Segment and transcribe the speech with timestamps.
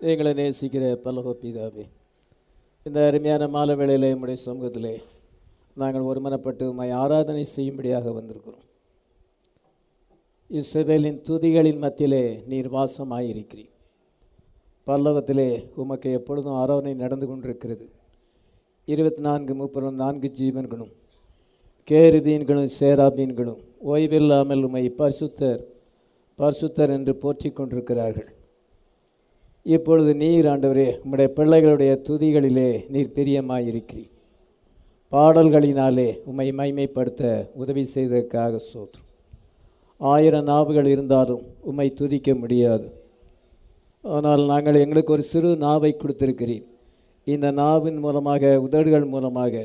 [0.00, 1.84] எங்களை நேசிக்கிற பல்லவ பிதாவே
[2.86, 4.92] இந்த அருமையான மாலை வேளையில் நம்முடைய சமூகத்திலே
[5.74, 8.66] நாங்கள் ஒருமனப்பட்டு உண்மை ஆராதனை செய்யும்படியாக வந்திருக்கிறோம்.
[10.50, 13.72] இஸ்ரேலின் துதிகளின் மத்தியிலே நீர் வாசமாயிருக்கிறீர்.
[14.86, 17.86] பல்லவத்திலே உமக்கு எப்பொழுதும் ஆராதனை நடந்து கொண்டிருக்கிறது.
[18.84, 20.94] இருபத்தி நான்கு முப்பது நான்கு ஜீவன்களும்
[21.88, 23.60] கேருதீன்களும் சேராபீன்களும்
[23.92, 25.60] ஓய்வில்லாமல் உமை பரிசுத்தர்
[26.38, 28.30] பரிசுத்தர் என்று போற்றிக் கொண்டிருக்கிறார்கள்.
[29.74, 34.12] இப்பொழுது நீர் ஆண்டவரே உம்முடைய பிள்ளைகளுடைய துதிகளிலே நீர் பிரியமாயிருக்கிறீர்.
[35.12, 37.22] பாடல்களினாலே உம்மை மைமைப்படுத்த
[37.62, 39.02] உதவி செய்ததற்காக சோற்று
[40.00, 42.86] ஆயிரம் நாவுகள் இருந்தாலும் உம்மை துதிக்க முடியாது.
[44.04, 46.66] ஆனால் நாங்கள் எங்களுக்கு ஒரு சிறு நாவை கொடுத்திருக்கிறீர்.
[47.26, 49.64] இந்த நாவின் மூலமாக உதடுகள் மூலமாக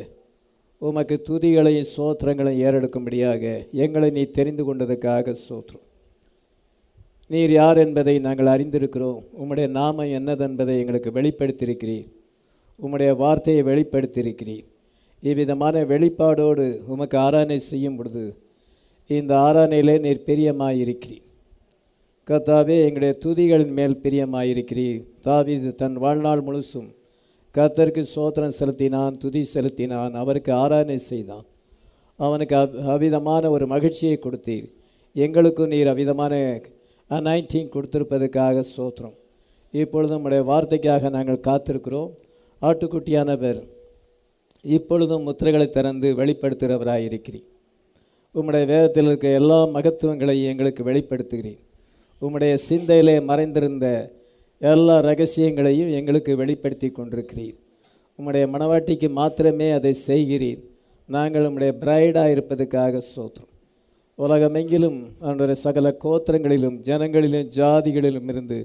[0.82, 3.44] உமக்கு துதிகளையும் சோத்திரங்களையும் ஏறெடுக்கும்படியாக
[3.84, 5.86] எங்களை நீ தெரிந்து கொண்டதுக்காக சோற்றும்
[7.32, 9.20] நீர் யார் என்பதை நாங்கள் அறிந்திருக்கிறோம்.
[9.40, 12.08] உம்முடைய நாமம் என்னதென்பதை எங்களுக்கு வெளிப்படுத்தியிருக்கிறீர்.
[12.80, 14.66] உம்முடைய வார்த்தையை வெளிப்படுத்தியிருக்கிறீர்.
[15.24, 18.24] இவ்விதமான வெளிப்பாடோடு உமக்கு ஆராதனை செய்யும் பொழுது
[19.08, 21.28] இந்த ஆராதனையிலே நீர் பிரியமாயிருக்கிறீர்.
[22.28, 25.02] கர்த்தாவே எங்களுடைய துதிகளின் மேல் பிரியமாயிருக்கிறீர்.
[25.22, 26.90] தாவீது தன் வாழ்நாள் முழுசும்
[27.56, 31.46] கத்தருக்கு சோத்திரம் செலுத்தினான் துதி செலுத்தினான் அவருக்கு ஆராதனை செய்தான்.
[32.16, 34.68] அவனுக்கு அவ் அவ்விதமான ஒரு மகிழ்ச்சியை கொடுத்தீர்.
[35.16, 36.34] எங்களுக்கும் நீர் அவ்விதமான
[37.16, 39.16] அனைட்டிங் கொடுத்திருப்பதற்காக சோத்திரம்.
[39.72, 42.12] இப்பொழுதும் நம்முடைய வார்த்தைக்காக நாங்கள் காத்திருக்கிறோம்.
[42.62, 43.60] ஆட்டுக்குட்டியானவர்
[44.76, 47.48] இப்பொழுதும் முத்திரைகளை திறந்து வெளிப்படுத்துகிறவராக இருக்கிறீர்
[48.36, 51.62] உம்முடைய வேதத்தில் இருக்க எல்லா மகத்துவங்களையும் எங்களுக்கு வெளிப்படுத்துகிறீர்.
[52.22, 53.88] உம்முடைய சிந்தையிலே மறைந்திருந்த
[54.60, 57.58] எல்லா ரகசியங்களையும் எங்களுக்கு வெளிப்படுத்தி கொண்டிருக்கிறீர்.
[58.18, 60.62] உம்முடைய மனவாட்டிக்கு மாத்திரமே அதை செய்கிறீர்.
[61.10, 63.51] நாங்கள் உம்முடைய பிரைடாக இருப்பதற்காக சோத்திரம்.
[64.24, 68.60] உலகமெங்கிலும் அவனுடைய சகல கோத்திரங்களிலும் ஜனங்களிலும் ஜாதிகளிலும் இருந்து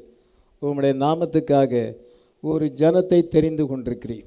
[0.62, 1.72] உம்முடைய நாமத்துக்காக
[2.50, 4.26] ஒரு ஜனத்தை தெரிந்து கொண்டிருக்கிறீர்.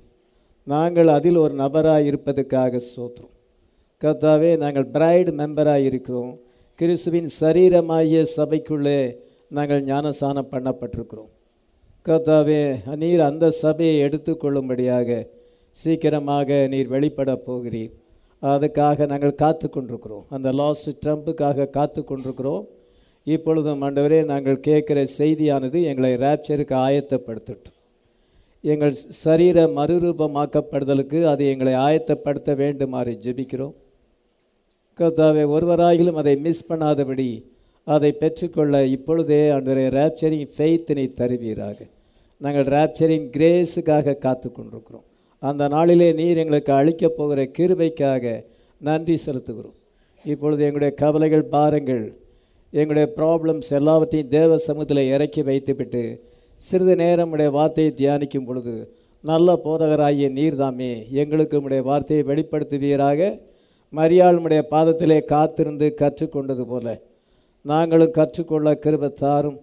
[0.68, 3.36] நாங்கள் அதில் ஒரு நபராக இருப்பதற்காக சோத்துறோம்
[4.02, 6.34] கர்த்தாவே நாங்கள் பிரைடு மெம்பராக இருக்கிறோம்.
[6.80, 9.00] கிறிஸ்துவின் சரீரமாகிய சபைக்குள்ளே
[9.58, 11.32] நாங்கள் ஞானசானம் பண்ணப்பட்டிருக்கிறோம்.
[12.06, 12.62] கர்த்தாவே
[13.02, 15.10] நீர் அந்த சபையை எடுத்துக்கொள்ளும்படியாக
[15.78, 17.92] சீக்கிரமாக நீர் வெளிப்பட போகிறீர்.
[18.42, 22.68] அதுக்காக நாங்கள் காத்து கொண்டிருக்கிறோம் அந்த லாஸ்ட் ட்ரம்ப்புக்காக காத்து கொண்டிருக்கிறோம்
[23.24, 27.76] இப்பொழுதும் ஆண்டவரே நாங்கள் கேட்குற செய்தியானது எங்களை ரேப்சருக்கு ஆயத்தப்படுத்தட்டும்.
[28.64, 33.76] எங்கள் சரீர மறுரூபமாக்கப்படுதலுக்கு அது எங்களை ஆயத்தப்படுத்த வேண்டுமாறு ஜெபிக்கிறோம்.
[35.00, 37.30] கர்த்தாவை ஒருவராகிலும் அதை மிஸ் பண்ணாதபடி
[37.84, 41.78] அதை பெற்றுக்கொள்ள இப்பொழுதே அன்றைய ரேப்சரிங் ஃபெய்த்தினை தருவீராக.
[42.42, 45.06] நாங்கள் ரேப்சரிங் கிரேஸுக்காக காத்து கொண்டிருக்கிறோம்
[45.40, 48.44] அந்த நாளிலே நீர் எங்களுக்கு அளிக்கப் போகிற கிருபைக்காக
[48.82, 49.78] நன்றி செலுத்துகிறோம்.
[50.26, 52.06] இப்பொழுது எங்களுடைய கவலைகள் பாரங்கள்
[52.72, 56.02] எங்களுடைய ப்ராப்ளம்ஸ் எல்லாவற்றையும் தேவ சமூகத்தில் இறக்கி வைத்துவிட்டு
[56.58, 58.74] சிறிது நேரம் உடைய வார்த்தையை தியானிக்கும் பொழுது
[59.24, 63.20] நல்ல போதகராகிய நீர்தாமே எங்களுக்கு உடைய வார்த்தையை வெளிப்படுத்துவீராக.
[63.94, 66.88] மரியாளுடைய பாதத்திலே காத்திருந்து கற்றுக்கொண்டது போல
[67.66, 69.58] நாங்களும் கற்றுக்கொள்ள கிருபத்தாரும்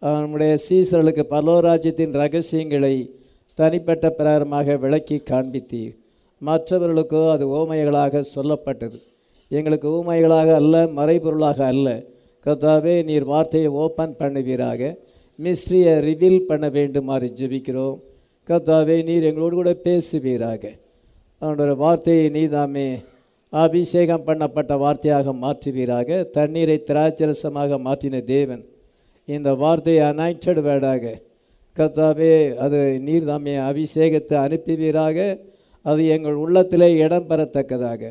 [0.00, 2.94] நம்முடைய சீசர்களுக்கு பலோராஜ்யத்தின் ரகசியங்களை
[3.58, 5.94] தனிப்பட்ட பிரகாரமாக விளக்கி காண்பித்தீர்.
[6.42, 8.98] மற்றவர்களுக்கோ அது ஓமைகளாக சொல்லப்பட்டது.
[9.50, 11.88] எங்களுக்கு ஊமைகளாக அல்ல மறைபொருளாக அல்ல.
[12.46, 14.80] கர்த்தாவே நீர் வார்த்தையை ஓப்பன் பண்ணுவீராக.
[15.38, 17.98] மிஸ்ட்ரியை ரிவீல் பண்ண வேண்டுமாறு ஜெபிக்கிறோம்.
[18.48, 20.62] கர்த்தாவே நீர் எங்களோடு கூட பேசுவீராக.
[21.42, 22.88] அவனோட வார்த்தையை நீதாமே
[23.52, 26.08] அபிஷேகம் பண்ணப்பட்ட வார்த்தையாக மாற்றுவீராக.
[26.36, 28.64] தண்ணீரை திராட்சரசமாக மாற்றின தேவன்
[29.28, 31.04] இந்த வார்த்தையை அனைட்டட் வேர்டாக
[31.78, 32.32] கர்த்தாவே
[32.64, 35.18] அது நீர்தாமே அபிஷேகத்தை அனுப்புவீராக.
[35.86, 38.02] அது எங்கள் உள்ளத்திலே இடம் பெறத்தக்கதாக.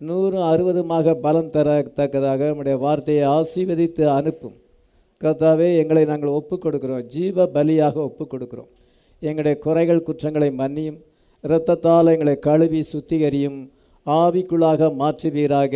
[0.00, 4.56] நூறு அறுபதுமாக பலம் தரத்தக்கதாக நம்முடைய வார்த்தையை ஆசீர்வதித்து அனுப்பும்.
[5.20, 8.70] கர்த்தாவே எங்களை நாங்கள் ஒப்புக் கொடுக்கிறோம் ஜீவ பலியாக ஒப்புக் கொடுக்குறோம்
[9.22, 10.98] எங்களுடைய குறைகள் குற்றங்களை மன்னியும்.
[11.44, 13.58] இரத்தத்தால் எங்களை கழுவி சுத்திகரியும்.
[14.06, 15.74] ஆவிக்குள்ளாக மாற்றுவீராக.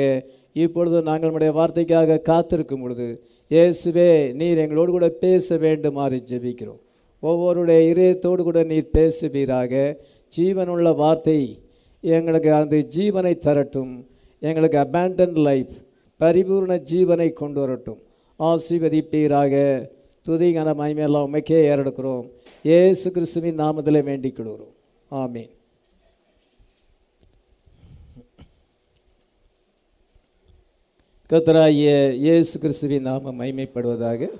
[0.64, 3.08] இப்பொழுது நாங்கள் நம்முடைய வார்த்தைக்காக காத்திருக்கும் பொழுது
[3.50, 4.08] இயேசுவே
[4.40, 6.80] நீர் எங்களோடு கூட பேச வேண்டுமாறு ஜெபிக்கிறோம்.
[7.22, 9.96] ஒவ்வொருடைய இதயத்தோடு கூட நீர் பேசுவீராக.
[10.36, 11.62] ஜீவனுள்ள வார்த்தை
[12.00, 14.06] எங்களுக்கு அந்த ஜீவனை தரட்டும்.
[14.40, 15.72] எங்களுக்கு அபேண்டன் லைஃப்
[16.20, 18.02] பரிபூர்ண ஜீவனை கொண்டு வரட்டும்.
[18.38, 19.54] ஆசீர்வதிப்பீராக.
[20.24, 22.26] துதிகன மைமையெல்லாம் உமைக்கே ஏறெடுக்கிறோம்.
[22.62, 24.74] ஏசு கிறிஸ்துவின் நாமத்தில் வேண்டிக் கொள்கிறோம்
[25.10, 25.50] ஆமீன்.
[31.30, 34.30] கத்தராகிய இயேசு கிறிஸ்துவின் நாமம் மைமைப்படுவதாக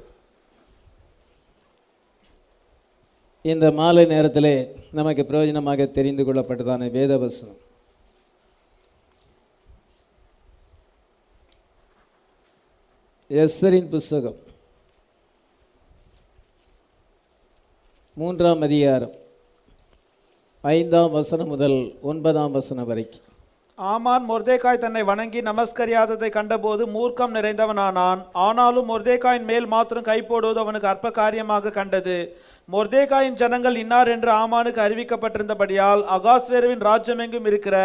[3.42, 7.60] இந்த மாலை நேரத்திலே நமக்கு பிரயோஜனமாக தெரிந்து கொள்ளப்பட்டதான வேதவசனம்.
[13.31, 14.37] எஸ்ஸரின் புஸ்தகம்.
[18.14, 19.14] மூன்றாம் அதிகாரம்.
[20.60, 23.28] ஐந்தாம் வசனம் முதல் ஒன்பதாம் வசனம் வரைக்கும்
[23.75, 28.26] ஆமான் மொர்தேக்காய் தன்னை வணங்கி நமஸ்கரியாததை கண்டபோது மூர்க்கம் நிறைந்தவனானான்.
[28.32, 32.16] ஆனாலும் மொர்தேக்காயின் மேல் மாத்திரம் கை போடுவது அவனுக்கு அற்ப காரியமாக கண்டது.
[32.72, 37.76] மொர்தேகாயின் ஜனங்கள் இன்னார் என்று ஆமானுக்கு அறிவிக்கப்பட்டிருந்தபடியால் அகாஸ்வேருவின் ராஜ்யமெங்கும் இருக்கிற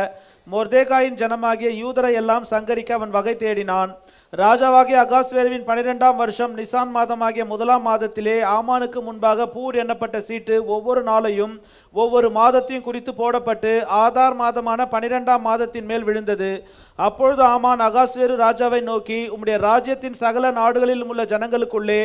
[0.54, 3.92] மொர்தேகாயின் ஜனமாகிய யூதரை எல்லாம் சங்கரிக்க அவன் வகை தேடினான்.
[4.34, 11.56] ராஜாவாகிய அகாஸ்வேருவின் பனிரெண்டாம் வருஷம் நிசான் மாதமாகிய முதலாம் மாதத்திலே ஆமானுக்கு முன்பாக பூர் எண்ணப்பட்ட சீட்டு ஒவ்வொரு நாளையும்
[11.96, 13.74] ஒவ்வொரு மாதத்தையும் குறித்து போடப்பட்டு
[14.04, 16.52] ஆதார் மாதமான பனிரெண்டாம் மாதத்தின் மேல் விழுந்தது.
[17.00, 22.02] அப்பொழுது ஆமான் அகாஸ்வேரு ராஜாவை நோக்கி உம்முடைய ராஜ்யத்தின் சகல நாடுகளிலும் உள்ள ஜனங்களுக்குள்ளே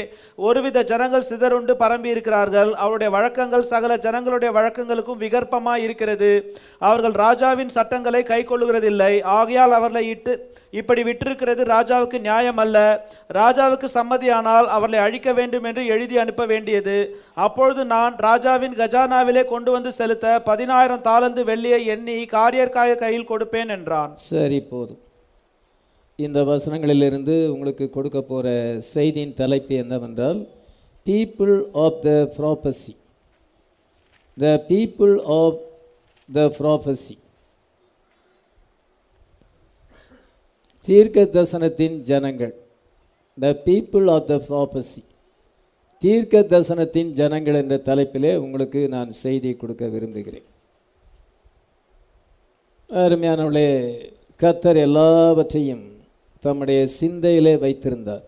[0.48, 2.70] ஒருவித ஜனங்கள் சிதறுண்டு பரம்பி இருக்கிறார்கள்.
[2.84, 6.30] அவருடைய வழக்கங்கள் சகல ஜனங்களுடைய வழக்கங்களுக்கும் விகற்பமாய் இருக்கிறது.
[6.88, 9.12] அவர்கள் ராஜாவின் சட்டங்களை கை கொள்ளுகிறதில்லை.
[9.38, 10.34] ஆகையால் அவர்களை இட்டு
[10.80, 12.76] இப்படி விட்டிருக்கிறது ராஜாவுக்கு நியாயம் அல்ல.
[13.38, 16.98] ராஜாவுக்கு சம்மதியானால் அவர்களை அழிக்க வேண்டும் என்று எழுதி அனுப்ப வேண்டியது.
[17.46, 24.12] அப்பொழுது நான் ராஜாவின் கஜானாவிலே கொண்டு வந்து செலுத்த பதினாயிரம் தாளந்து வெள்ளியை எண்ணி காரியர்காய கையில் கொடுப்பேன் என்றான்.
[24.28, 24.78] சரி இப்போ
[26.26, 28.48] இந்த வசனங்களிலிருந்து உங்களுக்கு கொடுக்க போகிற
[28.94, 30.40] செய்தியின் தலைப்பு என்னவென்றால்
[31.06, 32.94] people of the prophecy
[34.36, 35.60] the people of
[36.28, 37.16] the prophecy
[40.88, 42.54] தீர்க்க தரிசனத்தின் ஜனங்கள்.
[43.38, 45.02] The people of the prophecy
[46.02, 50.46] தீர்க்க தரிசனத்தின் ஜனங்கள் என்ற தலைப்பிலே உங்களுக்கு நான் செய்தி கொடுக்க விரும்புகிறேன்.
[52.90, 53.68] அருமையானவளே
[54.40, 55.84] கத்தர் எல்லாவற்றையும்
[56.40, 58.22] தம்முடைய சிந்தையிலே வைத்திருந்தார்.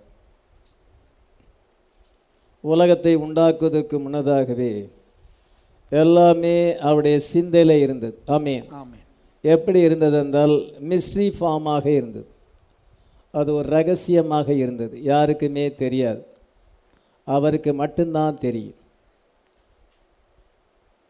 [2.61, 4.89] உலகத்தை உண்டாக்குவதற்கு முன்னதாகவே
[5.91, 8.19] எல்லாமே அவருடைய சிந்தையிலே இருந்தது.
[8.27, 8.65] ஆமென்.
[9.43, 10.51] எப்படி இருந்தது என்றால்
[10.89, 12.27] மிஸ்ட்ரி ஃபார்மாக இருந்தது.
[13.31, 15.03] அது ஒரு ரகசியமாக இருந்தது.
[15.03, 16.27] யாருக்குமே தெரியாது.
[17.25, 18.75] அவருக்கு மட்டும்தான் தெரியும்.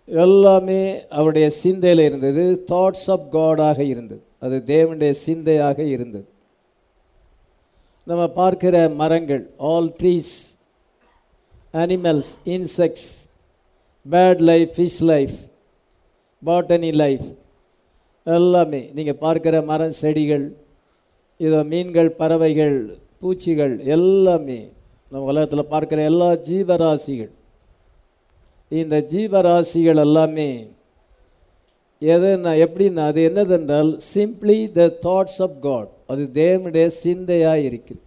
[0.07, 2.65] எல்லாமே அவருடைய சிந்தையில் இருந்தது.
[2.67, 4.23] தாட்ஸ் ஆஃப் காடாக இருந்தது.
[4.41, 6.29] அது தேவனுடைய சிந்தையாக இருந்தது.
[8.07, 10.33] நம்ம பார்க்கிற மரங்கள் all trees
[11.75, 13.09] animals insects
[14.11, 15.37] bird life fish life
[16.47, 17.27] botany life
[18.25, 20.57] எல்லாமே நீங்கள் பார்க்குற மரம் செடிகள்
[21.37, 24.69] இதோ மீன்கள் பறவைகள் பூச்சிகள் எல்லாமே
[25.11, 27.33] நம்ம உலகத்தில் பார்க்குற எல்லா ஜீவராசிகள்.
[28.69, 30.67] இந்த ஜீவராசிகள் எல்லாமே
[32.03, 38.03] எதுன்னா எப்படின்னா அது என்னதென்றால் simply the thoughts of God அது தேவனுடைய சிந்தையாக இருக்குது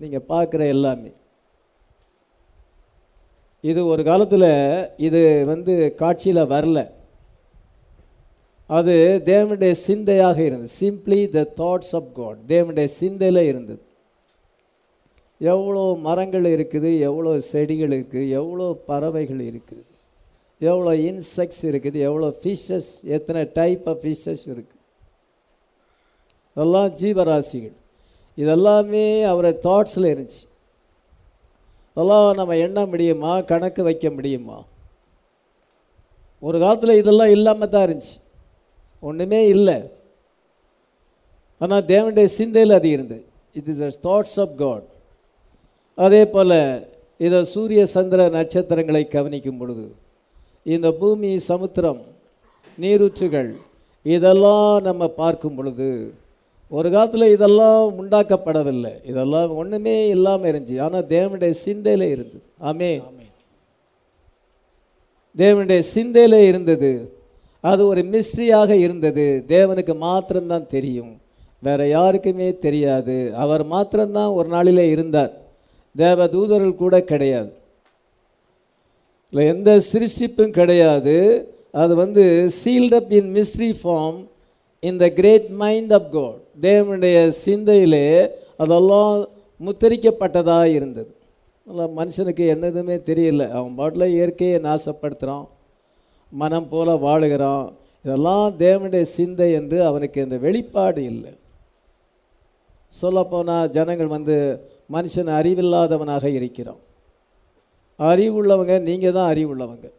[0.00, 1.12] நீங்கள் பார்க்குற எல்லாமே.
[3.70, 4.50] இது ஒரு காலத்தில்
[5.06, 5.20] இது
[5.52, 5.72] வந்து
[6.02, 6.78] காட்சியில் வரல.
[8.70, 8.94] அது
[9.30, 10.72] தேவனுடைய சிந்தையாக இருந்தது.
[10.82, 13.82] Simply the thoughts of God தேவனுடைய சிந்தையில் இருந்தது.
[15.40, 19.84] எவ்வளோ மரங்கள் இருக்குது எவ்வளோ செடிகள் இருக்குது எவ்வளோ பறவைகள் இருக்குது
[20.60, 24.80] எவ்வளோ இன்செக்ட்ஸ் இருக்குது எவ்வளோ ஃபிஷ்ஷஸ் எத்தனை டைப் ஆஃப் ஃபிஷ்ஷஸ் இருக்குது.
[26.56, 27.76] இதெல்லாம் ஜீவராசிகள்.
[28.38, 30.42] இதெல்லாமே அவரை தாட்ஸில் இருந்துச்சு.
[31.96, 33.40] இதெல்லாம் நம்ம எண்ண முடியுமா?
[33.40, 34.64] கணக்கு வைக்க முடியுமா?
[36.42, 38.16] ஒரு காலத்தில் இதெல்லாம் இல்லாமல் தான் இருந்துச்சு.
[39.00, 39.76] ஒன்றுமே இல்லை.
[41.58, 43.24] ஆனால் தேவனுடைய சிந்தையில் அது இருந்தது.
[43.52, 44.88] It is a thoughts of God
[45.98, 49.94] அதே போல் இதை சூரிய சந்திர நட்சத்திரங்களை கவனிக்கும் பொழுது
[50.66, 52.02] இந்த பூமி சமுத்திரம்
[52.78, 53.50] நீரூற்றுகள்
[54.02, 55.88] இதெல்லாம் நம்ம பார்க்கும் பொழுது
[56.74, 58.92] ஒரு காலத்தில் இதெல்லாம் உண்டாக்கப்படவில்லை.
[59.06, 60.80] இதெல்லாம் ஒன்றுமே இல்லாமல் இருந்துச்சு.
[60.80, 62.42] ஆனால் தேவனுடைய சிந்தையில் இருந்தது.
[62.60, 62.92] ஆமே
[65.36, 66.90] தேவனுடைய சிந்தையில் இருந்தது.
[67.60, 69.44] அது ஒரு மிஸ்ட்ரியாக இருந்தது.
[69.48, 71.12] தேவனுக்கு மாத்திரம்தான் தெரியும்.
[71.62, 73.16] வேற யாருக்குமே தெரியாது.
[73.34, 75.32] அவர் மாத்திரம்தான் ஒரு நாளிலே இருந்தார்.
[75.96, 77.52] தேவ தூதர்கள் கூட கிடையாது.
[79.30, 81.14] இல்லை எந்த சிருஷ்டிப்பும் கிடையாது.
[81.72, 84.20] அது வந்து sealed up in mystery form
[84.80, 89.26] in the great mind of God தேவனுடைய சிந்தையிலே அதெல்லாம்
[89.64, 91.16] முத்தரிக்கப்பட்டதாக இருந்தது.
[91.66, 93.50] அதெல்லாம் மனுஷனுக்கு என்னதுமே தெரியல.
[93.50, 95.48] அவன் பாட்டில் இயற்கையை நாசப்படுத்துகிறான்
[96.30, 97.72] மனம் போல வாழுகிறான்.
[98.04, 101.32] இதெல்லாம் தேவனுடைய சிந்தை என்று அவனுக்கு இந்த வெளிப்பாடு இல்லை.
[102.88, 104.60] சொல்லப்போனால் ஜனங்கள் வந்து
[104.92, 106.80] மனுஷன் அறிவில்லாதவனாக இருக்கிறான்.
[107.98, 109.90] அறிவுள்ளவங்க நீங்கள் தான் அறிவுள்ளவங்க.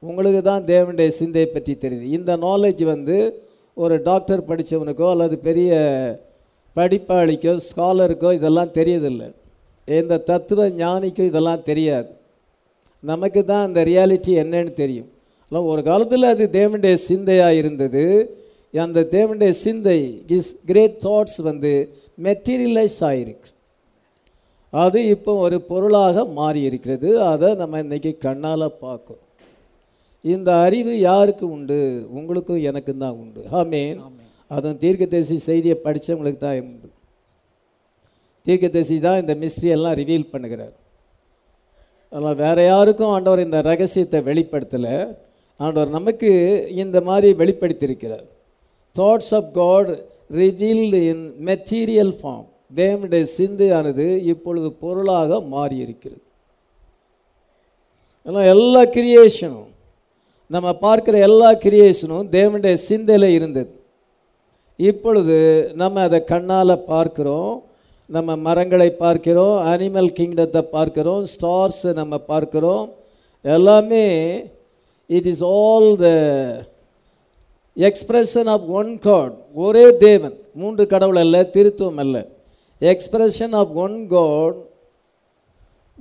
[0.00, 2.02] உங்களுக்கு தான் தேவனுடைய சிந்தையை பற்றி தெரியுது.
[2.02, 3.46] இந்த நாலேஜ் வந்து
[3.84, 5.72] ஒரு டாக்டர் படித்தவனுக்கோ அல்லது பெரிய
[6.76, 9.28] படிப்பாளிக்கோ ஸ்காலருக்கோ இதெல்லாம் தெரியதில்லை.
[9.88, 12.10] இந்த தத்துவ ஞானிக்கும் இதெல்லாம் தெரியாது.
[13.02, 15.08] நமக்கு தான் அந்த ரியாலிட்டி என்னன்னு தெரியும்.
[15.52, 18.04] ஆனால் ஒரு காலத்தில் அது தேவனுடைய சிந்தையாக இருந்தது.
[18.86, 19.98] அந்த தேவனுடைய சிந்தை
[20.36, 21.72] இஸ் கிரேட் தாட்ஸ் வந்து
[22.26, 23.50] மெட்டீரியலைஸ் ஆகிருக்கு
[24.72, 29.27] அது இப்போ ஒரு பொருளாக மாறி இருக்கிறது அதை நம்ம இன்றைக்கி கண்ணால் பார்க்குறோம்.
[30.24, 32.06] இந்த அறிவு யாருக்கு உண்டு?
[32.18, 33.42] உங்களுக்கும் எனக்கும் தான் உண்டு.
[33.60, 33.98] ஆமேன்.
[34.54, 36.88] அதுவும் தீர்க்கதரிசி செய்தியை படித்தவங்களுக்கு தான் உண்டு.
[38.46, 39.34] தீர்க்கதரிசி தான் இந்த
[39.76, 40.76] எல்லாம் ரிவீல் பண்ணுகிறார்.
[42.12, 45.16] அதனால் வேற யாருக்கும் ஆண்டவர் இந்த ரகசியத்தை வெளிப்படுத்தலை.
[45.60, 46.30] ஆண்டவர் நமக்கு
[46.84, 48.26] இந்த மாதிரி வெளிப்படுத்தியிருக்கிறார்.
[48.96, 49.90] Thoughts of God
[50.40, 52.46] revealed in material form
[52.76, 56.22] தேவனுடைய சிந்தையானது இப்பொழுது பொருளாக மாறி இருக்கிறது
[58.26, 59.70] எல்லாம் எல்லா கிரியேஷனும்
[60.54, 63.72] நம்ம பார்க்குற எல்லா கிரியேஷனும் தேவனுடைய சிந்தையில் இருந்தது.
[64.76, 65.36] இப்பொழுது
[65.74, 67.54] நம்ம அதை கண்ணால் பார்க்குறோம்.
[68.06, 69.56] நம்ம மரங்களை பார்க்கிறோம்.
[69.66, 71.24] அனிமல் கிங்டத்தை பார்க்கிறோம்.
[71.32, 72.86] ஸ்டார்ஸை நம்ம பார்க்கிறோம்.
[73.42, 74.04] எல்லாமே
[75.06, 76.08] it is all the
[77.76, 80.36] expression of one God ஒரே தேவன்.
[80.54, 82.26] மூன்று கடவுள் அல்ல திருத்துவம் அல்ல.
[82.80, 84.58] Expression of one God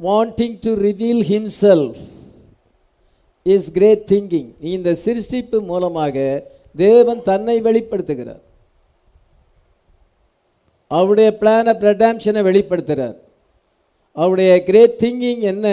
[0.07, 1.99] wanting to reveal himself
[3.53, 6.17] is great thinking இந்த சிருஷ்டிப்பு மூலமாக
[6.85, 8.43] தேவன் தன்னை வெளிப்படுத்துகிறார்.
[10.91, 13.17] அவருடைய பிளான் ஆஃப் ரெடாம்ஷனை வெளிப்படுத்துகிறார்
[14.21, 15.67] அவருடைய கிரேட் திங்கிங் என்ன?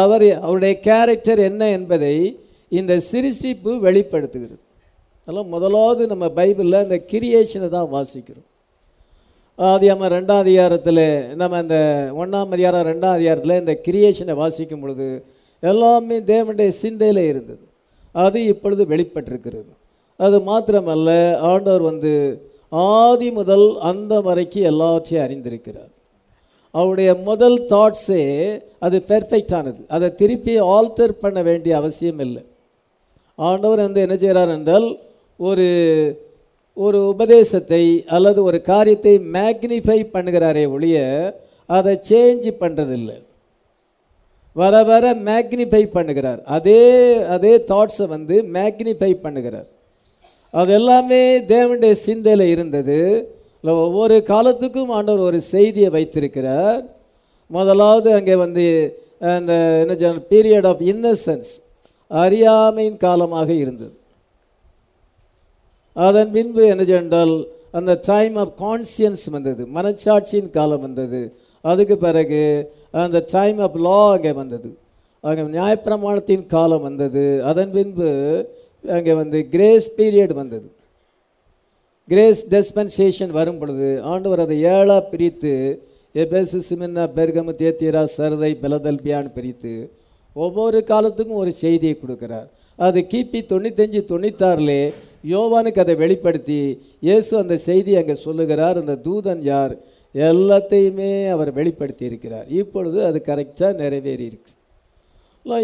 [0.00, 2.14] அவர் அவருடைய கேரக்டர் என்ன என்பதை
[2.78, 4.60] இந்த சிருஷ்டிப்பு வெளிப்படுத்துகிறது.
[5.24, 8.46] அதெல்லாம் முதலாவது நம்ம பைபிளில் இந்த கிரியேஷனை தான் வாசிக்கிறோம்.
[9.58, 11.04] ஆதியாம ரெண்டாம் அதிகாரத்தில்
[11.40, 11.78] நம்ம இந்த
[12.20, 15.06] ஒன்றாம் அதிகாரம் ரெண்டாம் அதிகாரத்தில் இந்த கிரியேஷனை வாசிக்கும் பொழுது
[15.62, 17.64] எல்லாமே தேவனுடைய சிந்தையில் இருந்தது.
[18.14, 19.70] அது இப்பொழுது வெளிப்பட்டிருக்கிறது.
[20.16, 21.10] அது மாத்திரமல்ல
[21.52, 22.12] ஆண்டவர் வந்து
[22.72, 25.92] ஆதி முதல் அந்த வரைக்கும் எல்லாத்தையும் அறிந்திருக்கிறார்.
[26.74, 28.22] அவருடைய முதல் தாட்ஸே
[28.78, 32.42] அது பெர்ஃபெக்டானது அதை திருப்பி ஆல்டர் பண்ண வேண்டிய அவசியம் இல்லை.
[33.38, 34.88] ஆண்டவர் வந்து என்ன செய்கிறார் என்றால்
[35.40, 35.66] ஒரு
[36.76, 40.98] ஒரு உபதேசத்தை அல்லது ஒரு காரியத்தை மேக்னிஃபை பண்ணுகிறாரே ஒழிய
[41.66, 43.16] அதை சேஞ்சு பண்ணுறதில்லை
[44.52, 46.40] வர வர மேக்னிஃபை பண்ணுகிறார்.
[46.56, 46.80] அதே
[47.34, 49.68] அதே தாட்ஸை வந்து மேக்னிஃபை பண்ணுகிறார்.
[50.50, 51.20] அது எல்லாமே
[51.52, 52.98] தேவனுடைய சிந்தையில் இருந்தது.
[53.60, 56.82] இல்லை ஒவ்வொரு காலத்துக்கும் ஆண்டவர் ஒரு செய்தியை வைத்திருக்கிறார்.
[57.46, 58.66] முதலாவது அங்கே வந்து
[59.34, 59.52] அந்த
[59.82, 61.50] என்ன பீரியட் ஆஃப் இன்னசென்ஸ்
[62.10, 63.94] அறியாமையின் காலமாக இருந்தது.
[65.92, 67.34] அதன் பின்பு என்ன சென்றால்
[67.78, 69.62] அந்த டைம் ஆஃப் கான்சியன்ஸ் வந்தது.
[69.76, 71.20] மனச்சாட்சியின் காலம் வந்தது.
[71.64, 72.42] அதுக்கு பிறகு
[73.04, 74.70] அந்த டைம் ஆஃப் லா அங்கே வந்தது.
[75.24, 77.24] அங்கே நியாயப்பிரமாணத்தின் காலம் வந்தது.
[77.50, 78.10] அதன் பின்பு
[78.96, 80.68] அங்கே வந்து கிரேஸ் பீரியட் வந்தது.
[82.08, 85.52] கிரேஸ் டெஸ்பென்சேஷன் வரும் பொழுது ஆண்டவர் அதை ஏழாக பிரித்து
[86.14, 89.74] எபேசு சிமின்னா பெர்கமு தேத்தியரா சரதை பிலதல்பியான்னு பிரித்து
[90.36, 92.48] ஒவ்வொரு காலத்துக்கும் ஒரு செய்தியை கொடுக்குறார்.
[92.78, 94.80] அது கிபி தொண்ணூத்தஞ்சு தொண்ணூத்தாறுலே
[95.32, 96.58] யோவானுக்கு அதை வெளிப்படுத்தி
[97.08, 98.76] இயேசு அந்த செய்தி அங்கே சொல்லுகிறார்.
[98.82, 99.74] அந்த தூதன் யார்?
[100.14, 104.52] எல்லாத்தையுமே அவர் வெளிப்படுத்தி இருக்கிறார் இப்பொழுது அது கரெக்டாக நிறைவேறி இருக்கு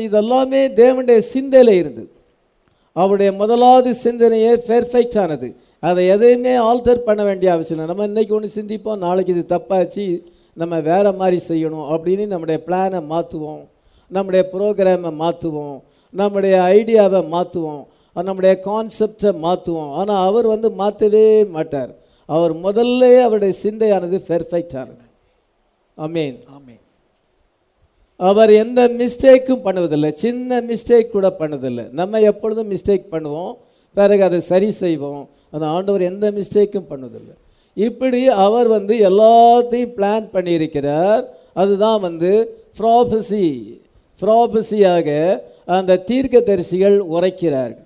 [0.07, 2.11] இதெல்லாமே தேவனுடைய சிந்தையில் இருந்தது.
[2.97, 5.49] அவருடைய முதலாவது சிந்தனையே பெர்ஃபெக்ட் ஆனது.
[5.89, 7.89] அதை எதையுமே ஆல்டர் பண்ண வேண்டிய அவசியம் இல்லை.
[7.91, 10.05] நம்ம இன்றைக்கி ஒன்று சிந்திப்போம் நாளைக்கு இது தப்பாச்சு
[10.57, 13.63] நம்ம வேற மாதிரி செய்யணும் அப்படின்னு நம்முடைய பிளானை மாற்றுவோம்
[14.11, 15.77] நம்முடைய ப்ரோக்ராமை மாற்றுவோம்
[16.15, 17.85] நம்முடைய ஐடியாவை மாற்றுவோம்
[18.17, 21.25] நம்முடைய கான்செப்டை மாற்றுவோம் ஆனால் அவர் வந்து மாற்றவே
[21.57, 21.93] மாட்டார்.
[22.35, 25.05] அவர் முதல்ல அவருடைய சிந்தையானது பெர்ஃபெக்ட் ஆனது.
[25.99, 26.83] அமீன் ஆமென்
[28.21, 30.11] அவர் எந்த மிஸ்டேக்கும் பண்ணுவதில்லை.
[30.25, 33.55] சின்ன மிஸ்டேக் கூட பண்ணதில்லை நம்ம எப்பொழுதும் மிஸ்டேக் பண்ணுவோம்.
[33.97, 35.25] பிறகு அதை சரி செய்வோம்.
[35.53, 37.35] ஆனால் ஆண்டவர் எந்த மிஸ்டேக்கும் பண்ணதில்லை
[37.87, 41.25] இப்படி அவர் வந்து எல்லாத்தையும் பிளான் பண்ணியிருக்கிறார்.
[41.63, 42.31] அதுதான் வந்து
[42.79, 43.47] ப்ராபசி
[44.23, 45.09] ப்ராபசியாக
[45.77, 47.85] அந்த தீர்க்கதரிசிகள் உரைக்கிறார்கள்.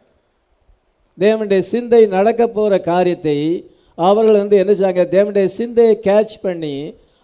[1.18, 3.38] தேவனுடைய சிந்தை நடக்க போகிற காரியத்தை
[4.08, 5.02] அவர்கள் வந்து என்ன செய்றாங்க?
[5.16, 6.74] தேவனுடைய சிந்தையை கேட்ச் பண்ணி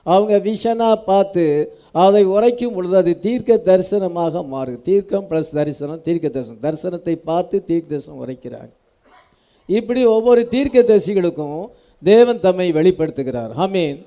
[0.06, 1.44] அவங்க விஷனாக பார்த்து
[2.04, 6.62] அதை உரைக்கும் பொழுது அது தீர்க்க தரிசனமாக மாறுது தீர்க்கம் ப்ளஸ் தரிசனம் தீர்க்க தரிசனம்.
[6.66, 8.72] தரிசனத்தை பார்த்து தீர்க்க தரிசனம் உரைக்கிறாங்க.
[9.68, 11.60] இப்படி ஒவ்வொரு தீர்க்க தரிசிகளுக்கும்
[12.02, 13.52] தேவன் தம்மை வெளிப்படுத்துகிறார்.
[13.64, 13.98] ஆமென்.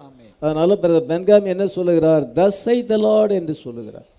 [0.43, 2.23] அதனால பிரதர் பென்காமி என்ன சொல்லுகிறார்?
[2.31, 4.09] தசை தலாட் என்று சொல்லுகிறார்.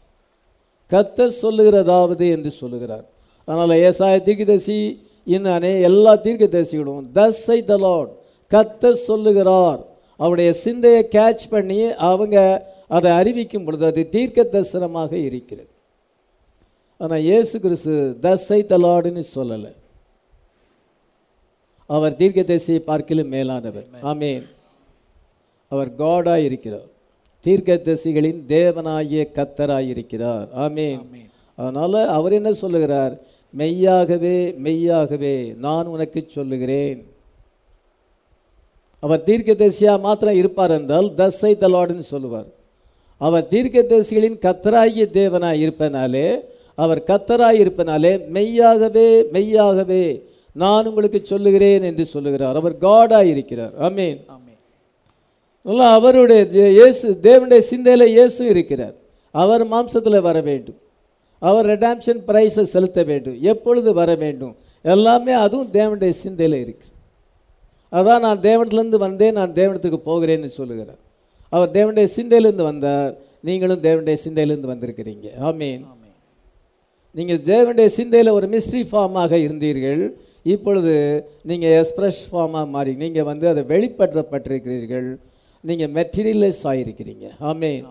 [0.90, 3.04] கத்தர் சொல்லுகிறதாவது என்று சொல்லுகிறார்.
[3.44, 4.78] அதனால் ஏசாய தீர்க்கதரிசி
[5.24, 8.10] இன்னும் அனே எல்லா தீர்க்கதரிசிகளும் தசை தலாட்
[8.50, 9.86] கத்தர் சொல்லுகிறார்.
[10.16, 15.68] அவருடைய சிந்தையை கேட்ச் பண்ணி அவங்க அதை அறிவிக்கும் பொழுது அது தீர்க்க தரிசனமாக இருக்கிறது.
[16.98, 19.72] ஆனால் இயேசு கிறிஸ்து தசை தலாடுன்னு சொல்லலை.
[21.86, 23.84] அவர் தீர்க்கதரிசியை பார்க்கிலும் மேலானவர்.
[24.00, 24.46] ஆமென்.
[25.68, 26.88] அவர் காடாய் இருக்கிறார்.
[27.44, 30.48] தீர்க்கதரிசிகளின் தேவனாகிய கத்தராய் இருக்கிறார்.
[30.52, 30.98] ஆமென்.
[30.98, 31.30] ஆமென்.
[31.56, 33.20] அதனால அவர் என்ன சொல்லுகிறார்?
[33.50, 37.09] மெய்யாகவே மெய்யாகவே நான் உனக்கு சொல்லுகிறேன்.
[39.00, 42.46] அவர் தீர்க்கதரிசியா மாத்திரம் இருப்பார் என்றால் தசை தலாடுன்னு சொல்லுவார்.
[43.18, 46.28] அவர் தீர்க்கதரிசிகளின் கத்தராகிய தேவனாய் இருப்பனாலே
[46.74, 50.04] அவர் கத்தராய் இருப்பனாலே மெய்யாகவே மெய்யாகவே
[50.52, 52.56] நான் உங்களுக்கு சொல்லுகிறேன் என்று சொல்லுகிறார்.
[52.56, 53.72] அவர் காடாய் இருக்கிறார்.
[53.78, 54.24] ஆமென்.
[55.62, 58.94] நல்லா அவருடைய இயேசு தேவனுடைய சிந்தையில் இயேசு இருக்கிறார்.
[59.30, 60.78] அவர் மாம்சத்தில் வர வேண்டும்.
[61.38, 63.36] அவர் ரெடாம்ஷன் பிரைஸை செலுத்த வேண்டும்.
[63.40, 64.56] எப்பொழுது வர வேண்டும்?
[64.82, 66.86] எல்லாமே அதுவும் தேவனுடைய சிந்தையில் இருக்கு.
[67.98, 71.00] அதான் நான் தேவனத்துலேருந்து வந்தேன் நான் தேவனத்துக்கு போகிறேன்னு சொல்லுகிறார்.
[71.54, 73.12] அவர் தேவனுடைய சிந்தையிலேருந்து வந்தார்.
[73.48, 75.28] நீங்களும் தேவனுடைய சிந்தையிலேருந்து வந்திருக்கிறீங்க.
[75.48, 75.82] ஆமீன்.
[77.18, 80.02] நீங்கள் தேவனுடைய சிந்தையில் ஒரு மிஸ்ட்ரி ஃபார்மாக இருந்தீர்கள்.
[80.54, 80.92] இப்பொழுது
[81.50, 85.08] நீங்கள் எக்ஸ்பிரஸ் ஃபார்மாக மாறி நீங்கள் வந்து அதை வெளிப்படுத்தப்பட்டிருக்கிறீர்கள்.
[85.64, 87.82] நீங்கள் மெட்டீரியலைஸ் ஆகிருக்கிறீங்க ஆமீன்.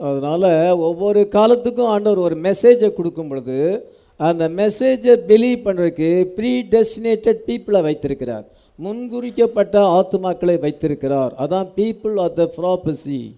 [0.00, 0.48] அதனால்
[0.88, 3.58] ஒவ்வொரு காலத்துக்கும் ஆண்டவர் ஒரு மெசேஜை கொடுக்கும் பொழுது
[4.16, 8.44] அந்த மெசேஜை பிலீவ் பண்ணுறதுக்கு ப்ரீ டெஸ்டினேட்டட் பீப்புளை வைத்திருக்கிறார்.
[8.84, 11.34] முன்குறிக்கப்பட்ட ஆத்துமாக்களை வைத்திருக்கிறார்.
[11.38, 13.34] அதான் பீப்புள் ஆஃப் த ப்ராபசி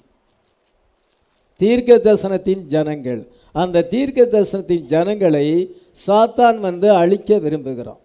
[1.56, 3.26] தீர்க்க தரிசனத்தின் ஜனங்கள்.
[3.52, 7.98] அந்த தீர்க்க தரிசனத்தின் ஜனங்களை சாத்தான் வந்து அழிக்க விரும்புகிறான்.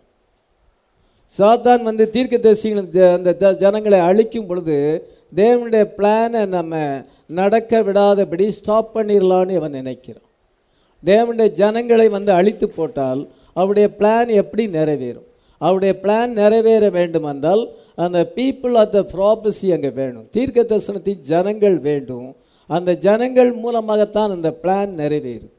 [1.38, 8.98] சாத்தான் வந்து தீர்க்கதரிசிகள் ஜ- அந்த த ஜனங்களை அழிக்கும் பொழுது தேவனுடைய பிளானை நம்ம நடக்க விடாதபடி ஸ்டாப்
[8.98, 10.32] பண்ணிடலான்னு அவன் நினைக்கிறான்.
[11.05, 13.22] தேவனுடைய ஜனங்களை வந்து அழித்து போட்டால்
[13.53, 15.27] அவருடைய பிளான் எப்படி நிறைவேறும்?
[15.57, 17.63] அவருடைய பிளான் நிறைவேற வேண்டுமென்றால்
[17.95, 20.27] அந்த பீப்புள் ஆஃப் த ப்ராபஸி அங்கே வேணும்.
[20.31, 22.29] தீர்க்க தரிசனத்தின் ஜனங்கள் வேண்டும்.
[22.69, 25.53] அந்த ஜனங்கள் மூலமாகத்தான் அந்த பிளான் நிறைவேறும்.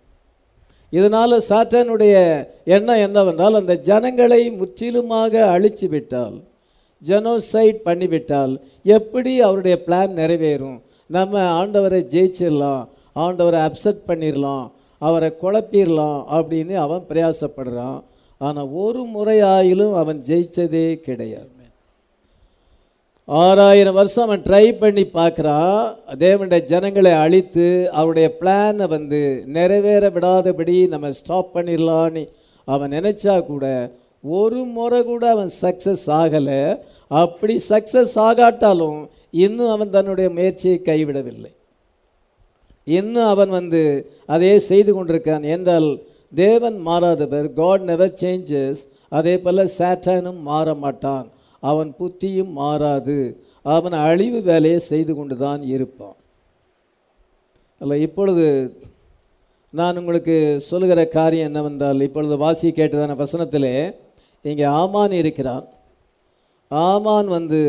[0.92, 2.14] இதனால் சாட்டனுடைய
[2.76, 6.36] எண்ணம் என்னவென்றால் அந்த ஜனங்களை முற்றிலுமாக அழித்து விட்டால்
[7.02, 8.52] ஜெனோசைட் பண்ணிவிட்டால்
[8.96, 10.78] எப்படி அவருடைய பிளான் நிறைவேறும்?
[11.06, 12.84] நம்ம ஆண்டவரை ஜெயிச்சிடலாம்
[13.24, 14.66] ஆண்டவரை அப்செட் பண்ணிடலாம்
[15.08, 17.98] அவரை குழப்பிடலாம் அப்படின்னு அவன் பிரயாசப்படுறான்.
[18.40, 21.50] ஆனால் ஒரு முறையாயிலும் அவன் ஜெயிச்சதே கிடையாது.
[23.28, 25.78] ஆறாயிரம் வருஷம் அவன் ட்ரை பண்ணி பார்க்குறான்.
[26.22, 27.66] தேவனுடைய ஜனங்களை அழித்து
[27.98, 29.20] அவருடைய பிளானை வந்து
[29.56, 32.24] நிறைவேற விடாதபடி நம்ம ஸ்டாப் பண்ணிடலான்னு
[32.68, 33.64] அவன் நினச்சா கூட
[34.38, 36.60] ஒரு முறை கூட அவன் சக்ஸஸ் ஆகலை.
[37.22, 39.00] அப்படி சக்ஸஸ் ஆகாட்டாலும்
[39.46, 41.52] இன்னும் அவன் தன்னுடைய முயற்சியை கைவிடவில்லை.
[42.86, 43.82] இன்னும் அவன் வந்து
[44.34, 45.88] அதையே செய்து கொண்டிருக்கான் என்றால்
[46.42, 48.82] தேவன் மாறாதவர் காட் நெவர் சேஞ்சஸ்
[49.18, 51.26] அதே போல் சேட்டானும் மாற மாட்டான்.
[51.62, 53.18] அவன் புத்தியும் மாறாது.
[53.74, 56.16] அவன் அழிவு வேலையை செய்து கொண்டு தான் இருப்பான்.
[57.80, 58.46] அல்ல இப்பொழுது
[59.74, 60.36] நான் உங்களுக்கு
[60.70, 63.74] சொல்லுகிற காரியம் என்னவென்றால் இப்பொழுது வாசி கேட்டதான வசனத்திலே
[64.44, 65.64] இங்கே ஆமான் இருக்கிறான்.
[66.70, 67.60] ஆமான் வந்து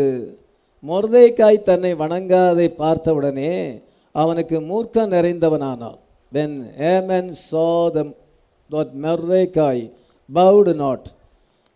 [0.84, 3.54] மொர்தேக்காய் தன்னை வணங்காதை பார்த்தவுடனே
[4.22, 6.00] அவனுக்கு மூர்க்கம் நிறைந்தவனானான்.
[6.34, 6.58] When
[6.92, 8.14] Haman saw that
[8.74, 9.78] that Mordecai
[10.36, 11.04] bowed not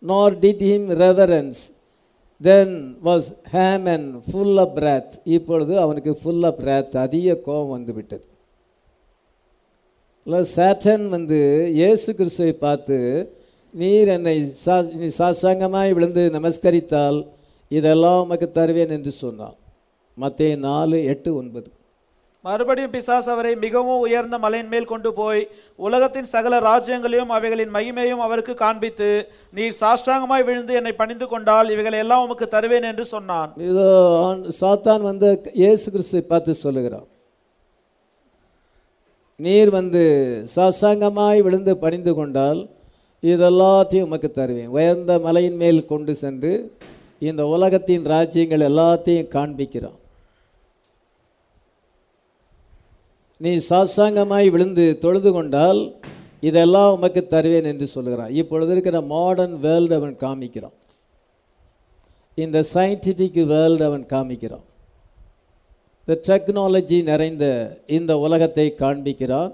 [0.10, 1.60] nor did him reverence.
[2.42, 8.26] Then was Haman full of breath இப்பொழுது அவனுக்கு ஃபுல் ஆஃப் பிரேத் அதிக கோபம் வந்து விட்டது.
[10.24, 10.44] இல்லை
[11.10, 12.98] வந்து இயேசு கிறிஸ்துவை பார்த்து
[13.74, 17.20] நீர் என்னை சா நீ சாசாங்கமாய் விழுந்து நமஸ்கரித்தால்
[17.70, 19.58] இதெல்லாம் உமக்கு தருவேன் என்று சொன்னான்.
[20.22, 21.70] மத்தேயு நாலு எட்டு ஒன்பது.
[22.46, 25.42] மறுபடியும் பிசாஸ் அவரை மிகவும் உயர்ந்த மலையின் மேல் கொண்டு போய்
[25.88, 29.10] உலகத்தின் சகல ராஜ்யங்களையும் அவைகளின் மகிமையும் அவருக்கு காண்பித்து
[29.58, 33.52] நீர் சாஷ்டாங்கமாய் விழுந்து என்னை பணிந்து கொண்டால் இவைகளை எல்லாம் உமக்கு தருவேன் என்று சொன்னான்.
[33.70, 33.90] இதோ
[34.62, 35.30] சாத்தான் வந்து
[35.64, 37.08] இயேசு கிறிஸ்துவை பார்த்து சொல்லுகிறான்.
[39.46, 40.04] நீர் வந்து
[40.56, 42.62] சாசாங்கமாய் விழுந்து பணிந்து கொண்டால்
[43.24, 44.74] இதெல்லாத்தையும் உமக்கு தருவேன்.
[44.78, 46.54] உயர்ந்த மலையின் மேல் கொண்டு சென்று
[47.30, 49.99] இந்த உலகத்தின் ராஜ்யங்கள் எல்லாத்தையும் காண்பிக்கிறான்.
[53.44, 55.82] நீ சாசாங்கமாய் விழுந்து தொழுது கொண்டால்
[56.48, 58.32] இதெல்லாம் உமக்கு தருவேன் என்று சொல்லுகிறான்.
[58.42, 60.76] இப்பொழுது இருக்கிற மாடர்ன் வேர்ல்டு அவன் காமிக்கிறான்.
[62.44, 64.66] இந்த சயின்டிஃபிக் வேர்ல்டு அவன் காமிக்கிறான்.
[66.02, 67.46] இந்த டெக்னாலஜி நிறைந்த
[67.98, 69.52] இந்த உலகத்தை காண்பிக்கிறான்.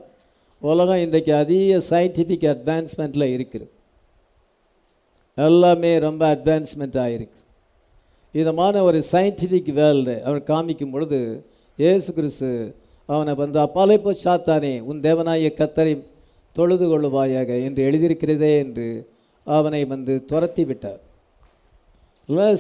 [0.62, 3.68] உலகம் இன்றைக்கு அதிக சயின்டிஃபிக் அட்வான்ஸ்மெண்ட்டில் இருக்குது.
[5.48, 7.40] எல்லாமே ரொம்ப அட்வான்ஸ்மெண்ட் ஆகிருக்கு
[8.42, 11.20] இதமான ஒரு சயின்டிஃபிக் வேர்ல்டு அவன் காமிக்கும் பொழுது
[11.78, 12.50] இயேசு கிறிஸ்து
[13.10, 15.94] அவனை வந்து அப்பாலே போ சாத்தானே உன் தேவனாய கத்தரை
[16.56, 18.88] தொழுது கொள்ளுவாயாக என்று எழுதியிருக்கிறதே என்று
[19.48, 21.02] அவனை வந்து துரத்தி விட்டார்.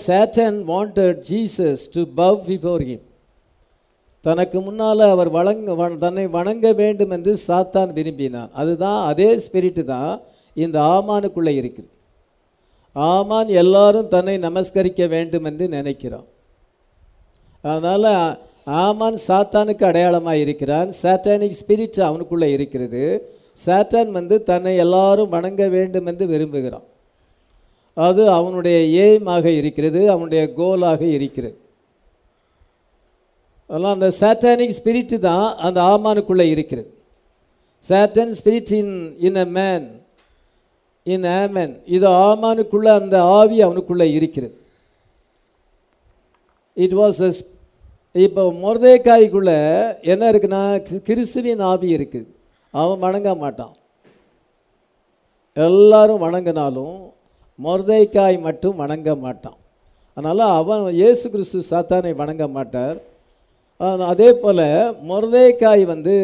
[0.07, 3.05] Satan wanted Jesus to bow before him
[4.25, 8.51] தனக்கு முன்னால் அவர் வணங்க தன்னை வணங்க வேண்டும் என்று சாத்தான் விரும்பினான்.
[8.61, 10.13] அதுதான் அதே ஸ்பிரிட்டு தான்
[10.63, 11.89] இந்த ஆமானுக்குள்ளே இருக்குது.
[12.95, 16.27] ஆமான் எல்லாரும் தன்னை நமஸ்கரிக்க வேண்டும் என்று நினைக்கிறான்.
[17.63, 18.11] அதனால்
[18.65, 20.91] ஆமான் சாத்தானுக்கு அடையாளமாக இருக்கிறான்.
[21.01, 23.03] சாட்டானிக் ஸ்பிரிட் அவனுக்குள்ளே இருக்கிறது.
[23.65, 26.83] சாத்தான் வந்து தன்னை எல்லாரும் வணங்க வேண்டும் என்று விரும்புகிறான்.
[27.93, 31.57] அது அவனுடைய எய்மாக இருக்கிறது அவனுடைய கோலாக இருக்கிறது.
[33.67, 36.93] அதெல்லாம் அந்த சாட்டானிக் ஸ்பிரிட்டு தான் அந்த ஆமானுக்குள்ளே இருக்கிறது.
[37.89, 40.03] Satan spirit in in a man
[41.03, 44.57] in Haman இது ஆமானுக்குள்ளே அந்த ஆவி அவனுக்குள்ளே இருக்கிறது.
[46.73, 47.45] இட் வாஸ்
[48.23, 49.51] இப்போ மொர்தேக்காய்க்குள்ள
[50.11, 50.61] என்ன இருக்குன்னா
[51.07, 52.29] கிறிஸ்துவின் ஆவி இருக்குது
[52.73, 53.73] அவன் வணங்க மாட்டான்.
[55.57, 56.95] எல்லாரும் வணங்கினாலும்
[57.65, 59.57] மொர்தேக்காய் மட்டும் வணங்க மாட்டான்.
[60.17, 62.97] அதனால் அவன் இயேசு கிறிஸ்து சாத்தானை வணங்க மாட்டார்.
[64.11, 64.65] அதே போல்
[65.09, 66.15] மொர்தேக்காய் வந்து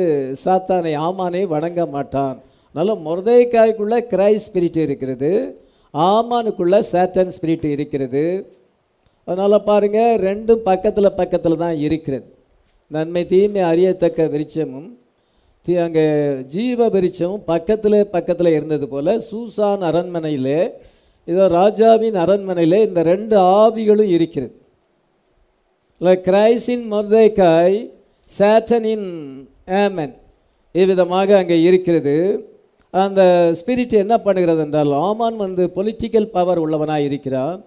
[0.46, 2.36] சாத்தானை ஆமானை வணங்க மாட்டான்.
[2.76, 5.34] அதனால் மொர்தேக்காய்க்குள்ளே கிரைஸ்ட் ஸ்பிரிட் இருக்கிறது.
[5.94, 8.26] ஆமானுக்குள்ளே சாத்தான் ஸ்பிரிட் இருக்கிறது.
[9.32, 12.26] அதனால் பாருங்கள் ரெண்டும் பக்கத்தில் பக்கத்தில் தான் இருக்கிறது.
[12.92, 14.90] நன்மை தீமை அறியத்தக்க விருட்சமும்
[15.66, 16.06] தீ அங்கே
[16.54, 20.56] ஜீவ விருட்சமும் பக்கத்தில் பக்கத்தில் இருந்தது போல் சூசான் அரண்மனையில்
[21.28, 24.54] இதோ ராஜாவின் அரண்மனையிலே இந்த ரெண்டு ஆவிகளும் இருக்கிறது.
[26.02, 27.78] இல்லை கிரைஸின் மொர்தேக்காய்
[28.30, 29.10] சேட்டனின்
[29.82, 30.16] ஏமன்
[30.76, 32.16] இவ்விதமாக அங்கே இருக்கிறது.
[32.94, 33.22] அந்த
[33.60, 37.60] ஸ்பிரிட் என்ன பண்ணுகிறது என்றால் ஆமான் வந்து பொலிட்டிக்கல் பவர் உள்ளவனாக இருக்கிறான்.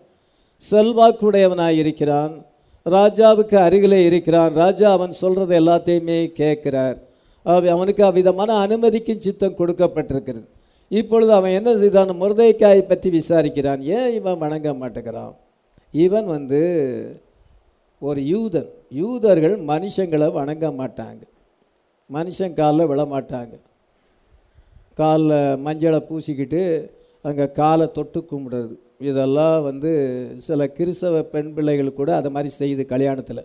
[0.70, 2.46] செல்வாக்குடையவனாக இருக்கிறான்
[2.84, 4.52] ராஜாவுக்கு அருகிலே இருக்கிறான்.
[4.52, 6.98] ராஜா அவன் சொல்கிறது எல்லாத்தையுமே கேட்குறார்.
[7.42, 10.46] அவ- அவனுக்கு அவ்விதமான அனுமதிக்கும் சித்தம் கொடுக்கப்பட்டிருக்கிறது.
[10.88, 13.80] இப்பொழுது அவன் என்ன செய்தான் முருதைக்காயை பற்றி விசாரிக்கிறான்.
[13.80, 15.34] ஏன் இவன் வணங்க மாட்டேங்கிறான்?
[15.90, 17.22] இவன் வந்து
[18.00, 18.68] ஒரு யூதன்.
[18.90, 21.22] யூதர்கள் மனுஷங்களை வணங்க மாட்டாங்க.
[22.12, 23.58] மனுஷன் காலில் விழமாட்டாங்க.
[24.94, 26.90] காலில் மஞ்சளை பூசிக்கிட்டு
[27.22, 28.84] அங்கே காலை தொட்டு கும்பிடுறது.
[29.10, 29.90] இதெல்லாம் வந்து
[30.46, 33.42] சில கிறிஸ்தவ பெண் பிள்ளைகள் கூட அதை மாதிரி செய்யுது கல்யாணத்தில்.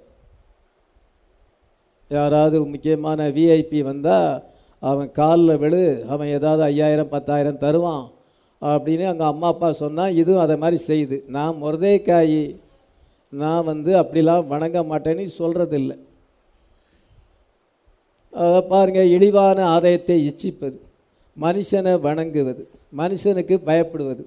[2.11, 4.29] யாராவது முக்கியமான விஐபி வந்தால்
[4.83, 5.81] அவன் காலில் விழு
[6.13, 8.05] அவன் ஏதாவது ஐயாயிரம் பத்தாயிரம் தருவான்
[8.61, 12.41] அப்படின்னு அங்கே அம்மா அப்பா சொன்னால் இதுவும் அதை மாதிரி செய்யுது நான் முருதைக்காயி
[13.33, 15.93] நான் வந்து அப்படிலாம் வணங்க மாட்டேன்னு சொல்கிறதில்ல
[18.33, 20.77] அதை பாருங்கள் இழிவான ஆதாயத்தை இச்சிப்பது
[21.37, 22.63] மனுஷனை வணங்குவது
[22.97, 24.23] மனுஷனுக்கு பயப்படுவது.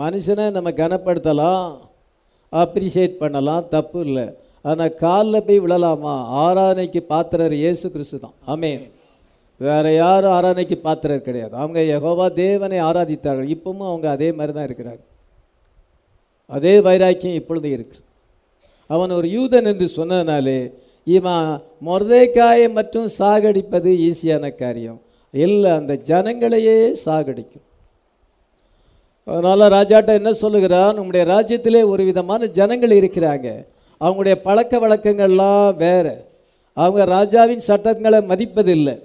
[0.00, 1.64] மனுஷனை நம்ம கனப்படுத்தலாம்
[2.52, 4.26] அப்ரிஷியேட் பண்ணலாம் தப்பு இல்லை.
[4.70, 6.14] ஆனால் காலில் போய் விழலாமா?
[6.44, 8.34] ஆராதனைக்கு பாத்திரர் இயேசு கிறிஸ்து தான்.
[8.52, 8.84] ஆமென்.
[9.60, 11.54] வேறு யாரும் ஆராதனைக்கு பாத்திரர் கிடையாது.
[11.62, 13.50] அவங்க யகோவா தேவனை ஆராதித்தார்கள்.
[13.56, 15.02] இப்பவும் அவங்க அதே மாதிரி தான் இருக்கிறாங்க
[16.56, 17.98] அதே வைராக்கியம் இப்பொழுது இருக்கு.
[18.86, 20.58] அவன் ஒரு யூதன் என்று சொன்னதுனாலே
[21.16, 21.46] இவன்
[21.86, 25.00] மொர்தேக்காயை மட்டும் சாகடிப்பது ஈஸியான காரியம்.
[25.34, 27.66] இல்லை அந்த ஜனங்களையே சாகடிக்கும்.
[29.24, 30.98] அதனால் ராஜாட்ட என்ன சொல்லுகிறான்?
[30.98, 33.66] உங்களுடைய ராஜ்யத்திலே ஒரு விதமான ஜனங்கள் இருக்கிறாங்க.
[34.00, 36.24] அவங்களுடைய பழக்க வழக்கங்கள்லாம் வேற.
[36.72, 38.98] அவங்க ராஜாவின் சட்டங்களை மதிப்பதில்லை.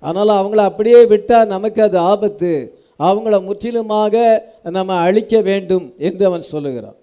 [0.00, 2.78] அதனால் அவங்கள அப்படியே விட்டால் நமக்கு அது ஆபத்து.
[2.98, 6.96] அவங்கள முற்றிலுமாக நம்ம அழிக்க வேண்டும் என்று அவன் சொல்லுகிறான்.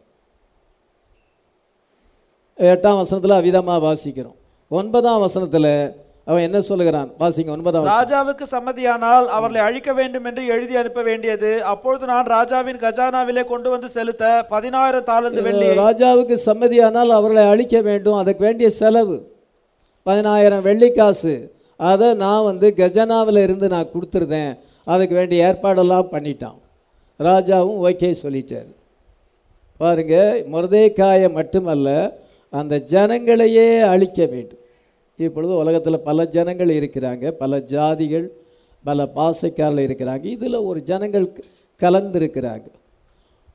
[2.57, 4.35] எட்டாம் வசனத்தில் அவிதமாக வாசிக்கிறோம்.
[4.69, 7.09] ஒன்பதாம் வசனத்தில் அவன் என்ன சொல்லுகிறான்?
[7.21, 7.87] வாசிங்க ஒன்பதாம்.
[7.95, 11.51] ராஜாவுக்கு சம்மதியானால் அவர்களை அழிக்க வேண்டும் என்று எழுதி அனுப்ப வேண்டியது.
[11.73, 15.67] அப்பொழுது நான் ராஜாவின் கஜானாவிலே கொண்டு வந்து செலுத்த பதினாயிரம் தாளந்து வெள்ளி.
[15.83, 18.17] ராஜாவுக்கு சம்மதியானால் அவர்களை அழிக்க வேண்டும்.
[18.21, 19.17] அதுக்கு வேண்டிய செலவு
[20.03, 21.35] பதினாயிரம் வெள்ளிக்காசு
[21.91, 24.51] அதை நான் வந்து கஜனாவில் இருந்து நான் கொடுத்துருந்தேன்.
[24.93, 26.59] அதுக்கு வேண்டிய ஏற்பாடெல்லாம் பண்ணிட்டான்.
[27.19, 28.69] ராஜாவும் ஓகே சொல்லிட்டார்.
[29.81, 30.17] பாருங்க
[30.53, 31.89] முருதைக்காயை மட்டுமல்ல
[32.59, 34.63] அந்த ஜனங்களையே அழிக்க வேண்டும்.
[35.19, 38.25] இப்பொழுது உலகத்தில் பல ஜனங்கள் இருக்கிறாங்க பல ஜாதிகள்
[38.85, 40.23] பல பாசைக்காரர்கள் இருக்கிறாங்க.
[40.35, 42.67] இதில் ஒரு ஜனங்கள் கலந்துருக்கிறாங்க கலந்திருக்கிறாங்க.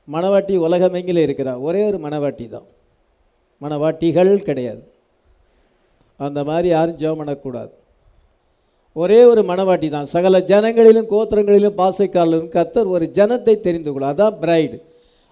[0.07, 1.53] மணவாட்டி உலகமெங்கில் இருக்கிறா?
[1.67, 2.67] ஒரே ஒரு மணவாட்டி தான்.
[3.61, 4.81] மணவாட்டிகள் கிடையாது.
[6.19, 7.71] அந்த மாதிரி யாரும் ஜெபம் பண்ணக்கூடாது.
[8.95, 10.05] ஒரே ஒரு மணவாட்டி தான்.
[10.05, 14.77] சகல ஜனங்களிலும் கோத்திரங்களிலும் பாசைக்காரர்களும் கத்தர் ஒரு ஜனத்தை தெரிந்து கொள்ளும் அதான் பிரைடு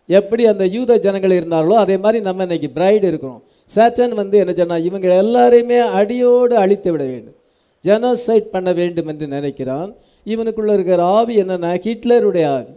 [0.09, 3.41] எப்படி அந்த யூத ஜனங்கள் இருந்தார்களோ அதே மாதிரி நம்ம இன்னைக்கு பிரைடு இருக்கிறோம்.
[3.75, 7.37] சேட்டன் வந்து என்ன சொன்னால் இவங்க எல்லாரையுமே அடியோடு அழித்து விட வேண்டும்.
[7.83, 9.89] ஜெனோசைட் பண்ண வேண்டும் என்று நினைக்கிறான்.
[10.31, 12.73] இவனுக்குள்ள இருக்கிற ஆவி என்னென்னா ஹிட்லருடைய ஆவி.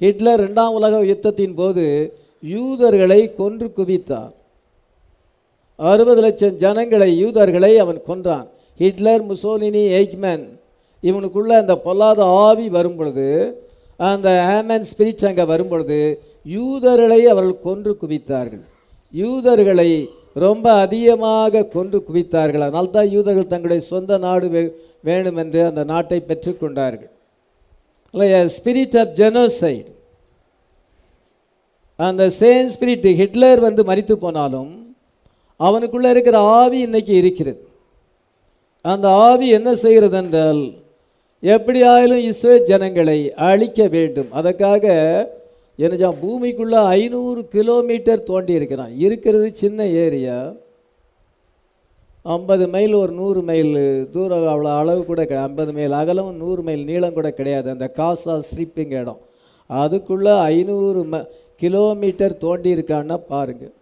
[0.00, 1.84] ஹிட்லர் ரெண்டாம் உலக யுத்தத்தின் போது
[2.54, 4.32] யூதர்களை கொன்று குவித்தான்.
[5.78, 8.46] அறுபது லட்சம் ஜனங்களை யூதர்களை அவன் கொன்றான்.
[8.80, 10.44] ஹிட்லர் முசோலினி எய்க்மேன்
[11.02, 13.26] இவனுக்குள்ள அந்த பொல்லாத ஆவி வரும் பொழுது
[14.10, 15.98] அந்த ஹேமன் ஸ்பிரிட் அங்கே வரும் பொழுது
[16.56, 18.64] யூதர்களை அவர்கள் கொன்று குவித்தார்கள்.
[19.22, 19.90] யூதர்களை
[20.44, 22.64] ரொம்ப அதிகமாக கொன்று குவித்தார்கள்.
[22.66, 24.62] அதனால் தான் யூதர்கள் தங்களுடைய சொந்த நாடு வே
[25.08, 27.10] வேணும் என்று அந்த நாட்டை பெற்றுக்கொண்டார்கள்.
[28.56, 29.90] ஸ்பிரிட் ஆஃப் ஜெனோசைடு
[32.06, 34.72] அந்த சேம் ஸ்பிரிட் ஹிட்லர் வந்து மறித்து போனாலும்
[35.60, 37.60] அவனுக்குள்ளே இருக்கிற ஆவி இன்னைக்கு இருக்கிறது.
[38.84, 40.62] அந்த ஆவி என்ன செய்கிறது என்றால்
[41.42, 44.30] எப்படியாயிலும் இஸ்ரே ஜனங்களை அழிக்க வேண்டும்.
[44.38, 44.84] அதற்காக
[45.78, 48.92] என்னஜா பூமிக்குள்ளே ஐநூறு கிலோமீட்டர் தோண்டி இருக்கிறான்.
[49.06, 50.36] இருக்கிறது சின்ன ஏரியா.
[52.34, 53.72] ஐம்பது மைல் ஒரு நூறு மைல்
[54.12, 57.68] தூரம் அவ்வளோ அளவு கூட கிடையாது ஐம்பது மைல் அகலம் நூறு மைல் நீளம் கூட கிடையாது.
[57.74, 59.20] அந்த காசா ஸ்ட்ரிப்பிங் இடம்.
[59.70, 61.20] அதுக்குள்ளே ஐநூறு ம
[61.62, 63.74] கிலோமீட்டர் தோண்டி இருக்கான்னா பாருங்கள்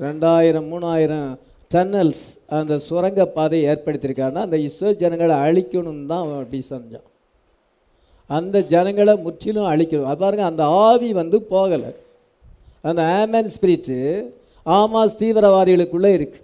[0.00, 1.28] ரெண்டாயிரம் மூணாயிரம்
[1.70, 2.26] டன்னல்ஸ்
[2.58, 7.06] அந்த சுரங்கப்பாதை ஏற்படுத்தியிருக்காங்கன்னா அந்த இஸ்ரோ ஜனங்களை அழிக்கணும்னு தான் அவன் அப்படி செஞ்சான்.
[8.30, 11.90] அந்த ஜனங்களை முற்றிலும் அழிக்கணும் அது பாருங்கள் அந்த ஆவி வந்து போகலை.
[12.88, 13.98] அந்த ஆமன் ஸ்பிரிட்டு
[14.66, 16.40] ஆமாஸ் தீவிரவாதிகளுக்குள்ளே இருக்கு.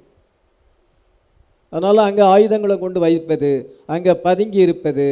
[1.72, 3.50] அதனால் அங்கே ஆயுதங்களை கொண்டு வைப்பது
[3.94, 5.06] அங்கே பதுங்கி இருப்பது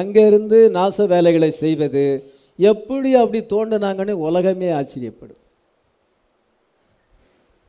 [0.00, 2.04] அங்கேருந்து நாச வேலைகளை செய்வது
[2.58, 5.40] எப்படி அப்படி தோண்டினாங்கன்னு உலகமே ஆச்சரியப்படும்.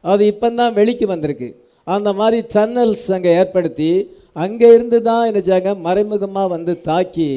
[0.04, 1.50] அது இப்போந்தான் வெளிக்கு வந்திருக்கு.
[1.96, 3.91] அந்த மாதிரி டன்னல்ஸ் அங்கே ஏற்படுத்தி
[4.46, 7.30] அங்கே இருந்து தான் என்ன செய்யாங்க மறைமுகமாக வந்து தாக்கி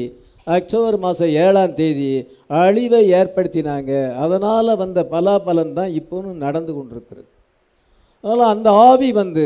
[0.47, 2.07] அக்டோபர் மாதம் ஏழாம் தேதி
[2.47, 3.91] அழிவை ஏற்படுத்தினாங்க.
[4.23, 7.27] அதனால் வந்த பலாபலன் தான் இப்போவும் நடந்து கொண்டிருக்கிறது.
[8.23, 9.45] அதனால் அந்த ஆவி வந்து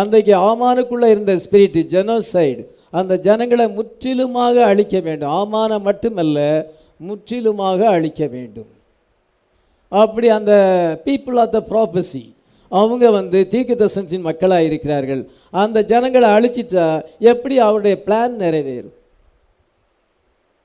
[0.00, 5.30] அன்றைக்கு ஆமானுக்குள்ளே இருந்த ஸ்பிரிட் ஜெனோசைடு அந்த ஜனங்களை முற்றிலுமாக அழிக்க வேண்டும்.
[5.40, 6.38] ஆமான மட்டுமல்ல
[7.08, 8.70] முற்றிலுமாக அழிக்க வேண்டும்.
[9.92, 10.52] அப்படி அந்த
[11.06, 12.24] பீப்புள் ஆஃப் த ப்ராப்பசி
[12.72, 15.22] அவங்க வந்து தீர்க்கதர்சனத்தின் மக்களாக இருக்கிறார்கள்
[15.62, 16.86] அந்த ஜனங்களை அழிச்சிட்டா
[17.32, 18.96] எப்படி அவருடைய பிளான் நிறைவேறும்?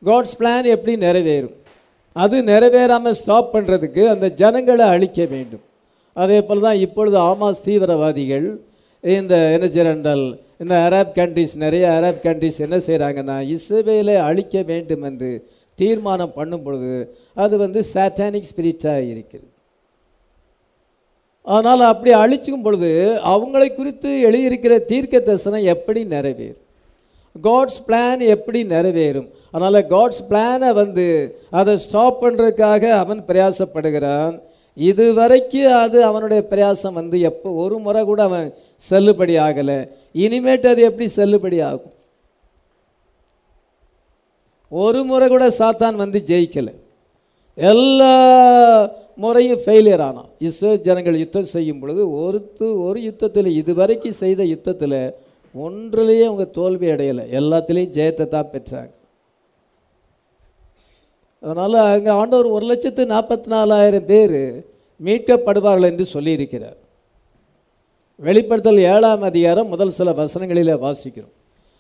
[0.08, 1.56] காட்ஸ் பிளான் எப்படி நிறைவேறும்?
[2.16, 5.64] அது நிறைவேறாமல் ஸ்டாப் பண்ணுறதுக்கு அந்த ஜனங்களை அழிக்க வேண்டும்.
[6.16, 8.48] அதே போல் தான் இப்பொழுது ஆமாஸ் தீவிரவாதிகள்
[9.04, 10.26] இந்த என்ன செய்கிறால்
[10.64, 15.30] இந்த அரப் கண்ட்ரிஸ் நிறைய அரப் கண்ட்ரிஸ் என்ன செய்கிறாங்கன்னா இஸ்ரேலை அழிக்க வேண்டும் என்று
[15.80, 16.96] தீர்மானம் பண்ணும் பொழுது
[17.44, 19.48] அது வந்து சாட்டானிக் ஸ்பிரிட்டாக இருக்குது.
[21.48, 22.90] ஆனால் அப்படி அழிச்சுக்கும் பொழுது
[23.34, 26.66] அவங்களை குறித்து எழுதியிருக்கிற தீர்க்க தரிசனம் எப்படி நிறைவேறும்?
[27.36, 29.30] காட்ஸ் பிளான் எப்படி நிறைவேறும்?
[29.52, 31.06] அதனால் காட்ஸ் பிளானை வந்து
[31.60, 34.36] அதை ஸ்டாப் பண்ணுறதுக்காக அவன் பிரயாசப்படுகிறான்.
[34.78, 38.48] இது வரைக்கும் அது அவனுடைய பிரயாசம் வந்து எப்போ ஒரு முறை கூட அவன்
[38.90, 39.80] செல்லுபடி ஆகலை.
[40.24, 41.96] இனிமேட்டு அது எப்படி செல்லுபடி ஆகும்?
[44.72, 46.74] ஒரு முறை கூட சாத்தான் வந்து ஜெயிக்கலை.
[47.58, 48.14] எல்லா
[49.24, 50.30] முறையும் ஃபெயிலியர் ஆனான்.
[50.48, 55.02] இஸ்ரோ ஜனங்கள் யுத்தம் செய்யும் பொழுது ஒருத்து ஒரு யுத்தத்தில் இதுவரைக்கும் செய்த யுத்தத்தில்
[55.54, 57.24] ஒன்றிலேயே அவங்க தோல்வி அடையலை.
[57.40, 58.92] எல்லாத்துலேயும் ஜெயத்தை தான் பெற்றாங்க.
[61.42, 64.40] அதனால் அங்கே ஆண்டவர் ஒரு லட்சத்து நாற்பத்தி நாலாயிரம் பேர்
[65.04, 66.78] மீட்கப்படுவார்கள் என்று சொல்லியிருக்கிறார்.
[68.16, 71.36] வெளிப்படுத்தல் ஏழாம் அதிகாரம் முதல் சில வசனங்களில் வாசிக்கிறோம்.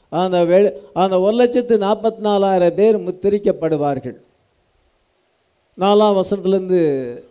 [0.09, 4.17] அந்த வெளி அந்த ஒரு லட்சத்து நாற்பத்தி நாலாயிரம் பேர் முத்திரிக்கப்படுவார்கள்.
[5.77, 6.79] நாலாம் வசனத்துலேருந்து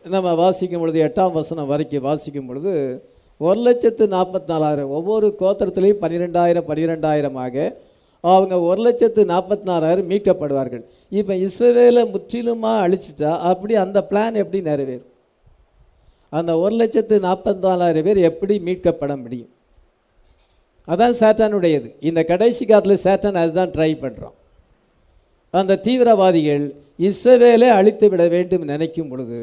[0.09, 2.73] நம்ம வாசிக்கும் பொழுது எட்டாம் வசனம் வரைக்கும் வாசிக்கும் பொழுது
[3.41, 7.57] ஒரு லட்சத்து நாற்பத்தி நாலாயிரம் ஒவ்வொரு கோத்திரத்துலேயும் பன்னிரெண்டாயிரம் பன்னிரெண்டாயிரமாக
[8.25, 10.83] அவங்க ஒரு லட்சத்து நாற்பத்தி நாலாயிரம் மீட்கப்படுவார்கள்.
[11.19, 15.13] இப்போ இஸ்ரேலை முற்றிலுமாக அழிச்சிட்டா அப்படி அந்த பிளான் எப்படி நிறைவேறும்?
[16.39, 19.53] அந்த ஒரு லட்சத்து நாற்பத்தி நாலாயிரம் பேர் எப்படி மீட்கப்பட முடியும்?
[20.89, 24.37] அதான் சேட்டானுடையது இந்த கடைசி காலத்தில் சேட்டன் அதுதான் ட்ரை பண்ணுறான்
[25.55, 26.65] அந்த தீவிரவாதிகள்
[27.09, 29.41] இஸ்ரேலை அழித்து விட வேண்டும் நினைக்கும் பொழுது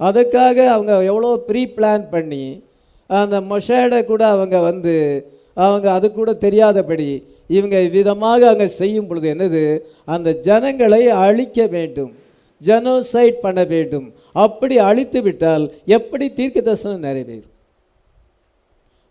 [0.00, 2.44] அதுக்காக அவங்க எவ்வளோ ப்ரீ பிளான் பண்ணி
[3.18, 4.94] அந்த மொஷேடை கூட அவங்க வந்து
[5.64, 7.08] அவங்க அது கூட தெரியாதபடி
[7.56, 9.62] இவங்க விதமாக அங்கே செய்யும் பொழுது என்னது?
[10.14, 12.12] அந்த ஜனங்களை அழிக்க வேண்டும்.
[12.62, 14.06] ஜெனோசைட் பண்ண வேண்டும்.
[14.44, 15.64] அப்படி அழித்து விட்டால்
[15.96, 17.52] எப்படி தீர்க்க தரிசனம் நிறைவேறும்?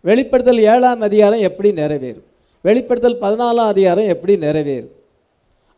[0.04, 2.26] வெளிப்படுத்தல் ஏழாம் அதிகாரம் எப்படி நிறைவேறும்?
[2.64, 4.94] வெளிப்படுத்தல் பதினாலாம் அதிகாரம் எப்படி நிறைவேறும்?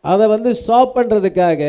[0.01, 1.61] அதை வந்து ஸ்டாப் பண்ணுறதுக்காக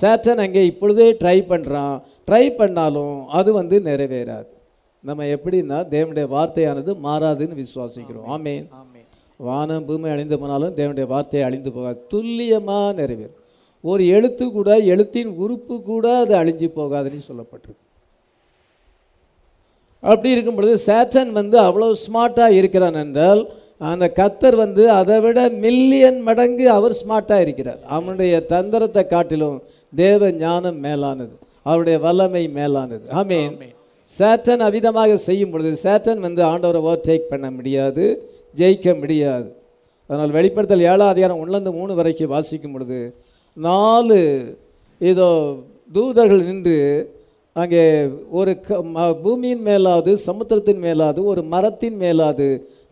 [0.00, 1.96] சேட்டன் அங்கே இப்பொழுதே ட்ரை பண்ணுறான்
[2.28, 4.48] ட்ரை பண்ணாலும் அது வந்து நிறைவேறாது.
[5.06, 8.28] நம்ம எப்படின்னா தேவனுடைய வார்த்தையானது மாறாதுன்னு விசுவாசிக்கிறோம்.
[8.36, 8.64] ஆமேன்.
[9.48, 11.98] வானம் பூமி அழிந்து போனாலும் தேவனுடைய வார்த்தை அழிந்து போகாது.
[12.12, 13.36] துல்லியமாக நிறைவேறும்
[13.84, 17.84] ஒரு எழுத்து கூட எழுத்தின் உறுப்பு கூட அது அழிஞ்சு போகாதுன்னு சொல்லப்பட்டிருக்கு.
[20.02, 23.42] அப்படி இருக்கும் பொழுது சேட்டன் வந்து அவ்வளோ ஸ்மார்ட்டாக இருக்கிறான் என்றால்
[23.92, 27.80] அந்த கத்தர் வந்து அதை விட மில்லியன் மடங்கு அவர் ஸ்மார்ட்டாக இருக்கிறார்.
[27.96, 29.58] அவனுடைய தந்திரத்தை காட்டிலும்
[30.02, 31.34] தேவ ஞானம் மேலானது.
[31.62, 33.04] அவருடைய வல்லமை மேலானது.
[33.20, 33.54] ஆமீன்.
[34.10, 38.04] சேட்டன் அவிதமாக செய்யும் பொழுது சேட்டன் வந்து ஆண்டவரை ஓவர்டேக் பண்ண முடியாது
[38.56, 39.48] ஜெயிக்க முடியாது.
[40.10, 43.00] அதனால் வெளிப்படுத்தல் ஏழாம் அதிகாரம் ஒன்றுலேருந்து மூணு வரைக்கும் வாசிக்கும் பொழுது
[43.56, 44.18] நாலு
[45.00, 45.28] ஏதோ
[45.92, 46.78] தூதர்கள் நின்று
[47.56, 47.84] அங்கே
[48.30, 52.48] ஒரு க ம- பூமியின் மேலாவது சமுத்திரத்தின் மேலாவது ஒரு மரத்தின் மேலாவது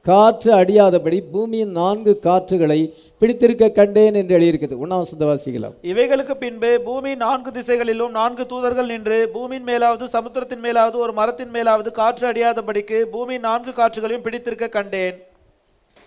[0.06, 2.80] காற்று அடியாதபடி பூமியின் நான்கு காற்றுகளை
[3.20, 9.66] பிடித்திருக்க கண்டேன் என்று எழுதியிருக்குது உண்ணாவசந்த வாசிக்கலாம் இவைகளுக்கு பின்பு பூமி நான்கு திசைகளிலும் நான்கு தூதர்கள் நின்று பூமியின்
[9.70, 15.16] மேலாவது சமுத்திரத்தின் மேலாவது ஒரு மரத்தின் மேலாவது காற்று அடியாதபடிக்கு பூமி நான்கு காற்றுகளையும் பிடித்திருக்க கண்டேன்.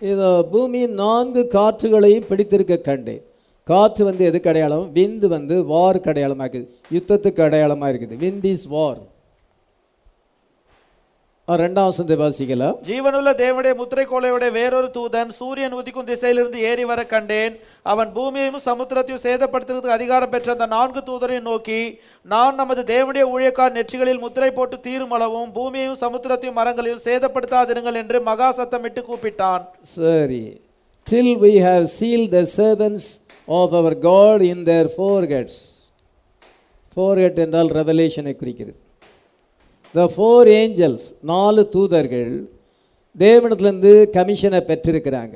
[0.02, 3.22] இதோ பூமியின் நான்கு காற்றுகளையும் பிடித்திருக்க கண்டேன்.
[3.66, 4.86] காற்று வந்து எதுக்கு அடையாளம்?
[4.98, 9.00] விந்து வந்து வாருக்கு அடையாளமாக இருக்குது யுத்தத்துக்கு அடையாளமாக இருக்குது விண்ட் இஸ் வார்
[11.60, 17.54] ரெண்டாம் வசனத்தை வாசிக்கலாம் ஜீவனுள்ள தேவனுடைய முத்திரை கோலையுடைய வேறொரு தூதன் சூரியன் உதிக்கும் திசையிலிருந்து ஏறி வர கண்டேன்.
[17.92, 21.80] அவன் பூமியையும் சமுத்திரத்தையும் சேதப்படுத்துறதுக்கு அதிகாரம் பெற்ற அந்த நான்கு தூதரையும் நோக்கி
[22.32, 28.50] நான் நமது தேவனுடைய ஊழியக்கார் நெற்றிகளில் முத்திரை போட்டு தீரும் அளவும் பூமியையும் சமுத்திரத்தையும் மரங்களையும் சேதப்படுத்தாதிருங்கள் என்று மகா
[28.60, 29.64] சத்தமிட்டு கூப்பிட்டான்.
[29.98, 30.44] சரி.
[31.06, 33.06] Till we have sealed the servants
[33.60, 35.56] of our God in their foreheads.
[36.96, 38.78] Forehead என்றால் ரெவலேஷனை குறிக்கிறது.
[39.94, 42.32] த ஃபோர் ஏஞ்சல்ஸ் நாலு தூதர்கள்
[43.22, 45.34] தேவனத்துலேருந்து கமிஷனை பெற்றிருக்கிறாங்க.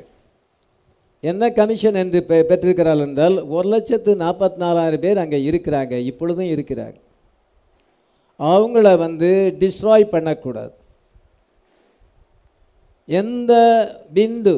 [1.29, 6.97] என்ன கமிஷன் என்று பெ பெற்றிருக்கிறாள் என்றால் ஒரு லட்சத்து நாற்பத்தி நாலாயிரம் பேர் அங்கே இருக்கிறாங்க இப்பொழுதும் இருக்கிறாங்க.
[8.39, 9.29] அவங்கள வந்து
[9.61, 10.73] டிஸ்ட்ராய் பண்ணக்கூடாது.
[13.09, 13.53] எந்த
[14.17, 14.55] பிந்து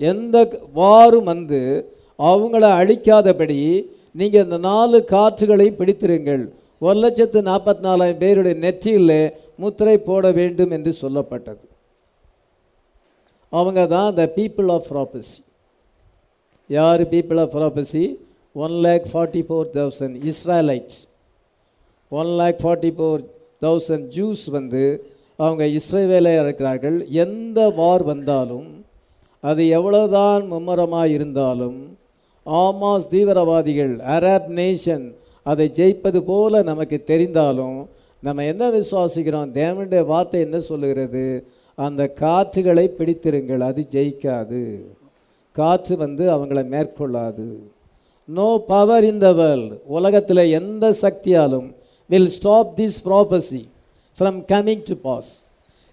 [0.00, 0.36] எந்த
[0.78, 1.60] வாரும் வந்து
[2.30, 3.58] அவங்கள அழிக்காதபடி
[4.20, 6.44] நீங்கள் இந்த நாலு காற்றுகளையும் பிடித்திருங்கள்.
[6.80, 9.18] ஒரு லட்சத்து நாற்பத்தி நாலாயிரம் பேருடைய நெற்றியில்
[9.62, 11.64] முத்திரை போட வேண்டும் என்று சொல்லப்பட்டது.
[13.52, 15.36] அவங்க தான் த பீப்புள் ஆஃப் ப்ராபஸி
[16.70, 18.04] யார் people of prophecy
[18.56, 20.98] one lakh forty four thousand Israelites
[22.12, 23.22] one lakh forty four
[23.66, 24.84] thousand Jews வந்து
[25.38, 26.96] அவங்க இஸ்ரேவேலையாக இருக்கிறார்கள்.
[27.24, 28.68] எந்த வார் வந்தாலும்
[29.50, 31.78] அது எவ்வளோதான் மும்முரமாக இருந்தாலும்
[32.46, 35.06] ஆமாஸ் தீவிரவாதிகள் அரப் நேஷன்
[35.42, 37.86] அதை ஜெயிப்பது போல நமக்கு தெரிந்தாலும்
[38.22, 39.52] நம்ம என்ன விசுவாசிக்கிறோம்?
[39.52, 41.44] தேவனுடைய வார்த்தை என்ன சொல்லுகிறது?
[41.74, 44.80] அந்த காற்றுகளை பிடித்திருங்கள் அது ஜெயிக்காது.
[45.52, 47.56] காற்று வந்து அவங்கள மேற்கொள்ளாது.
[48.24, 51.74] No power in the world உலகத்தில் எந்த சக்தியாலும்
[52.06, 53.68] will stop this prophecy
[54.18, 55.40] from coming to pass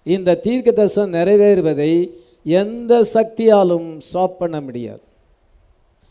[0.04, 2.10] இந்த தீர்க்க தரிசனம் நிறைவேறுவதை
[2.44, 5.00] எந்த சக்தியாலும் ஸ்டாப் பண்ண முடியாது.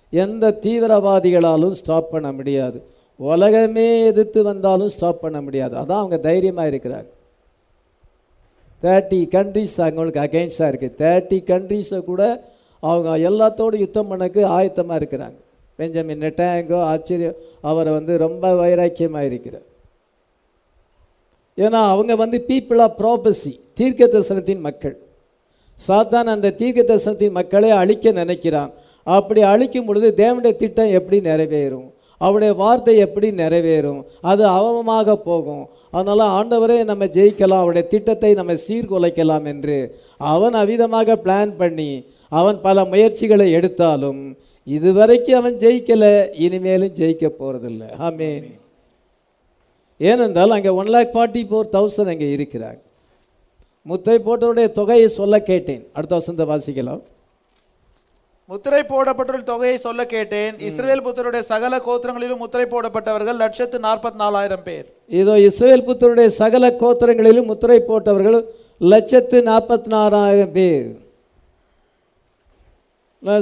[0.09, 2.83] எந்த தீவிரவாதிகளாலும் ஸ்டாப் பண்ண முடியாது.
[3.17, 5.75] உலகமே எதிர்த்து வந்தாலும் ஸ்டாப் பண்ண முடியாது.
[5.77, 7.09] அதான் அவங்க தைரியமாக இருக்கிறாங்க.
[8.83, 12.23] தேர்ட்டி கண்ட்ரிஸ் அவங்களுக்கு அகெயின்ஸ்டாக இருக்குது தேர்ட்டி கண்ட்ரிஸை கூட
[12.79, 15.37] அவங்க எல்லாத்தோடு யுத்தம் பண்ணக்கு ஆயத்தமாக இருக்கிறாங்க.
[15.75, 19.65] பெஞ்சமின் நெட்டாங்கோ ஆச்சரியம் அவரை வந்து ரொம்ப வைராக்கியமாக இருக்கிறார்.
[21.57, 24.97] ஏன்னா அவங்க வந்து பீப்புள் ஆஃப் ப்ராபஸி தீர்க்க தரிசனத்தின் மக்கள்.
[25.87, 28.71] சாத்தான் அந்த தீர்க்க தரிசனத்தின் மக்களை அழிக்க நினைக்கிறான்.
[29.03, 31.95] அப்படி அழிக்கும் பொழுது தேவனுடைய திட்டம் எப்படி நிறைவேறும்?
[32.25, 34.01] அவருடைய வார்த்தை எப்படி நிறைவேறும்?
[34.31, 35.65] அது அவமமாக போகும்.
[35.97, 37.63] அதனால் ஆண்டவரே நம்ம ஜெயிக்கலாம்.
[37.63, 39.77] அவருடைய திட்டத்தை நம்ம சீர்குலைக்கலாம் என்று
[40.33, 41.91] அவன் அவிதமாக பிளான் பண்ணி
[42.39, 44.21] அவன் பல முயற்சிகளை எடுத்தாலும்
[44.67, 46.13] இதுவரைக்கும் அவன் ஜெயிக்கலை.
[46.45, 48.31] இனிமேலும் ஜெயிக்க போகிறதில்ல ஆமே
[50.09, 52.81] ஏனென்றால் அங்கே one lakh forty four thousand அங்கே இருக்கிறாங்க
[53.89, 55.83] முத்தை போட்டவருடைய தொகையை சொல்ல கேட்டேன்.
[55.95, 57.01] அடுத்த வசந்த வாசிக்கலாம்.
[58.51, 60.53] முத்திரை போடப்பட்ட தொகையை சொல்ல கேட்டேன்.
[60.67, 64.85] இஸ்ரேல் புத்தருடைய சகல கோத்திரங்களிலும் முத்திரை போடப்பட்டவர்கள் லட்சத்து நாற்பத்தி நாலாயிரம் பேர்.
[65.19, 68.37] இதோ இஸ்ரேல் புத்தருடைய சகல கோத்திரங்களிலும் முத்திரை போட்டவர்கள்
[68.91, 70.87] லட்சத்து நாற்பத்தி நாலாயிரம் பேர்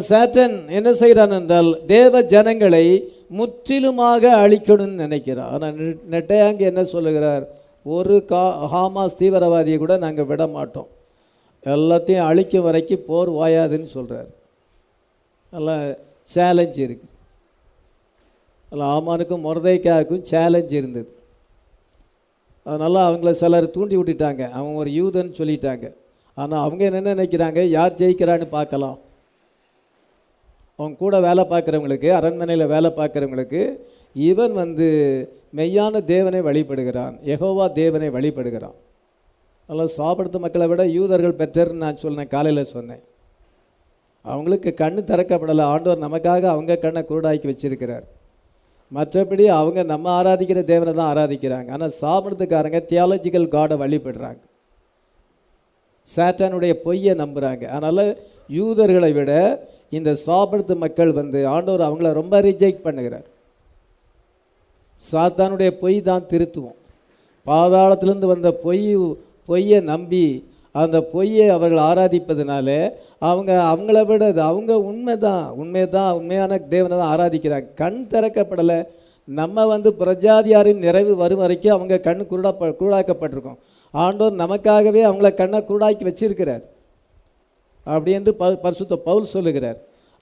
[0.10, 2.86] சேட்டன் என்ன செய்கிறான் என்றால் தேவ ஜனங்களை
[3.40, 5.52] முற்றிலுமாக அழிக்கணும்னு நினைக்கிறார்.
[5.56, 5.76] ஆனால்
[6.14, 7.46] நெட்டையாங்க என்ன சொல்லுகிறார்?
[7.98, 10.90] ஒரு கா ஹாமாஸ் தீவிரவாதியை கூட நாங்கள் விட மாட்டோம்
[11.64, 14.32] எல்லாத்தையும் அழிக்கும் வரைக்கும் போர் வாயாதுன்னு சொல்கிறார்
[15.56, 15.76] நல்லா
[16.36, 17.14] சேலஞ்ச் இருக்குது
[18.70, 21.10] அதில் ஆமானுக்கும் முரதைக்காவுக்கும் சேலஞ்ச் இருந்தது.
[22.66, 24.44] அதனால் அவங்கள சிலர் தூண்டி விட்டுட்டாங்க.
[24.58, 25.86] அவன் ஒரு யூதன் சொல்லிட்டாங்க.
[26.42, 27.60] ஆனால் அவங்க என்ன நினைக்கிறாங்க?
[27.78, 28.98] யார் ஜெயிக்கிறான்னு பார்க்கலாம்.
[30.80, 33.62] அவங்க கூட வேலை பார்க்குறவங்களுக்கு அரண்மனையில் வேலை பார்க்குறவங்களுக்கு
[34.30, 34.88] இவன் வந்து
[35.60, 37.16] மெய்யான தேவனை வழிபடுகிறான்.
[37.34, 38.78] எகோவா தேவனை வழிபடுகிறான்.
[39.70, 43.04] அதெல்லாம் சாப்பிடுத்த மக்களை விட யூதர்கள் பெற்றர்னு நான் சொன்னேன் காலையில் சொன்னேன்.
[44.32, 45.64] அவங்களுக்கு கண் திறக்கப்படலை.
[45.74, 48.06] ஆண்டவர் நமக்காக அவங்க கண்ணை குருடாக்கி வச்சிருக்கிறார்.
[48.96, 51.70] மற்றபடி அவங்க நம்ம ஆராதிக்கிற தேவனை தான் ஆராதிக்கிறாங்க.
[51.76, 54.42] ஆனால் சாப்பிட்றதுக்காரங்க தியாலஜிக்கல் காடை வழிபடுறாங்க.
[56.08, 58.06] சாத்தானுடைய பொய்யை நம்புகிறாங்க அதனால்
[58.58, 59.32] யூதர்களை விட
[59.98, 63.28] இந்த சாப்பிடுத்து மக்கள் வந்து ஆண்டவர் அவங்கள ரொம்ப ரிஜெக்ட் பண்ணுகிறார்.
[65.02, 66.78] சாத்தானுடைய பொய் தான் திருத்துவோம்.
[67.48, 68.86] பாதாளத்திலேருந்து வந்த பொய்
[69.50, 70.26] பொய்யை நம்பி
[70.82, 72.70] அந்த பொய்யை அவர்கள் ஆராதிப்பதனால
[73.30, 77.68] அவங்க அவங்கள விட அது அவங்க உண்மை தான் உண்மை தான் உண்மையான தேவனை தான் ஆராதிக்கிறாங்க.
[77.82, 78.80] கண் திறக்கப்படலை.
[79.28, 82.52] நம்ம வந்து பிரஜாதியாரின் நிறைவு வரும் வரைக்கும் அவங்க கண் குருடா
[82.82, 83.60] குருடாக்கப்பட்டிருக்கோம்.
[83.94, 86.64] ஆண்டோர் நமக்காகவே அவங்கள கண்ணை குருடாக்கி வச்சிருக்கிறார்.
[87.94, 89.80] அப்படி என்று ப பரிசுத்த பவுல் சொல்லுகிறார்.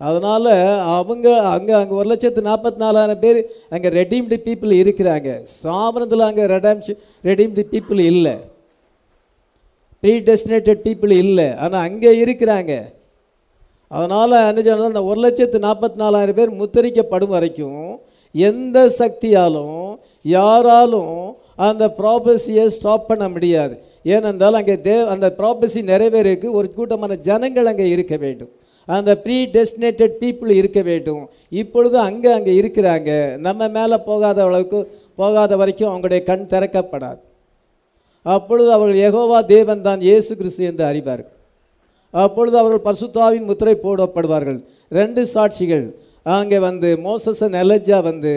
[0.07, 0.51] அதனால்
[0.97, 3.39] அவங்க அங்கே அங்கே ஒரு லட்சத்து நாற்பத்தி நாலாயிரம் பேர்
[3.75, 5.29] அங்கே ரெடீம்டு பீப்புள் இருக்கிறாங்க.
[5.59, 6.91] சாமரத்தில் அங்கே ரெடாம்ஸ்
[7.29, 8.35] ரெடீம்டு பீப்புள் இல்லை.
[10.03, 11.47] ப்ரீ டெஸ்டினேட்டட் பீப்புள் இல்லை.
[11.63, 12.73] ஆனால் அங்கே இருக்கிறாங்க.
[13.97, 17.85] அதனால் என்ன அந்த ஒரு லட்சத்து நாற்பத்தி நாலாயிரம் பேர் முத்தரிக்கப்படும் வரைக்கும்
[18.35, 19.81] எந்த சக்தியாலும்
[20.35, 21.17] யாராலும்
[21.67, 23.75] அந்த ப்ராபஸியை ஸ்டாப் பண்ண முடியாது.
[24.13, 28.51] ஏனென்றால் அங்கே தே அந்த ப்ராபஸி நிறைவேறக்கு ஒரு கூட்டமான ஜனங்கள் அங்கே இருக்க வேண்டும்.
[28.87, 31.21] அந்த ப்ரீ டெஸ்டினேட்டட் பீப்புள் இருக்க வேண்டும்.
[31.61, 33.11] இப்பொழுது அங்கே அங்கே இருக்கிறாங்க.
[33.47, 34.79] நம்ம மேலே போகாத அளவுக்கு
[35.21, 37.21] போகாத வரைக்கும் அவங்களுடைய கண் திறக்கப்படாது.
[38.25, 41.37] அப்பொழுது அவர்கள் எகோவா தேவன் தான் இயேசு கிறிஸ்து என்று அறிவார்கள்.
[42.13, 44.59] அப்பொழுது அவர்கள் பசுத்தாவின் முத்திரை போடப்படுவார்கள்.
[44.99, 45.85] ரெண்டு சாட்சிகள்.
[46.35, 48.33] அங்கே வந்து மோசஸன் எலஜா வந்து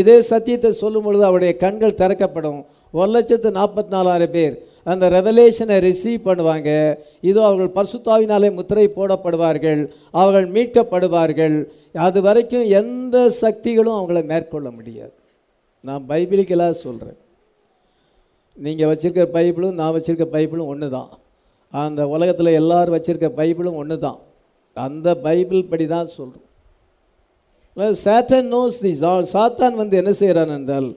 [0.00, 2.58] இதே சத்தியத்தை சொல்லும் பொழுது அவருடைய கண்கள் திறக்கப்படும்.
[2.98, 4.56] ஒரு லட்சத்து நாற்பத்தி நாலாயிரம் பேர்
[4.92, 6.70] அந்த ரெவலேஷனை ரிசீவ் பண்ணுவாங்க.
[7.30, 9.80] இதோ அவர்கள் பர்சுத்தாவினாலே முத்திரை போடப்படுவார்கள்.
[10.20, 11.56] அவர்கள் மீட்கப்படுவார்கள்.
[12.08, 15.14] அது வரைக்கும் எந்த சக்திகளும் அவங்கள மேற்கொள்ள முடியாது.
[15.84, 17.18] நான் பைபிளிக்கலாக சொல்கிறேன்
[18.60, 21.10] நீங்கள் வச்சுருக்க பைபிளும் நான் வச்சுருக்க பைபிளும் ஒன்று தான்
[21.74, 24.18] அந்த உலகத்தில் எல்லோரும் வச்சுருக்க பைபிளும் ஒன்று தான்
[24.76, 26.48] அந்த பைபிள் படி தான் சொல்கிறோம்
[28.06, 28.92] சேட்டன் நோஸ் தி
[29.34, 30.88] சாத்தான் வந்து என்ன செய்கிறான் என்றால்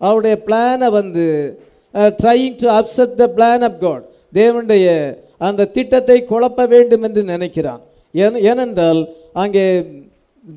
[0.00, 1.24] அவருடைய பிளானை வந்து
[2.20, 4.04] trying to upset the plan of God
[4.38, 4.86] தேவனுடைய
[5.46, 7.82] அந்த திட்டத்தை குழப்ப வேண்டும் என்று நினைக்கிறான்.
[8.14, 9.00] ஏன் ஏனென்றால்
[9.42, 9.64] அங்கே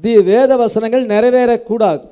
[0.03, 2.03] தி வேத வசனங்கள் நிறைவேறக்கூடாது.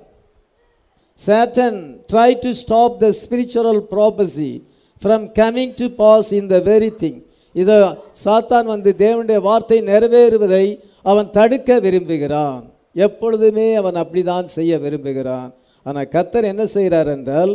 [1.25, 1.75] Satan
[2.11, 4.53] tried to stop the spiritual prophecy
[5.01, 7.17] from coming to pass in the very thing.
[7.55, 7.75] இதை
[8.23, 10.65] சாத்தான் வந்து தேவனுடைய வார்த்தை நிறைவேறுவதை
[11.11, 12.61] அவன் தடுக்க விரும்புகிறான்.
[13.05, 15.51] எப்பொழுதுமே அவன் அப்படிதான் செய்ய விரும்புகிறான்.
[15.85, 17.53] ஆனால் கத்தர் என்ன செய்கிறார் என்றால்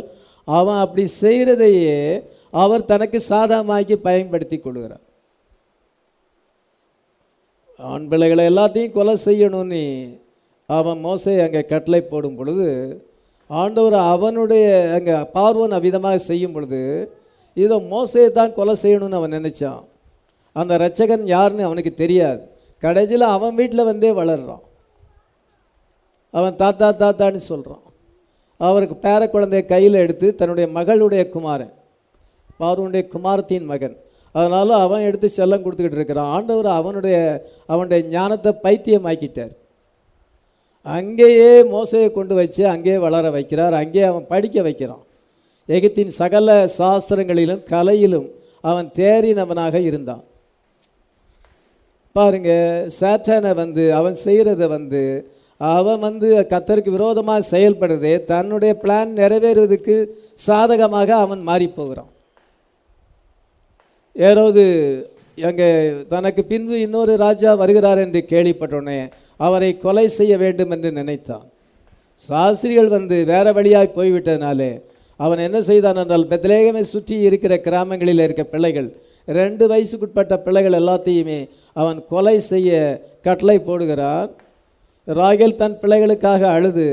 [0.59, 1.97] அவன் அப்படி செய்கிறதையே
[2.63, 5.03] அவர் தனக்கு சாதகமாக்கி பயன்படுத்தி கொள்கிறார்.
[7.79, 9.83] ஆண் பிள்ளைகளை எல்லாத்தையும் கொலை செய்யணும்னு
[10.69, 12.67] அவன் மோசை அங்கே கட்டளை போடும் பொழுது
[13.49, 16.81] ஆண்டவர் அவனுடைய அங்கே பார்வன் அவ்விதமாக செய்யும் பொழுது
[17.57, 19.81] இதை மோசையை தான் கொலை செய்யணும்னு அவன் நினச்சான்.
[20.55, 22.41] அந்த ரட்சகன் யாருன்னு அவனுக்கு தெரியாது.
[22.83, 24.63] கடைசியில் அவன் வீட்டில் வந்தே வளர்றான்.
[26.33, 27.83] அவன் தாத்தா தாத்தான்னு சொல்கிறான்
[28.59, 31.73] அவருக்கு பேர குழந்தைய கையில் எடுத்து தன்னுடைய மகளுடைய குமாரன்
[32.61, 33.95] பார்வனுடைய குமாரத்தின் மகன்.
[34.35, 36.31] அதனால அவன் எடுத்து செல்லம் கொடுத்துக்கிட்டு இருக்கிறான்.
[36.35, 37.17] ஆண்டவர் அவனுடைய
[37.73, 39.53] அவனுடைய ஞானத்தை பைத்தியமாக்கிட்டார்.
[40.95, 43.75] அங்கேயே மோசையை கொண்டு வச்சு அங்கேயே வளர வைக்கிறார்.
[43.81, 45.03] அங்கேயே அவன் படிக்க வைக்கிறான்.
[45.69, 48.27] எகிப்தின் சகல சாஸ்திரங்களிலும் கலையிலும்
[48.69, 50.23] அவன் தேறினவனாக இருந்தான்.
[52.15, 52.51] பாருங்க
[52.99, 55.01] சேட்டனை வந்து அவன் செய்கிறத வந்து
[55.61, 59.95] அவன் வந்து கத்தருக்கு விரோதமாக செயல்படுறதே தன்னுடைய பிளான் நிறைவேறுவதற்கு
[60.47, 62.11] சாதகமாக அவன் மாறி போகிறான்
[64.15, 64.63] ஏதாவது
[65.37, 65.69] அங்கே
[66.13, 68.99] தனக்கு பின்பு இன்னொரு ராஜா வருகிறார் என்று கேள்விப்பட்டோன்னே
[69.45, 71.45] அவரை கொலை செய்ய வேண்டும் என்று நினைத்தான்.
[72.21, 74.71] சாஸ்திரிகள் வந்து வேற வழியாய் போய்விட்டதுனாலே
[75.19, 78.89] அவன் என்ன செய்தான் என்றால் பெத்லேகமே சுற்றி இருக்கிற கிராமங்களில் இருக்க பிள்ளைகள்
[79.39, 81.39] ரெண்டு வயசுக்குட்பட்ட பிள்ளைகள் எல்லாத்தையுமே
[81.81, 82.71] அவன் கொலை செய்ய
[83.25, 84.29] கட்டளை போடுகிறான்.
[85.07, 86.87] ராகேல் தன் பிள்ளைகளுக்காக அழுது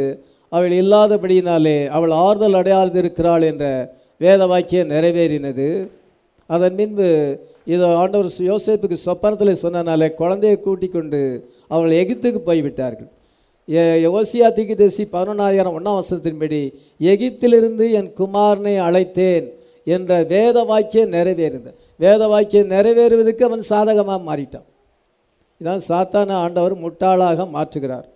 [0.53, 3.64] அவள் இல்லாதபடியினாலே அவள் ஆறுதல் அடையாது இருக்கிறாள் என்ற
[4.20, 5.68] வேத வாக்கியம் நிறைவேறினது.
[6.51, 7.09] அதன் பின்பு
[7.73, 11.21] இதை ஆண்டவர் யோசேப்புக்கு சொப்பனத்தில் சொன்னனாலே குழந்தையை கூட்டிக் கொண்டு
[11.73, 13.11] அவர்கள் எகிப்துக்கு போய்விட்டார்கள்.
[14.07, 16.61] யோசியா திகிதேசி பதினொன்றாயிரம் ஒன்றாம் வருஷத்தின்படி
[17.12, 19.47] எகிப்திலிருந்து என் குமாரனை அழைத்தேன்
[19.95, 24.67] என்ற வேத வாக்கியம் நிறைவேறுந்தேன் வேத வாக்கியம் நிறைவேறுவதற்கு அவன் சாதகமாக மாறிட்டான்.
[25.61, 28.07] இதான் சாத்தான ஆண்டவர் முட்டாளாக மாற்றுகிறார்.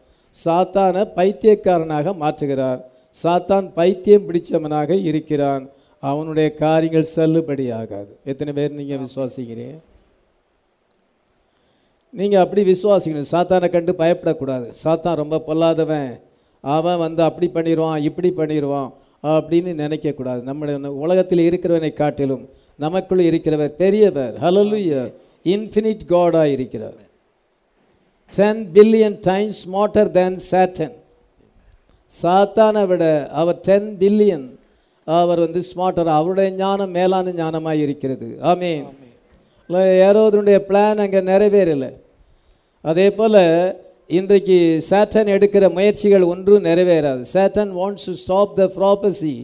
[0.44, 2.80] சாத்தான பைத்தியக்காரனாக மாற்றுகிறார்.
[3.22, 5.64] சாத்தான் பைத்தியம் பிடிச்சவனாக இருக்கிறான்.
[6.00, 9.78] அவனுடைய காரியங்கள் செல்லுபடி ஆகாது எத்தனை பேர் நீங்கள் விசுவாசிக்கிறீங்க?
[12.10, 13.30] நீங்கள் அப்படி விசுவாசிக்கணும்.
[13.32, 14.72] சாத்தானை கண்டு பயப்படக்கூடாது.
[14.84, 16.20] சாத்தான் ரொம்ப பொல்லாதவன்.
[16.60, 18.92] அவன் வந்து அப்படி பண்ணிடுவான் இப்படி பண்ணிடுவான்
[19.22, 20.42] அப்படின்னு நினைக்கக்கூடாது.
[20.42, 24.34] நம்முடைய உலகத்தில் இருக்கிறவனை காட்டிலும் நமக்குள் இருக்கிறவர் பெரியவர்.
[24.40, 27.00] ஹலலுய இன்ஃபினிட் காடாக இருக்கிறார்.
[28.36, 30.94] Ten billion times smarter than Satan
[32.22, 34.57] சாத்தானை விட அவர் டென் பில்லியன்
[35.16, 38.28] அவர் வந்து ஸ்மார்ட்டர் அவருடைய ஞானம் மேலான ஞானமாக இருக்கிறது.
[38.50, 38.86] ஆமீன்.
[40.02, 41.90] யாரோதனுடைய பிளான் அங்கே நிறைவேறலை.
[42.90, 43.42] அதே போல்
[44.18, 44.58] இன்றைக்கு
[44.90, 47.22] சேட்டன் எடுக்கிற முயற்சிகள் ஒன்றும் நிறைவேறாது.
[47.34, 49.34] Satan wants to stop the prophecy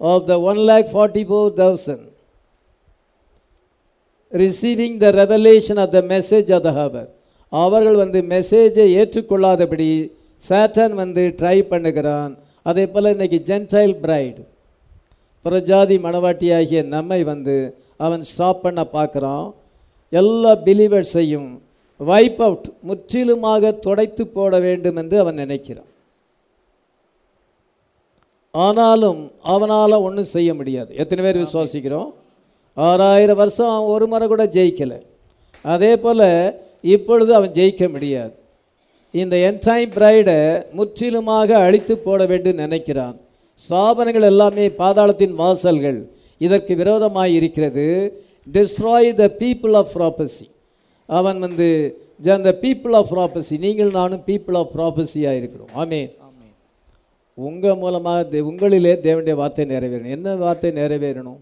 [0.00, 2.06] of the one lakh forty four thousand
[4.32, 7.08] receiving the revelation of the message of the hour
[7.52, 9.90] அவர்கள் வந்து மெசேஜை ஏற்றுக்கொள்ளாதபடி
[10.48, 12.32] சேட்டன் வந்து ட்ரை பண்ணுகிறான்.
[12.70, 14.42] அதே போல் இன்றைக்கி ஜென்டைல் பிரைடு
[15.44, 19.52] புறஜாதி மனவாட்டியாகிய நம்மை வந்து அவன் ஸ்டாப் பண்ண பார்க்குறான்.
[20.10, 21.58] எல்லா பிலீவர்ஸையும்
[21.96, 25.88] வைப் அவுட் முற்றிலுமாக துடைத்து போட வேண்டும் என்று அவன் நினைக்கிறான்.
[28.50, 30.96] ஆனாலும் அவனால் ஒன்றும் செய்ய முடியாது.
[30.96, 32.12] எத்தனை பேர் விசுவாசிக்கிறோம்?
[32.74, 35.00] ஆறாயிரம் வருஷம் அவன் ஒரு முறை கூட ஜெயிக்கலை.
[35.62, 38.34] அதே போல் இப்பொழுது அவன் ஜெயிக்க முடியாது.
[39.12, 43.16] இந்த என்டைம் பிரைடை முற்றிலுமாக அழித்து போட வேண்டும் நினைக்கிறான்.
[43.68, 46.08] சாபனங்கள் எல்லாமே பாதாளத்தின் வாசல்கள்.
[46.38, 48.20] இதற்கு விரோதமாய் இருக்கிறது
[48.52, 50.50] destroy the people of prophecy.
[51.06, 56.14] அவன் வந்து அந்த people of prophecy நீங்கள் நானும் people of prophecy-ஆ இருக்கிறோம் ஆமென்.
[56.18, 56.52] ஆமென்.
[57.34, 60.10] உங்கள் மூலமாக தே- உங்களிலே தேவனுடைய வார்த்தை நிறைவேறணும்.
[60.10, 61.38] என்ன வார்த்தை நிறைவேறணும்?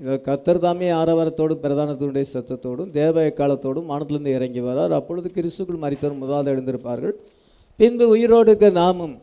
[0.00, 4.88] இதோ கத்தர் தாமே ஆரவாரத்தோடும் பிரதானத்தினுடைய சத்தத்தோடும் தேவ காலத்தோடும் வானத்திலிருந்து இறங்கி வரார்.
[4.88, 7.12] அப்பொழுது கிறிஸ்துக்குள் மறித்தவர் முதலாவது எழுந்திருப்பார்கள்.
[7.76, 9.22] பின்பு உயிரோடு இருக்க நாமும்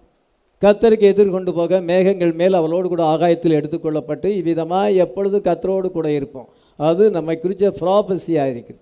[0.61, 6.49] கத்தருக்கு எதிர்கொண்டு போக மேகங்கள் மேல் அவளோடு கூட ஆகாயத்தில் எடுத்துக்கொள்ளப்பட்டு இவ்விதமாக எப்பொழுது கத்தரோடு கூட இருப்போம்.
[6.75, 8.81] அது நம்மை குறித்த ப்ராபஸியாக இருக்குது.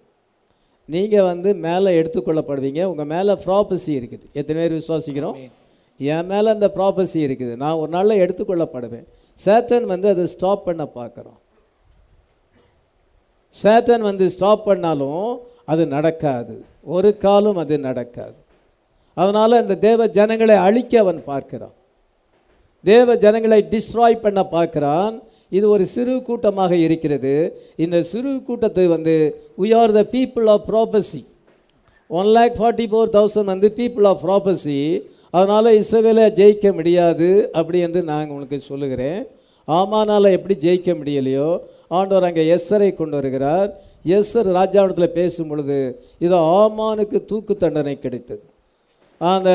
[0.85, 2.83] நீங்கள் வந்து மேலே எடுத்துக்கொள்ளப்படுவீங்க.
[2.83, 4.25] உங்கள் மேலே ப்ராபஸி இருக்குது.
[4.33, 5.39] எத்தனை பேர் விசுவாசிக்கிறோம்?
[5.97, 7.55] என் மேலே அந்த ப்ராபஸி இருக்குது.
[7.55, 9.07] நான் ஒரு நாளில் எடுத்துக்கொள்ளப்படுவேன்.
[9.45, 11.39] சேட்டன் வந்து அதை ஸ்டாப் பண்ண பார்க்குறோம்.
[13.63, 16.65] சேட்டன் வந்து ஸ்டாப் பண்ணாலும் அது நடக்காது.
[16.83, 18.37] ஒரு காலம் அது நடக்காது.
[19.21, 21.75] அதனால் அந்த தேவ ஜனங்களை அழிக்க அவன் பார்க்கிறான்.
[22.91, 25.15] தேவ ஜனங்களை டிஸ்ட்ராய் பண்ண பார்க்கிறான்.
[25.57, 27.33] இது ஒரு சிறு கூட்டமாக இருக்கிறது.
[27.83, 29.15] இந்த சிறு கூட்டத்தை வந்து
[29.61, 31.21] we are the people of prophecy.
[32.09, 34.77] One lakh forty four thousand வந்து பீப்புள் ஆஃப் ப்ராபஸி
[35.37, 37.27] அதனால் இஸ்ரவேலை ஜெயிக்க முடியாது
[37.59, 39.19] அப்படி என்று நான் உங்களுக்கு சொல்லுகிறேன்.
[39.67, 41.49] ஆமானால் எப்படி ஜெயிக்க முடியலையோ
[41.97, 43.69] ஆண்டவர் அங்கே எஸ்ஸரை கொண்டு வருகிறார்.
[44.15, 45.77] எஸ்ஸர் ராஜாவிடத்தில் பேசும் பொழுது
[46.25, 48.43] இது ஆமானுக்கு தூக்கு தண்டனை கிடைத்தது.
[49.19, 49.51] அந்த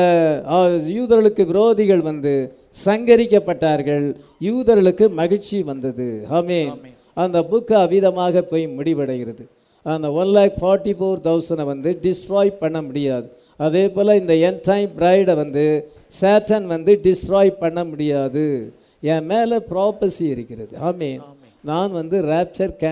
[0.87, 2.55] யூதர்களுக்கு விரோதிகள் வந்து
[2.85, 4.15] சங்கரிக்கப்பட்டார்கள்.
[4.41, 6.25] யூதர்களுக்கு மகிழ்ச்சி வந்தது.
[6.29, 6.81] ஆமென்.
[7.13, 9.45] அந்த புக்கு அவ்விதமாக போய் முடிவடைகிறது.
[9.83, 13.31] அந்த ஒன் லேக் ஃபார்ட்டி ஃபோர் தௌசண்டை வந்து டிஸ்ட்ராய் பண்ண முடியாது.
[13.57, 15.91] அதே போல் இந்த என் டைம் பிரைடை வந்து
[16.21, 18.73] சேட்டன் வந்து டிஸ்ட்ராய் பண்ண முடியாது.
[19.01, 20.77] என் மேலே ப்ராப்பர்சி இருக்கிறது.
[20.79, 21.21] ஆமென்.
[21.63, 22.87] நான் வந்து ரேப்சர் கே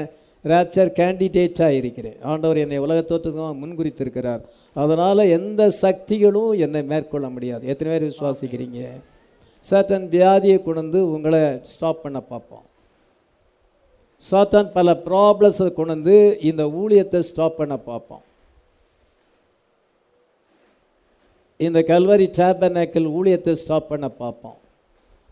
[0.49, 2.15] ரேப்சர் கேண்டிடேட்டாக இருக்கிறேன்.
[2.21, 4.41] ஆண்டவர் என்னை உலகத்தோற்றமாக முன்குறித்திருக்கிறார்.
[4.75, 7.67] அதனால் எந்த சக்திகளும் என்னை மேற்கொள்ள முடியாது.
[7.67, 8.81] எத்தனை பேர் விசுவாசிக்கிறீங்க?
[9.69, 12.65] சாத்தான் வியாதியை கொண்டு உங்களை ஸ்டாப் பண்ண பார்ப்போம்.
[14.31, 18.21] சாத்தான் பல ப்ராப்ளம்ஸை கொண்டு வந்து இந்த ஊழியத்தை ஸ்டாப் பண்ண பார்ப்போம்.
[21.57, 24.57] இந்த கல்வரி டேபர்நேக்கல் ஊழியத்தை ஸ்டாப் பண்ண பார்ப்போம்.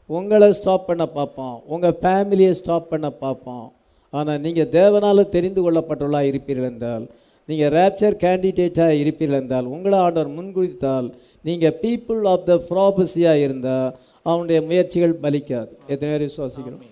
[0.05, 1.61] உங்களை ஸ்டாப் பண்ண பார்ப்போம்.
[1.65, 3.73] உங்கள் ஃபேமிலியை ஸ்டாப் பண்ண பார்ப்போம்.
[4.09, 7.05] ஆனால் நீங்கள் தேவனால் தெரிந்து கொள்ளப்பட்டுள்ளா இருப்பீர்கள் என்றால்
[7.51, 11.09] நீங்கள் ரேப்சர் கேண்டிடேட்டாக இருப்பீர்கள் என்றால் உங்களை ஆண்டவர் முன்குறித்தால்
[11.47, 13.91] நீங்கள் பீப்புள் ஆஃப் த ப்ராபஸியாக இருந்தால்
[14.29, 15.71] அவனுடைய முயற்சிகள் பலிக்காது.
[15.91, 16.83] எத்தனை பேர் விசுவாசிக்கிறோம்?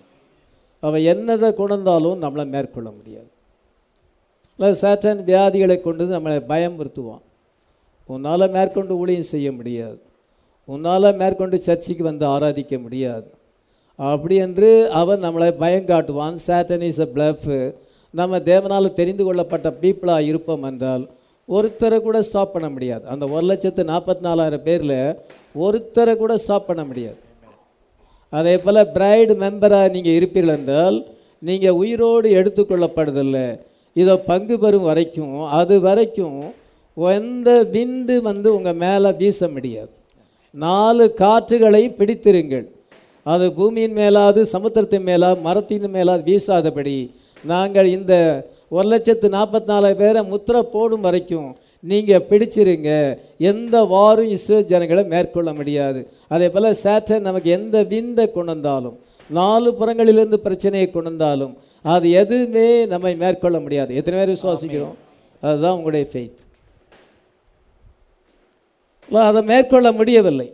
[0.86, 3.28] அவன் என்னதை கொண்டாலும் நம்மளை மேற்கொள்ள முடியாது.
[4.58, 7.24] இல்லை சேட்டன் வியாதிகளை கொண்டு நம்மளை பயமுறுத்துவான்.
[8.08, 9.98] உன்னால் மேற்கொண்டு ஊழியம் செய்ய முடியாது.
[10.68, 13.28] உன்னால் மேற்கொண்டு சர்ச்சுக்கு வந்து ஆராதிக்க முடியாது.
[13.98, 16.36] அப்படி என்று அவன் நம்மளை பயங்காட்டுவான்.
[16.46, 17.46] சேட்டன் இஸ் அ பிளஃப்
[18.18, 21.04] நம்ம தேவனால் தெரிந்து கொள்ளப்பட்ட பீப்புளாக இருப்போம் என்றால்
[21.48, 23.04] ஒருத்தரை கூட ஸ்டாப் பண்ண முடியாது.
[23.12, 24.98] அந்த ஒரு லட்சத்து நாற்பத்தி நாலாயிரம் பேரில்
[25.64, 27.18] ஒருத்தரை கூட ஸ்டாப் பண்ண முடியாது.
[28.38, 30.98] அதே போல் பிரைடு மெம்பராக நீங்கள் இருப்பீர்கள் என்றால்
[31.48, 33.46] நீங்கள் உயிரோடு எடுத்துக்கொள்ளப்படுதில்லை.
[33.96, 36.40] இதை பங்கு பெறும் வரைக்கும் அது வரைக்கும்
[37.16, 39.90] எந்த விந்து வந்து உங்கள் மேலே வீச முடியாது.
[40.54, 42.66] நாலு காற்றுகளையும் பிடித்திருங்கள்.
[43.26, 46.96] அது பூமியின் மேலாது சமுத்திரத்தின் மேலா மரத்தின் மேலாது வீசாதபடி
[47.52, 48.14] நாங்கள் இந்த
[48.68, 51.50] ஒரு லட்சத்து நாற்பத்தி நாலாயிரம் பேரை முத்திரை போடும் வரைக்கும்
[51.90, 52.90] நீங்கள் பிடிச்சிருங்க.
[53.50, 56.00] எந்த வாரும் இஸ்ரேல் ஜனங்களை மேற்கொள்ள முடியாது.
[56.34, 58.98] அதே போல் சேட்டன் நமக்கு எந்த விந்தை கொண்டு வந்தாலும்
[59.38, 61.56] நாலு புறங்களிலிருந்து பிரச்சனையை கொண்டு வந்தாலும்
[61.94, 63.90] அது எதுவுமே நம்மை மேற்கொள்ள முடியாது.
[63.94, 64.96] எத்தனை பேர் விசுவாசிக்கிறோம்?
[65.40, 66.46] அதுதான் உங்களுடைய ஃபெய்த்
[69.28, 70.48] அதை மேற்கொள்ள முடியவில்லை.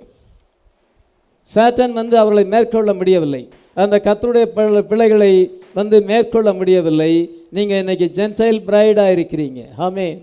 [1.55, 3.49] சாட்டன் வந்து அவர்களை மேற்கொள்ள முடியவில்லை.
[3.77, 7.31] அந்த கத்தருடைய பிள்ளை- பிள்ளைகளை வந்து மேற்கொள்ள முடியவில்லை.
[7.51, 9.65] நீங்கள் இன்னைக்கு ஜென்டைல் பிரைடாக இருக்கிறீங்க.
[9.79, 10.21] ஆமே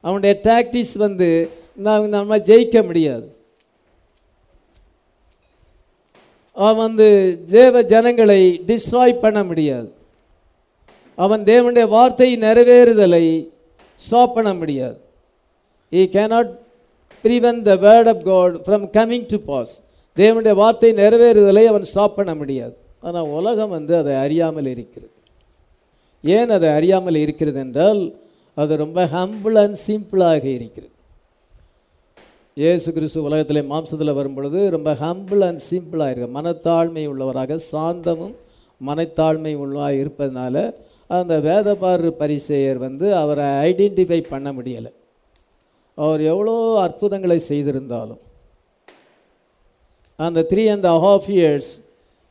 [0.00, 3.36] அவனுடைய டாக்டிஸ் வந்து நாம் நம்ம ஜெயிக்க முடியாது.
[6.52, 9.94] அவன் வந்து தேவ ஜனங்களை டிஸ்ட்ராய் பண்ண முடியாது.
[11.16, 13.48] அவன் தேவனுடைய வார்த்தை நிறைவேறுதலை
[13.96, 15.00] ஸ்டாப் பண்ண முடியாது.
[15.92, 16.50] ஈ cannot
[17.24, 19.66] prevent the word of God from coming to pass.
[20.16, 22.74] தேவனுடைய வார்த்தை நிறைவேறுதலை அவன் ஸ்டாப் பண்ண முடியாது.
[23.06, 25.12] ஆனால் உலகம் வந்து அதை அறியாமல் இருக்கிறது.
[26.24, 28.02] ஏன் அதை அறியாமல் இருக்கிறது என்றால்
[28.56, 30.92] அது ரொம்ப ஹம்பிள் அண்ட் சிம்பிளாக இருக்கிறது.
[32.56, 38.34] இயேசு கிறிஸ்து உலகத்தில் மாம்சத்தில் வரும்பொழுது ரொம்ப ஹம்பிள் அண்ட் சிம்பிளாக இருக்கு மனத்தாழ்மை உள்ளவராக சாந்தமும்
[38.80, 40.62] மனத்தாழ்மை உள்ளவாக இருப்பதனால
[41.16, 44.92] அந்த வேதபாரு பரிசெயர் வந்து அவரை ஐடென்டிஃபை பண்ண முடியலை.
[45.98, 46.54] அவர் எவ்வளோ
[46.84, 48.22] அற்புதங்களை செய்திருந்தாலும்
[50.18, 51.70] அந்த த்ரீ அண்ட் ஹாஃப் இயர்ஸ்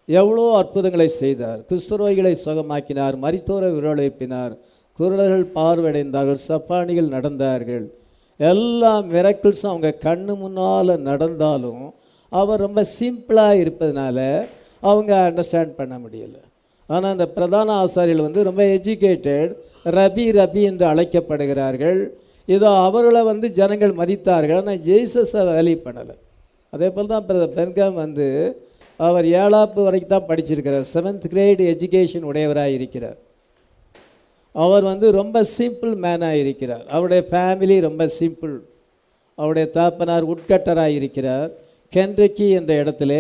[0.10, 1.60] எவ்வளோ அற்புதங்களை செய்தார்.
[1.70, 4.54] குஷ்டரோகிகளை சுகமாக்கினார் மரித்தோரை விரவழைப்பினார்
[5.00, 7.86] குருடர்கள் பார்வையடைந்தார்கள் சப்பானிகள் நடந்தார்கள்.
[8.40, 11.84] எல்லா மிரக்கிள்ஸும் அவங்க கண்ணு முன்னால் நடந்தாலும்
[12.32, 14.18] அவர் ரொம்ப சிம்பிளாக இருப்பதனால
[14.90, 16.38] அவங்க அண்டர்ஸ்டாண்ட் பண்ண முடியல.
[16.90, 19.52] ஆனால் அந்த பிரதான ஆசாரிகள் வந்து ரொம்ப எஜுகேட்டட்
[19.98, 22.00] ரபி ரபி என்று அழைக்கப்படுகிறார்கள்.
[22.48, 26.16] இதோ அவர்களை வந்து ஜனங்கள் மதித்தார்கள் ஆனால் ஜெய்சஸை வேல்யூ பண்ணலை.
[26.74, 28.28] அதே போல் தான் பிரதர் பென்காம் வந்து
[29.08, 30.86] அவர் ஏழாப்பு வரைக்கும் தான் படிச்சிருக்கிறார்.
[30.94, 33.18] செவன்த் கிரேட் எஜுகேஷன் உடையவராக இருக்கிறார்.
[34.56, 36.86] அவர் வந்து ரொம்ப சிம்பிள் மேனாக இருக்கிறார்.
[36.96, 38.56] அவருடைய ஃபேமிலி ரொம்ப சிம்பிள்
[39.38, 41.50] அவருடைய தாப்பனார் உட்கட்டராக இருக்கிறார்.
[41.94, 43.14] கென்ட்ரிக்கி என்ற இடத்துல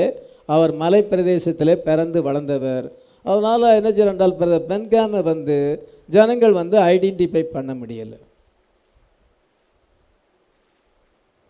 [0.55, 2.85] அவர் மலை பிரதேசத்தில் பிறந்து வளர்ந்தவர்.
[3.31, 5.57] அதனால் என்ன செய்யறால் பிரதர் பென்காமை வந்து
[6.15, 8.17] ஜனங்கள் வந்து ஐடென்டிஃபை பண்ண முடியலை.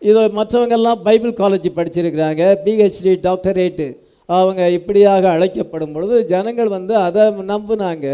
[0.08, 3.86] இதோ மற்றவங்கெல்லாம் பைபிள் காலேஜ் படிச்சிருக்கிறாங்க பிஹெச்டி டாக்டரேட்டு
[4.28, 8.08] அவங்க இப்படியாக அழைக்கப்படும் பொழுது ஜனங்கள் வந்து அதை நம்பினாங்க.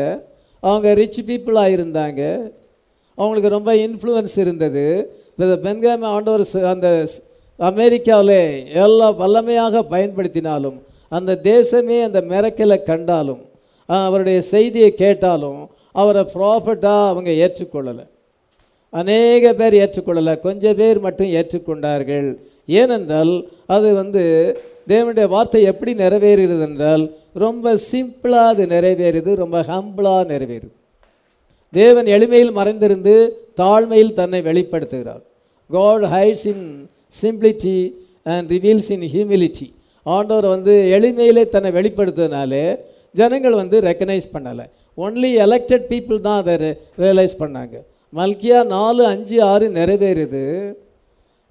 [0.63, 2.23] அவங்க ரிச் பீப்புளாக இருந்தாங்க.
[3.19, 4.85] அவங்களுக்கு ரொம்ப இன்ஃப்ளூயன்ஸ் இருந்தது.
[5.41, 6.89] இந்த பென்காம ஆண்டவர் அந்த
[7.59, 8.43] அமெரிக்காவிலே
[8.85, 10.79] எல்லா வல்லமையாக பயன்படுத்தினாலும்
[11.19, 13.43] அந்த தேசமே அந்த மிரக்கலை கண்டாலும்
[13.89, 15.61] அவருடைய செய்தியை கேட்டாலும்
[16.01, 18.05] அவரை ப்ராஃபட்டாக அவங்க ஏற்றுக்கொள்ளலை.
[18.99, 20.35] அநேக பேர் ஏற்றுக்கொள்ளலை.
[20.47, 22.29] கொஞ்ச பேர் மட்டும் ஏற்றுக்கொண்டார்கள்.
[22.81, 23.33] ஏனென்றால்
[23.67, 24.23] அது வந்து
[24.93, 27.05] தேவனுடைய வார்த்தை எப்படி நிறைவேறுகிறது என்றால்
[27.45, 30.75] ரொம்ப சிம்பிளாக அது நிறைவேறுது ரொம்ப ஹம்பிளாக நிறைவேறுது.
[31.73, 33.15] தேவன் எளிமையில் மறைந்திருந்து
[33.61, 35.23] தாழ்மையில் தன்னை வெளிப்படுத்துகிறார்.
[35.71, 36.65] God hides in
[37.23, 37.77] simplicity
[38.33, 39.69] and reveals in humility
[40.07, 42.65] ஆண்டவர் வந்து எளிமையிலே தன்னை வெளிப்படுத்துனாலே
[43.21, 44.67] ஜனங்கள் வந்து ரெக்கனைஸ் பண்ணலை.
[44.99, 46.55] ஒன்லி எலெக்டட் பீப்புள் தான் அதை
[47.05, 47.77] ரியலைஸ் பண்ணாங்க.
[48.19, 50.45] மல்கியா நாலு அஞ்சு ஆறு நிறைவேறுது.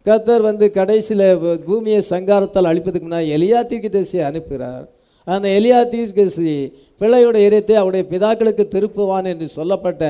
[0.05, 1.27] கத்தர் வந்து கடைசியில்
[1.65, 4.83] பூமியை சங்காரத்தால் அழிப்பதுக்கு முன்னாடி எலியா தீர்க்கதரிசியை அனுப்புகிறார்.
[5.27, 6.53] அந்த எலியா தீர்க்கதரிசி
[7.01, 10.03] பிள்ளையோட இறைத்தை அவருடைய பிதாக்களுக்கு திருப்புவான் என்று சொல்லப்பட்ட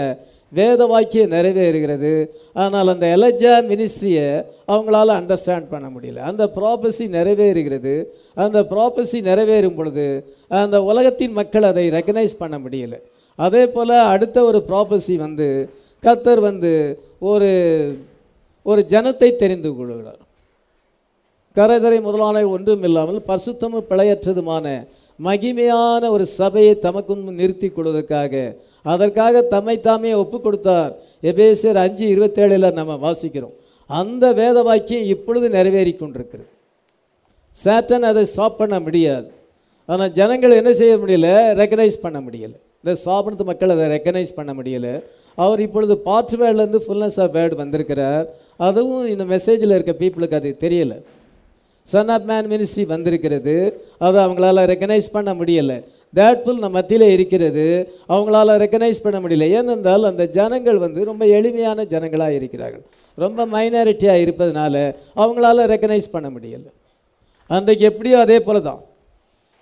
[0.57, 2.13] வேத வாக்கியம் நிறைவேறுகிறது.
[2.61, 4.27] ஆனால் அந்த எலஜா மினிஸ்ட்ரியை
[4.73, 6.23] அவங்களால அண்டர்ஸ்டாண்ட் பண்ண முடியல.
[6.29, 7.93] அந்த ப்ராப்பசி நிறைவேறுகிறது.
[8.45, 10.07] அந்த ப்ராப்பசி நிறைவேறும் பொழுது
[10.63, 12.95] அந்த உலகத்தின் மக்கள் அதை ரெக்கனைஸ் பண்ண முடியல.
[13.39, 15.47] அதே போல் அடுத்த ஒரு ப்ராப்பசி வந்து
[16.03, 16.71] கத்தர் வந்து
[17.19, 17.49] ஒரு
[18.69, 20.21] ஒரு ஜனத்தை தெரிந்து கொள்கிறார்.
[21.57, 24.65] கரைதரை முதலான ஒன்றும் இல்லாமல் பரிசுத்தமும் பிழையற்றதுமான
[25.27, 28.33] மகிமையான ஒரு சபையை தமக்கு நிறுத்தி கொள்வதற்காக
[28.91, 30.93] அதற்காக தம்மை தாமே ஒப்பு கொடுத்தார்.
[31.29, 33.55] எபேசியர் அஞ்சு இருபத்தேழில் நம்ம வாசிக்கிறோம்.
[33.89, 36.49] அந்த வேத வாக்கியம் இப்பொழுது நிறைவேறி கொண்டிருக்கிறது.
[37.63, 39.27] சேட்டன் அதை ஸ்டாப் பண்ண முடியாது.
[39.85, 41.29] ஆனால் ஜனங்கள் என்ன செய்ய முடியல?
[41.61, 42.57] ரெக்கனைஸ் பண்ண முடியலை.
[42.81, 44.93] இந்த சாப்பிடுறது மக்கள் அதை ரெக்கனைஸ் பண்ண முடியலை.
[45.43, 48.25] அவர் இப்பொழுது பார்ட் வேர்ட்லேருந்து ஃபுல்னஸ் ஆஃப் வேர்டு வந்திருக்கிறார்.
[48.67, 50.97] அதுவும் இந்த மெசேஜில் இருக்க பீப்புளுக்கு அது தெரியலை.
[51.83, 53.53] சன் ஆஃப் மேன் மினிஸ்ட்ரி வந்திருக்கிறது.
[53.97, 55.77] அதை அவங்களால ரெக்கனைஸ் பண்ண முடியலை.
[56.15, 57.65] தேட்ஃபுல் நம்ம மத்தியில் இருக்கிறது.
[58.09, 59.47] அவங்களால ரெக்கனைஸ் பண்ண முடியல.
[59.57, 62.83] ஏனென்றால் அந்த ஜனங்கள் வந்து ரொம்ப எளிமையான ஜனங்களாக இருக்கிறார்கள்.
[63.17, 64.75] ரொம்ப மைனாரிட்டியாக இருப்பதனால
[65.15, 66.69] அவங்களால ரெக்கனைஸ் பண்ண முடியலை.
[67.47, 68.81] அன்றைக்கு எப்படியோ அதே போல தான்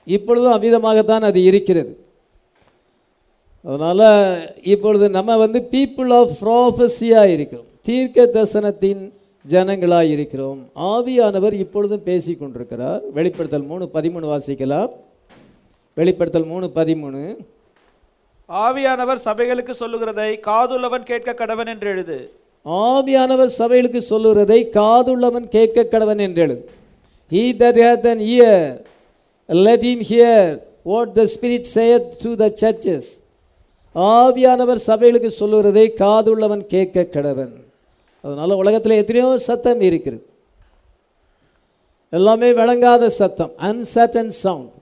[0.08, 1.92] இப்பொழுதும் அவ்விதமாகத்தான் அது இருக்கிறது.
[3.64, 7.66] அதனால் இப்பொழுது நம்ம வந்து பீப்புள் ஆஃப் ப்ராஃபஸியாக இருக்கிறோம்.
[7.84, 9.12] தீர்க்க தரிசனத்தின்
[9.50, 10.70] ஜனங்களாக இருக்கிறோம்.
[10.76, 13.02] ஆவியானவர் இப்பொழுதும் பேசி கொண்டிருக்கிறார்.
[13.14, 14.90] வெளிப்படுத்தல் மூணு பதிமூணு வாசிக்கலாம்.
[15.94, 17.38] வெளிப்படுத்தல் மூணு பதிமூணு.
[18.50, 22.32] ஆவியானவர் சபைகளுக்கு சொல்லுகிறதை காதுள்ளவன் கேட்க கடவன் என்று எழுது.
[22.66, 26.70] ஆவியானவர் சபைகளுக்கு சொல்லுகிறதை காதுள்ளவன் கேட்க கடவன் என்று எழுது.
[27.32, 28.82] He that hath an ear
[29.48, 33.02] let him hear what the spirit saith to the churches.
[33.96, 37.54] ஆவியானவர் சபைகளுக்கு சொல்லுகிறதை காதுள்ளவன் கேட்க கடவன்.
[38.24, 40.26] அதனால் உலகத்தில் எத்தனையோ சத்தம் இருக்கிறது.
[42.10, 44.74] எல்லாமே விளங்காத சத்தம் அன்சர்டன் சவுண்ட்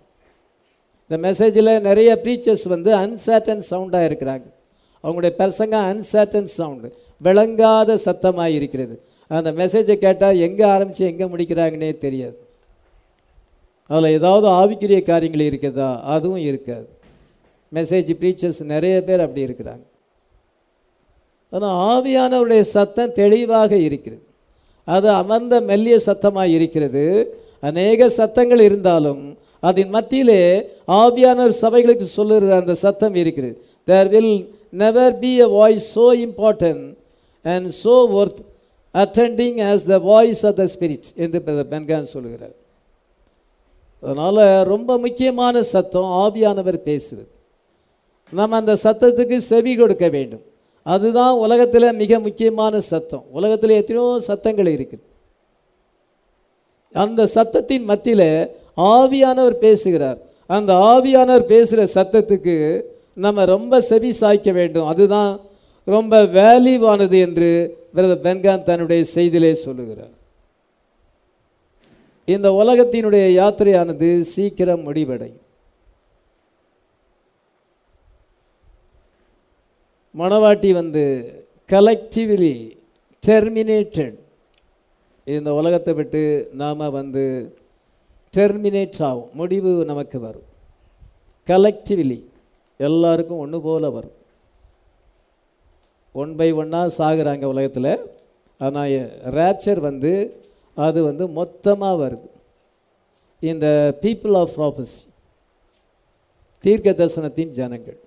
[1.05, 4.45] இந்த மெசேஜில் நிறைய ப்ரீச்சர்ஸ் வந்து அன்சர்டன் சவுண்டாக இருக்கிறாங்க.
[5.03, 6.87] அவங்களுடைய பிரசங்க அன்சர்டன் சவுண்டு
[7.21, 8.95] விளங்காத சத்தமாக இருக்கிறது.
[9.27, 12.37] அந்த மெசேஜை கேட்டால் எங்கே ஆரம்பித்து எங்கே முடிக்கிறாங்கன்னே தெரியாது.
[13.89, 16.01] அதில் ஏதாவது ஆவிக்குரிய காரியங்கள் இருக்குதா?
[16.01, 16.87] அதுவும் இருக்காது.
[17.77, 19.85] மெசேஜ் ப்ரீச்சர்ஸ் நிறைய பேர் அப்படி இருக்கிறாங்க.
[21.53, 24.23] ஆனால் ஆவியானவருடைய சத்தம் தெளிவாக இருக்கிறது.
[24.87, 27.03] அது அமர்ந்த மெல்லிய சத்தமாக இருக்கிறது.
[27.69, 29.23] அநேக சத்தங்கள் இருந்தாலும்
[29.67, 30.41] அதன் மத்தியிலே
[31.03, 33.55] ஆவியானவர் சபைகளுக்கு சொல்லுகிற அந்த சத்தம் இருக்கிறது.
[33.89, 34.35] There will
[34.83, 36.83] never be a voice so important
[37.45, 38.41] and so worth
[38.95, 41.39] attending as the voice of the spirit என்று
[41.73, 42.55] பென்கான் சொல்லுகிறார்.
[44.03, 47.31] அதனால் ரொம்ப முக்கியமான சத்தம் ஆவியானவர் பேசுகிறது.
[48.31, 50.43] நம்ம அந்த சத்தத்துக்கு செவி கொடுக்க வேண்டும்.
[50.83, 53.23] அதுதான் உலகத்தில் மிக முக்கியமான சத்தம்.
[53.31, 55.03] உலகத்தில் எத்தனையோ சத்தங்கள் இருக்குது.
[56.93, 60.17] அந்த சத்தத்தின் மத்தியில் ஆவியானவர் பேசுகிறார்.
[60.47, 64.87] அந்த ஆவியானவர் பேசுகிற சத்தத்துக்கு நம்ம ரொம்ப செவி சாய்க்க வேண்டும்.
[64.87, 65.39] அதுதான்
[65.83, 70.13] ரொம்ப வேல்யூவானது என்று பிரதர் பென்கான் தன்னுடைய செய்தியிலே சொல்லுகிறார்.
[72.25, 75.44] இந்த உலகத்தினுடைய யாத்திரையானது சீக்கிரம் முடிவடையும்.
[80.17, 81.03] மணவாட்டி வந்து
[81.67, 82.71] கலெக்டிவ்லி
[83.27, 84.17] டெர்மினேட்டட்
[85.25, 87.23] இந்த உலகத்தை விட்டு நாம் வந்து
[88.37, 89.29] டெர்மினேட் ஆகும்.
[89.33, 90.47] முடிவு நமக்கு வரும்.
[91.47, 92.19] கலெக்டிவ்லி
[92.77, 94.15] எல்லாருக்கும் ஒன்று போல வரும்.
[96.11, 97.99] ஒன் பை ஒன்னாக சாகுறாங்க உலகத்தில்.
[98.57, 98.89] ஆனால்
[99.37, 100.43] ரேப்சர் வந்து
[100.75, 102.29] அது வந்து மொத்தமாக வருது.
[103.39, 104.97] இந்த பீப்புள் ஆஃப் ப்ராஃபஸி
[106.59, 107.99] தீர்க்க தரிசனத்தின் ஜனங்கள்.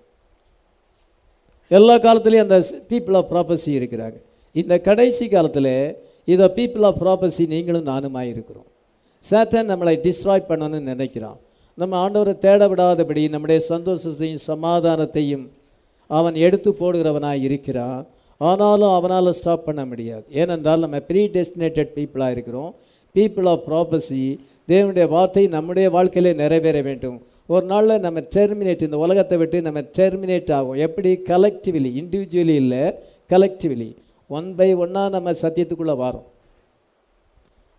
[1.69, 4.17] எல்லா காலத்துலேயும் அந்த பீப்புள் ஆஃப் ப்ராப்பர்சி இருக்கிறாங்க.
[4.53, 8.65] இந்த கடைசி காலத்தில் இதை பீப்புள் ஆஃப் ப்ராப்பர்சி நீங்களும் நானுமாக இருக்கிறோம்.
[9.31, 11.37] சேட்டன் நம்மளை டிஸ்ட்ராய் பண்ணணும்னு நினைக்கிறான்.
[11.73, 15.49] நம்ம ஆண்டவரை தேட விடாதபடி நம்முடைய சந்தோஷத்தையும் சமாதானத்தையும்
[16.07, 18.07] அவன் எடுத்து போடுகிறவனாக இருக்கிறான்.
[18.37, 20.25] ஆனாலும் அவனால் ஸ்டாப் பண்ண முடியாது.
[20.31, 22.75] ஏனென்றால் நம்ம ப்ரீ டெஸ்டினேட்டட் பீப்புளாக இருக்கிறோம்.
[23.15, 27.21] பீப்புள் ஆஃப் ப்ராப்பர்சி தேவனுடைய வார்த்தை நம்முடைய வாழ்க்கையிலே நிறைவேற வேண்டும்.
[27.53, 30.81] ஒரு நாளில் நம்ம டெர்மினேட் இந்த உலகத்தை விட்டு நம்ம டெர்மினேட் ஆகும்.
[30.87, 31.11] எப்படி?
[31.29, 32.81] கலெக்டிவ்லி இண்டிவிஜுவலி இல்லை
[33.29, 33.87] கலெக்டிவ்லி
[34.27, 36.27] ஒன் பை ஒன்னாக நம்ம சத்தியத்துக்குள்ளே வரோம்.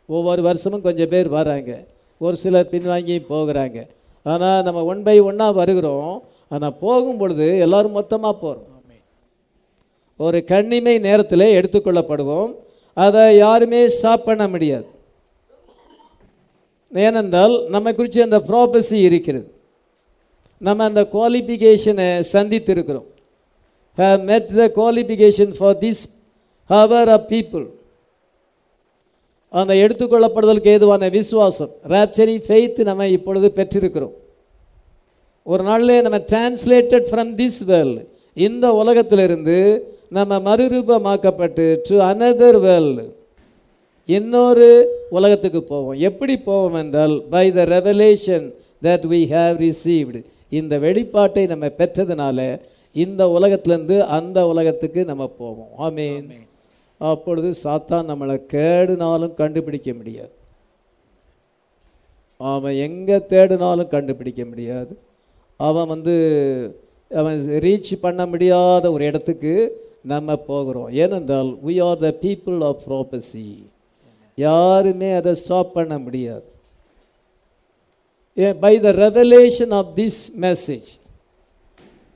[0.06, 1.86] ஒவ்வொரு வருஷமும் கொஞ்சம் பேர் வராங்க.
[2.18, 3.78] ஒரு சிலர் பின்வாங்கி போகிறாங்க.
[4.22, 6.22] ஆனால் நம்ம ஒன் பை ஒன்னாக வருகிறோம்.
[6.48, 8.66] ஆனால் போகும் பொழுது எல்லாரும் மொத்தமாக போகிறோம்
[10.16, 12.50] ஒரு கண்ணிமை நேரத்தில் எடுத்துக்கொள்ளப்படுவோம்.
[12.92, 14.88] அதை யாருமே ஸ்டாப் பண்ண முடியாது.
[16.92, 19.48] ஏனென்றால் நம்ம குறித்து அந்த ப்ராபஸி இருக்கிறது.
[20.66, 23.08] நம்ம அந்த குவாலிஃபிகேஷனை சந்தித்திருக்கிறோம்.
[23.98, 26.02] Have met the qualification for this
[26.70, 27.66] hour a people
[29.60, 34.12] அந்த எடுத்துக்கொள்ளப்படுதலுக்கு ஏதுவான விசுவாசம் ரேப்சரி ஃபெய்த் நம்ம இப்பொழுது பெற்றிருக்கிறோம்.
[35.52, 38.02] ஒரு நாளில் நம்ம டிரான்ஸ்லேட்டட் ஃப்ரம் திஸ் வேர்ல்டு
[38.46, 39.56] இந்த உலகத்திலிருந்து
[40.18, 43.06] நம்ம மறுரூபமாக்கப்பட்டு டு அனதர் வேர்ல்டு
[44.08, 44.68] இன்னொரு
[45.18, 45.98] உலகத்துக்கு போவோம்.
[46.08, 48.46] எப்படி போவோம் என்றால் by the revelation
[48.86, 50.20] that we have received
[50.50, 52.60] இந்த வெளிப்பாட்டை நம்ம பெற்றதுனால
[52.92, 55.68] இந்த உலகத்திலேருந்து அந்த உலகத்துக்கு நம்ம போவோம்.
[55.76, 56.30] ஆமென்.
[56.98, 60.30] அப்பொழுது சாத்தான் நம்மளை கேடுனாலும் கண்டுபிடிக்க முடியாது.
[62.36, 64.98] அவன் எங்கே தேடினாலும் கண்டுபிடிக்க முடியாது.
[65.56, 66.80] அவன் வந்து
[67.14, 70.92] அவன் ரீச் பண்ண முடியாத ஒரு இடத்துக்கு நம்ம போகிறோம்.
[70.92, 73.62] ஏனென்றால் we are the people of prophecy.
[74.36, 76.44] யாருமே அதை ஸ்டாப் பண்ண முடியாது.
[78.64, 80.88] By the revelation of this message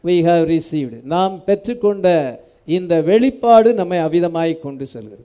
[0.05, 0.95] we have received.
[1.12, 2.07] நாம் பெற்றுக்கொண்ட
[2.68, 5.25] இந்த வெளிப்பாடு நம்மை அவிதமாய் கொண்டு செல்கிறது.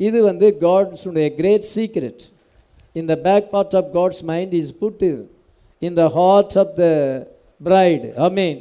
[0.00, 2.22] இது வந்து காட்ஸுடைய கிரேட் சீக்ரெட்
[2.96, 5.04] இந்த back part of God's mind is put
[5.82, 6.86] in the heart of the
[7.60, 8.60] bride Ameen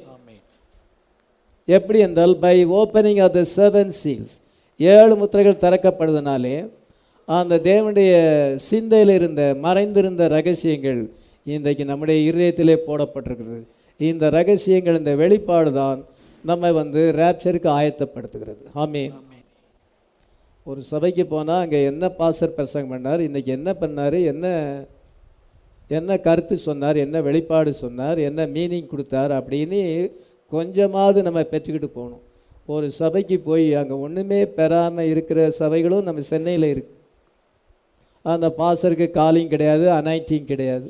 [1.67, 4.35] எப்படி என்றால் by opening of the seven seals
[4.79, 6.55] ஏழு முத்திரைகள் திறக்கப்படுவதனாலே
[7.27, 8.11] அந்த தேவனுடைய
[8.69, 11.01] சிந்தையில் இருந்த மறைந்திருந்த ரகசியங்கள்
[11.55, 13.59] இன்றைக்கு நம்முடைய இருதயத்திலே போடப்பட்டிருக்கிறது.
[13.99, 15.99] இந்த ரகசியங்கள் இந்த வெளிப்பாடு தான்
[16.49, 18.63] நம்ம வந்து ரேப்சருக்கு ஆயத்தப்படுத்துகிறது.
[18.83, 19.03] ஆமே
[20.67, 24.47] ஒரு சபைக்கு போனால் அங்கே என்ன பாசர் பிரசங்கம் பண்ணார் இன்றைக்கி என்ன பண்ணார் என்ன
[25.97, 29.79] என்ன கருத்து சொன்னார் என்ன வெளிப்பாடு சொன்னார் என்ன மீனிங் கொடுத்தார் அப்படின்னு
[30.51, 32.23] கொஞ்சமாவது நம்ம பெற்றுக்கிட்டு போகணும்.
[32.75, 36.93] ஒரு சபைக்கு போய் அங்கே ஒன்றுமே பெறாமல் இருக்கிற சபைகளும் நம்ம சென்னையில் இருக்கு.
[38.25, 40.89] அந்த பாசருக்கு காலிங் கிடையாது அனைட்டிங் கிடையாது.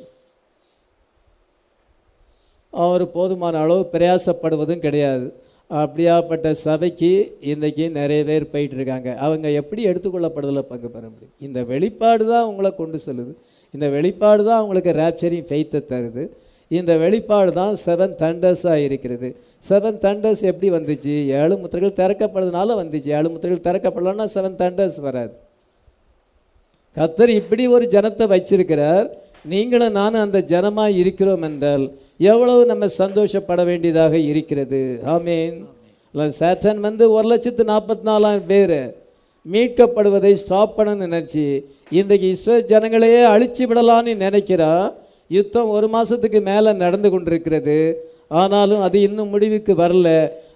[2.74, 5.28] அவர் போதுமான அளவு பிரயாசப்படுவதும் கிடையாது.
[5.70, 7.10] அப்படியாப்பட்ட சபைக்கு
[7.52, 11.34] இன்றைக்கி நிறைய பேர் போயிட்டு இருக்காங்க அவங்க எப்படி எடுத்துக்கொள்ளப்படுதலை பங்கு பெற முடியும்?
[11.48, 13.34] இந்த வெளிப்பாடு தான் உங்களை கொண்டு செல்லுது.
[13.74, 16.24] இந்த வெளிப்பாடு தான் அவங்களுக்கு ரேப்சரிங் ஃபெய்த்தை தருது.
[16.72, 19.30] இந்த வெளிப்பாடு தான் செவன் தண்டர்ஸாக இருக்கிறது.
[19.70, 21.14] செவன் தண்டர்ஸ் எப்படி வந்துச்சு?
[21.42, 23.10] ஏழு முத்திரைகள் திறக்கப்படுறதுனால வந்துச்சு.
[23.18, 25.34] ஏழு முத்திரைகள் திறக்கப்படலன்னா செவன் தண்டர்ஸ் வராது.
[26.98, 29.08] கத்தர் இப்படி ஒரு ஜனத்தை வச்சிருக்கிறார்.
[29.46, 31.86] நீங்களும் நானும் அந்த ஜனமாக இருக்கிறோம் என்றால்
[32.18, 35.02] எவ்வளவு நம்ம சந்தோஷப்பட வேண்டியதாக இருக்கிறது?
[35.16, 35.58] ஆமீன்.
[36.40, 38.80] சேட்டன் வந்து ஒரு லட்சத்து நாற்பத்தி நாலாயிரம் பேர்
[39.52, 44.94] மீட்கப்படுவதை ஸ்டாப் பண்ணணும்னு நினச்சி இன்றைக்கு இஸ்வ ஜனங்களையே அழிச்சு விடலான்னு நினைக்கிறா?
[45.28, 47.78] யுத்தம் ஒரு மாதத்துக்கு மேலே நடந்து கொண்டிருக்கிறது.
[48.28, 50.08] ஆனாலும் அது இன்னும் முடிவுக்கு வரல.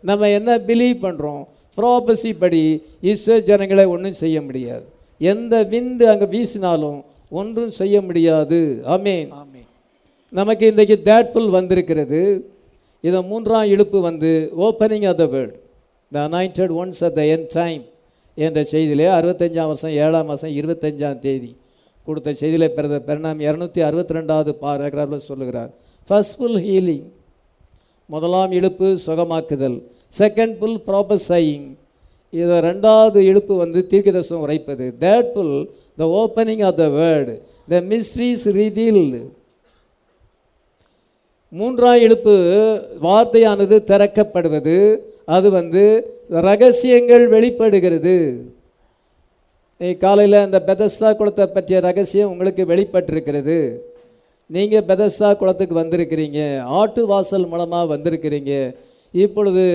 [0.02, 1.44] நம்ம என்ன பிலீவ் பண்ணுறோம்
[1.78, 4.86] ப்ராபசி படி இஸ்வ ஜனங்களை ஒன்றும் செய்ய முடியாது.
[5.18, 7.00] எந்த விந்து அங்கே வீசினாலும்
[7.40, 8.60] ஒன்றும் செய்ய முடியாது.
[8.96, 9.30] ஆமீன்.
[10.40, 12.22] நமக்கு இன்றைக்கு தேட்ஃபுல் வந்திருக்கிறது.
[13.08, 14.30] இதை மூன்றாம் இழுப்பு வந்து
[14.66, 15.56] opening of the world
[16.14, 17.84] the anointed ones at the end time
[18.46, 21.52] என்ற செய்தியிலே அறுபத்தஞ்சாம் வருஷம் ஏழாம் மாதம் இருபத்தஞ்சாம் தேதி
[22.08, 25.72] கொடுத்த செய்தியிலே பிறந்த பெருநாம் இரநூத்தி அறுபத்தி ரெண்டாவது பாராகிராஃபில் சொல்லுகிறார்.
[26.08, 27.06] ஃபர்ஸ்ட் ஃபுல் ஹீலிங்
[28.14, 29.78] முதலாம் இழுப்பு சுகமாக்குதல்.
[30.20, 31.68] செகண்ட் புல் ப்ராப்பசையிங்
[32.40, 34.86] இதை ரெண்டாவது இழுப்பு வந்து தீர்க்கதர்சனம் உரைப்பது.
[35.04, 35.56] That pull
[36.02, 37.34] the opening of the word
[37.72, 39.22] the mysteries revealed
[41.60, 42.36] மூன்றாம் எழுப்பு
[43.02, 44.78] வார்த்தையானது திறக்கப்படுவது.
[45.36, 45.84] அது வந்து
[46.48, 48.16] ரகசியங்கள் வெளிப்படுகிறது.
[50.04, 53.58] காலையில் அந்த பெதஸ்தா குளத்தை பற்றிய ரகசியம் உங்களுக்கு வெளிப்பட்டிருக்கிறது.
[54.56, 56.39] நீங்கள் பெதஸ்தா குளத்துக்கு வந்திருக்கிறீங்க.
[56.80, 58.54] ஆட்டு வாசல் மூலமாக வந்திருக்கிறீங்க.
[59.24, 59.66] இப்பொழுது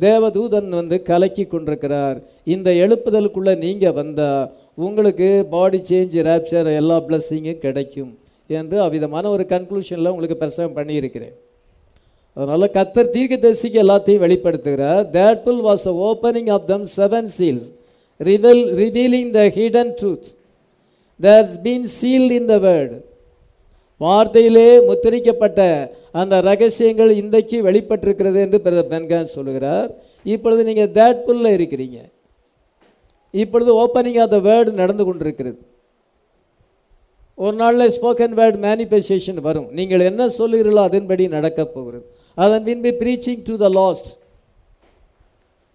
[0.00, 2.18] தேவதூதன் வந்து கலக்கி கொண்டிருக்கிறார்.
[2.54, 4.50] இந்த எழுப்புதலுக்குள்ளே நீங்கள் வந்தால்
[4.86, 8.10] உங்களுக்கு பாடி சேஞ்ச் ரேப்சர் எல்லா பிளஸ்ஸிங்கும் கிடைக்கும்
[8.58, 11.36] என்று அவ்விதமான ஒரு கன்க்ளூஷனில் உங்களுக்கு பிரசவம் பண்ணியிருக்கிறேன்.
[12.36, 15.04] அதனால் கத்தர் தீர்க்க தரிசிக்கு எல்லாத்தையும் வெளிப்படுத்துகிறார்.
[15.16, 17.68] That pull was a opening of them seven seals
[18.28, 20.28] reveal revealing the hidden truth
[21.20, 22.96] there's been sealed in the word
[24.00, 25.60] வார்த்தையிலே முத்திரிக்கப்பட்ட
[26.20, 29.88] அந்த ரகசியங்கள் இன்றைக்கு வெளிப்பட்டிருக்கிறது என்று பிரதர் பென்கான் சொல்லுகிறார்.
[30.34, 31.98] இப்பொழுது நீங்கள் தேட் புல்ல இருக்கிறீங்க.
[33.30, 35.58] இப்பொழுது ஓப்பனிங் ஆஃப் த வேர்டு நடந்து கொண்டிருக்கிறது.
[37.34, 39.68] ஒரு நாளில் ஸ்போக்கன் வேர்டு மேனிஃபெஸ்டேஷன் வரும்.
[39.78, 42.04] நீங்கள் என்ன சொல்லுகிறீர்களோ அதன்படி நடக்கப் போகிறது.
[42.34, 44.08] அதன் பின்பு ப்ரீச்சிங் டு த லாஸ்ட்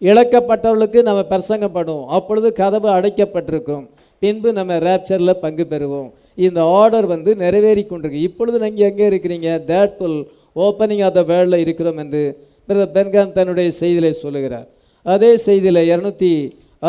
[0.02, 2.06] இழக்கப்பட்டவர்களுக்கு நம்ம பிரசங்கப்படுவோம்.
[2.06, 3.90] அப்பொழுது கதவு அடைக்கப்பட்டிருக்கும்
[4.20, 6.10] பின்பு நம்ம ரேப்சரில் பங்கு பெறுவோம்.
[6.36, 8.26] இந்த ஆர்டர் வந்து நிறைவேறி கொண்டிருக்கு.
[8.30, 9.50] இப்பொழுது நீங்கள் எங்கே இருக்கிறீங்க?
[9.72, 10.18] That pull
[10.56, 12.22] opening of the வேர்ல்டில் இருக்கிறோம் என்று
[12.68, 14.68] பிரதர் பென்காம் தன்னுடைய செய்தியிலே சொல்லுகிறார்.
[15.04, 16.32] அதே செய்தியில் இரநூத்தி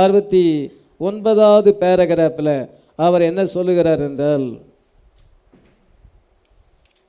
[0.03, 0.45] அறுபத்தி
[1.09, 2.57] ஒன்பதாவது பேரகிராஃபில்
[3.07, 4.47] அவர் என்ன சொல்லுகிறார் என்றால்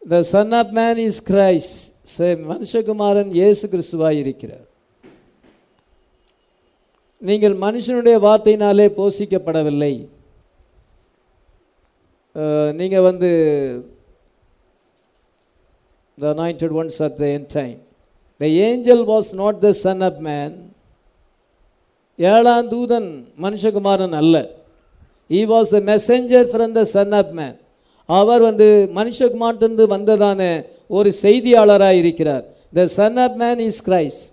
[0.01, 1.75] the son of man is Christ
[2.51, 4.65] மனுஷகுமாரன் இயேசு கிறிஸ்துவாக இருக்கிறார்.
[7.21, 9.93] நீங்கள் மனுஷனுடைய வார்த்தையினாலே போஷிக்கப்படவில்லை.
[12.79, 13.29] நீங்கள் வந்து
[16.17, 17.77] the anointed ones at the end time
[18.41, 20.55] the angel was not the son of man
[22.19, 23.09] ஏழாம் தூதன்
[23.43, 24.35] மனுஷகுமாரன் அல்ல.
[25.37, 27.57] He was the messenger from the son of man
[28.09, 28.67] அவர் வந்து
[28.99, 30.41] மனுஷகுமார்ட்டிருந்து வந்ததான
[30.97, 32.45] ஒரு செய்தியாளராக இருக்கிறார்.
[32.77, 34.25] The son of man is Christ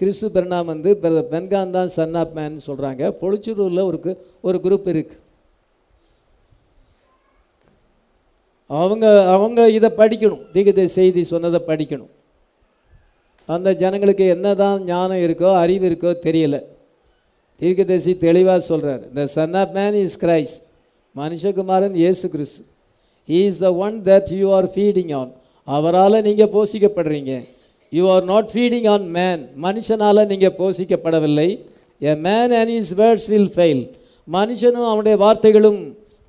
[0.00, 0.90] கிறிஸ்து பெருநாம் வந்து
[1.32, 3.98] பென்கான் தான் சன் ஆஃப் மேன் சொல்கிறாங்க பொழிச்சூரூரில் ஒரு
[4.48, 5.24] ஒரு குரூப் இருக்குது
[8.80, 10.42] அவங்க அவங்க இதை படிக்கணும்.
[10.54, 12.10] தீகத செய்தி சொன்னதை படிக்கணும்.
[13.54, 16.56] அந்த ஜனங்களுக்கு என்னதான் ஞானம் இருக்கோ அறிவு இருக்கோ தெரியல.
[17.60, 20.58] தீர்க்கதரிசி தெளிவாக சொல்கிறார் the son of man is Christ
[21.20, 22.60] மனுஷகுமாரன் இயேசு கிறிஸ்து.
[23.28, 25.30] Is the one that you are feeding on
[25.68, 27.32] அவரால் நீங்கள் போஷிக்கப்படுறீங்க.
[27.92, 31.48] You are not feeding on man மனுஷனால் நீங்கள் போஷிக்கப்படவில்லை.
[32.10, 33.82] A man and is words will fail
[34.28, 35.80] மனுஷனும் அவனுடைய வார்த்தைகளும்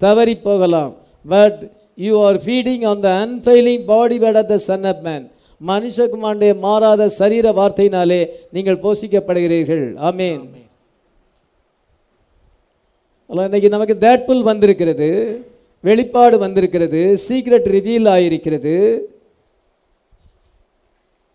[0.02, 0.94] தவறி போகலாம்.
[1.34, 1.60] But
[2.06, 5.26] you are feeding on the unfailing body word of the son of man
[5.68, 9.86] மனுஷகுமாண்டே மாறாத சரீர வார்த்தையினாலே நீங்கள் போஷிக்கப்படுகிறீர்கள்.
[10.10, 10.42] ஆமேன்.
[13.28, 15.10] இன்னைக்கு நமக்கு தேட்புல் வந்திருக்கிறது.
[15.82, 17.02] வெளிப்பாடு வந்திருக்கிறது.
[17.28, 19.02] சீக்ரெட் ரிவீல் ஆகியிருக்கிறது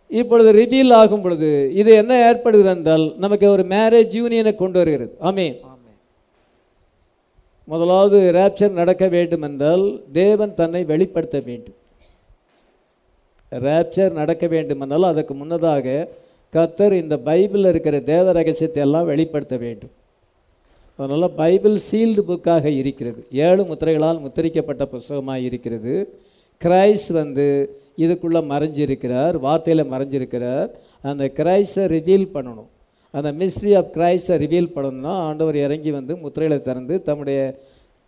[0.08, 5.16] இப்பொழுது ரிவீல் ஆகும் பொழுது இது என்ன ஏற்படுகிறது என்றால் நமக்கு ஒரு மேரேஜ் யூனியனை கொண்டு வருகிறது.
[5.20, 5.56] ஆமென்.
[7.64, 11.78] முதலாவது ரேப்சர் நடக்க வேண்டும் என்றால் தேவன் தன்னை வெளிப்படுத்த வேண்டும்.
[13.60, 16.08] ரேப்சர் நடக்க வேண்டுமென்றாலும் அதற்கு முன்னதாக
[16.52, 19.90] கத்தர் இந்த பைபிளில் இருக்கிற தேவ ரகசியத்தை எல்லாம் வெளிப்படுத்த வேண்டும்.
[20.96, 23.26] அதனால் பைபிள் சீல்டு புக்காக இருக்கிறது.
[23.30, 25.94] ஏழு முத்திரைகளால் முத்திரிக்கப்பட்ட புஸ்தகமாக இருக்கிறது.
[26.64, 27.46] கிரைஸ் வந்து
[27.98, 30.68] இதுக்குள்ளே மறைஞ்சிருக்கிறார் வார்த்தையில் மறைஞ்சிருக்கிறார்.
[31.02, 32.70] அந்த கிரைஸை ரிவீல் பண்ணணும்.
[33.10, 37.58] அந்த மிஸ்ட்ரி ஆஃப் கிரைஸை ரிவீல் பண்ணணும்னா ஆண்டவர் இறங்கி வந்து முத்திரைகளை திறந்து தம்முடைய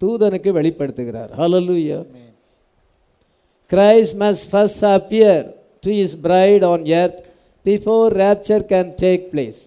[0.00, 1.30] தூதனுக்கு வெளிப்படுத்துகிறார்.
[1.38, 2.06] Hallelujah
[3.72, 5.52] Christ must first appear
[5.82, 7.16] to his bride on earth
[7.64, 9.58] before rapture can take place.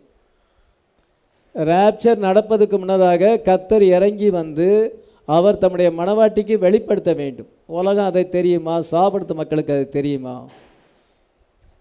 [1.56, 4.68] Rapture நடப்பதுக்கு முன்னதாக கத்தர் இறங்கி வந்து
[5.26, 7.50] அவர் தம்முடைய மனவாட்டிக்கு வெளிப்படுத்த வேண்டும்.
[7.66, 8.80] உலகம் அதை தெரியுமா?
[8.91, 10.47] சாப்பிடுத்த மக்களுக்கு அது தெரியுமா?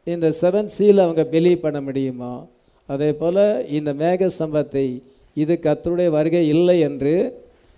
[0.04, 2.44] இந்த செவன் சீல் அவங்க பிலீவ் பண்ண முடியுமா?
[2.86, 5.02] அதே போல் இந்த மேக சம்பத்தை
[5.34, 7.14] இது கத்தருடைய வருகை இல்லை என்று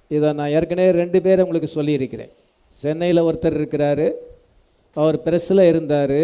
[0.09, 2.33] இதை நான் ஏற்கனவே ரெண்டு பேர் உங்களுக்கு சொல்லியிருக்கிறேன்.
[2.71, 4.09] சென்னையில் ஒருத்தர் இருக்கிறாரு.
[4.97, 6.21] அவர் ப்ரெஸ்ஸில் இருந்தார்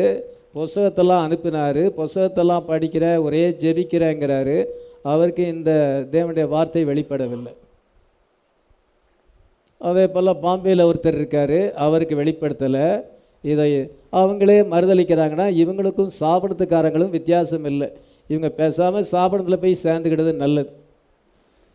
[0.57, 4.57] புஸ்தகத்தெல்லாம் அனுப்பினார் புஸ்தகத்தெல்லாம் படிக்கிறேன் ஒரே ஜெபிக்கிறேங்கிறாரு.
[5.13, 5.71] அவருக்கு இந்த
[6.15, 7.53] தேவனுடைய வார்த்தை வெளிப்படவில்லை.
[9.89, 12.87] அதே போல் பாம்பேயில் ஒருத்தர் இருக்கார் அவருக்கு வெளிப்படுத்தலை.
[13.53, 13.69] இதை
[14.21, 17.89] அவங்களே மறுதளிக்கிறாங்கன்னா இவங்களுக்கும் சாப்பிடத்துக்காரங்களும் வித்தியாசம் இல்லை.
[18.33, 20.71] இவங்க பேசாமல் சாப்பிடத்தில் போய் சேர்ந்துக்கிட்டது நல்லது.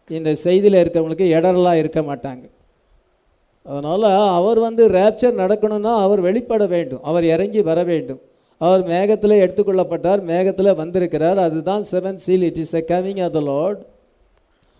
[0.09, 2.43] இந்த செய்தியில் இருக்கிறவங்களுக்கு இடரெல்லாம் இருக்க மாட்டாங்க.
[3.65, 4.05] அதனால்
[4.39, 7.03] அவர் வந்து ரேப்சர் நடக்கணும்னா அவர் வெளிப்பட வேண்டும்.
[7.03, 8.21] அவர் இறங்கி வர வேண்டும்.
[8.61, 10.21] அவர் மேகத்தில் எடுத்துக்கொள்ளப்பட்டார்.
[10.31, 11.37] மேகத்தில் வந்திருக்கிறார்.
[11.37, 13.81] அதுதான் seven seal it is the coming of the Lord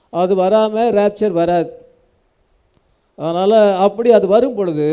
[0.10, 1.72] அது வராமல் ரேப்சர் வராது.
[3.16, 4.88] அதனால் அப்படி அது வரும் பொழுது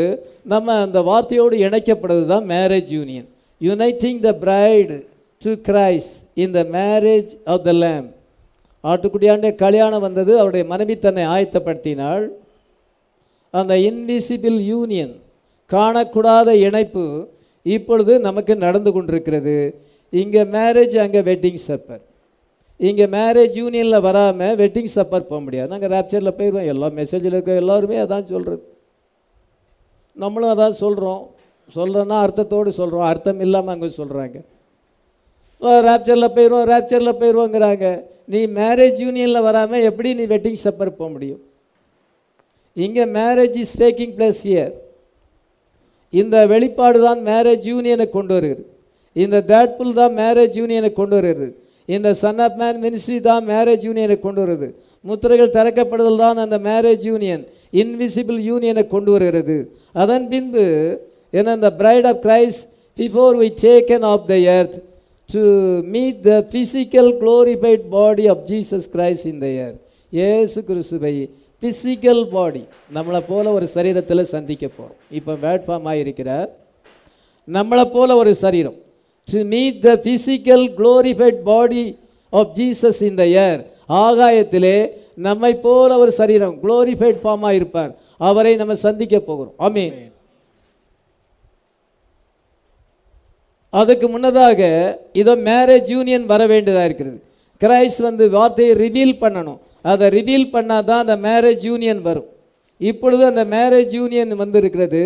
[0.53, 3.27] நம்ம அந்த வார்த்தையோடு இணைக்கப்படுறது தான் marriage union
[3.61, 4.97] uniting the bride
[5.41, 6.11] to Christ
[6.43, 8.07] in the marriage of the lamb
[8.83, 10.33] ஆட்டுக்குடியாண்டே கல்யாணம் வந்தது.
[10.39, 12.25] அவருடைய மனைவி தன்னை ஆயத்தப்படுத்தினாள்.
[13.53, 15.13] அந்த இன்விசிபிள் யூனியன்
[15.71, 17.05] காணக்கூடாத இணைப்பு
[17.65, 19.55] இப்பொழுது நமக்கு நடந்து கொண்டிருக்கிறது.
[20.13, 22.03] இங்கே மேரேஜ் அங்கே வெட்டிங் சப்பர்
[22.79, 25.69] இங்கே மேரேஜ் யூனியனில் வராமல் வெட்டிங் சப்பர் போக முடியாது.
[25.73, 28.63] நாங்கள் ரேப்சரில் போயிடுவோம் எல்லா மெசேஜில் இருக்கிற எல்லாருமே அதான் சொல்கிறது
[30.17, 31.21] நம்மளும் அதான் சொல்கிறோம்
[31.77, 34.37] சொல்கிறோன்னா அர்த்தத்தோடு சொல்கிறோம் அர்த்தம் இல்லாமல் அங்கே சொல்கிறாங்க
[35.87, 37.87] ரேப்சரில் போயிடுவோம் ரேப்சரில் போயிடுவோங்கிறாங்க
[38.33, 41.41] நீ மேரேஜ் யூனியனில் வராமல் எப்படி நீ வெட்டிங் சப்பர் போக முடியும்?
[42.77, 44.73] இங்கே marriage is taking place here
[46.13, 48.63] இந்த வெளிப்பாடு தான் மேரேஜ் யூனியனை கொண்டு வருகிறது.
[49.15, 51.47] இந்த தேட்புல் தான் மேரேஜ் யூனியனை கொண்டு வருகிறது.
[51.95, 54.67] இந்த சன் ஆஃப் மேன் மினிஸ்ட்ரி தான் மேரேஜ் யூனியனை கொண்டு வருது
[55.05, 57.43] முத்திரைகள் திறக்கப்படுதல் தான் அந்த மேரேஜ் யூனியன்
[57.81, 59.57] இன்விசிபிள் யூனியனை கொண்டு வருகிறது.
[60.03, 60.65] அதன் பின்பு
[61.33, 62.63] ஏன்னா இந்த bride of Christ
[62.97, 64.77] before we taken of the earth
[65.29, 65.43] to
[65.95, 69.79] meet the physical glorified body of Jesus Christ in the earth.
[70.13, 71.13] ஏசு கிறிஸ்துவை
[71.61, 76.49] ஃபிசிக்கல் பாடி நம்மளை போல ஒரு சரீரத்தில் சந்திக்க போகிறோம் இப்போ வேட்பாம் ஆகியிருக்கிறார்
[77.47, 78.75] நம்மளை போல ஒரு சரீரம்.
[79.23, 81.97] To meet the physical glorified body
[82.29, 83.65] of Jesus the air.
[83.89, 89.53] ஆகாயத்திலே நம்மை போல ஒரு சரீரம் glorified ஃபார்மாக இருப்பார் அவரை நம்ம சந்திக்க போகிறோம்.
[89.57, 90.11] ஆமென்.
[93.69, 94.61] அதுக்கு முன்னதாக
[95.13, 97.23] இதோ மேரேஜ் யூனியன் வர வேண்டியதாக இருக்கிறது.
[97.59, 99.59] கிரைஸ்ட் வந்து வார்த்தையை ரிவீல் பண்ணணும்.
[99.85, 102.29] அதை ரிவீல் பண்ணால் தான் அந்த மேரேஜ் யூனியன் வரும்.
[102.81, 105.01] இப்பொழுது அந்த மேரேஜ் யூனியன் வந்திருக்கிறது.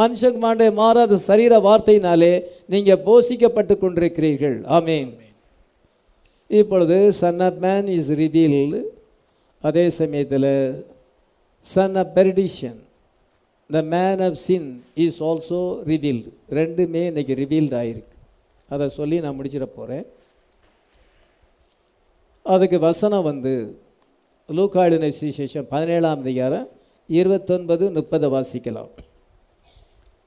[0.00, 2.32] மனுஷகுமாருடைய மாறாத சரீர வார்த்தையினாலே
[2.74, 4.56] நீங்கள் போஷிக்கப்பட்டு கொண்டிருக்கிறீர்கள்.
[4.76, 5.10] ஆமென்.
[6.50, 8.80] இப்பொழுது son of man is revealed
[9.64, 10.50] அதே சமயத்தில்
[11.64, 12.80] son of perdition
[13.70, 14.68] the man of sin
[15.04, 15.60] is also
[15.90, 18.10] revealed ரெண்டுமே இன்னைக்கு ரிவீல்டு ஆகிருக்கு
[18.68, 20.04] அதை சொல்லி நான் முடிச்சிட போகிறேன்
[22.46, 23.54] அதுக்கு வசனம் வந்து
[24.48, 26.64] லூக்காடின சுவிசேஷம் பதினேழாம் அதிகாரம்
[27.06, 28.90] இருபத்தொன்பது முப்பதை வாசிக்கலாம்.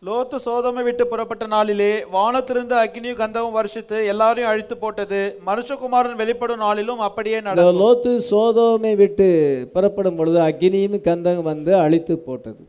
[0.08, 5.20] லோத்து சோதமை விட்டு புறப்பட்ட நாளிலே வானத்திலிருந்து அக்னியும் கந்தமும் வருஷித்து எல்லாரையும் அழித்து போட்டது.
[5.50, 7.80] மனுஷகுமாரன் வெளிப்படும் நாளிலும் அப்படியே நடக்கும்.
[7.82, 9.28] லோத்து சோதோமை விட்டு
[9.74, 12.64] புறப்படும் பொழுது அக்னியும் கந்தம் வந்து அழித்து போட்டது.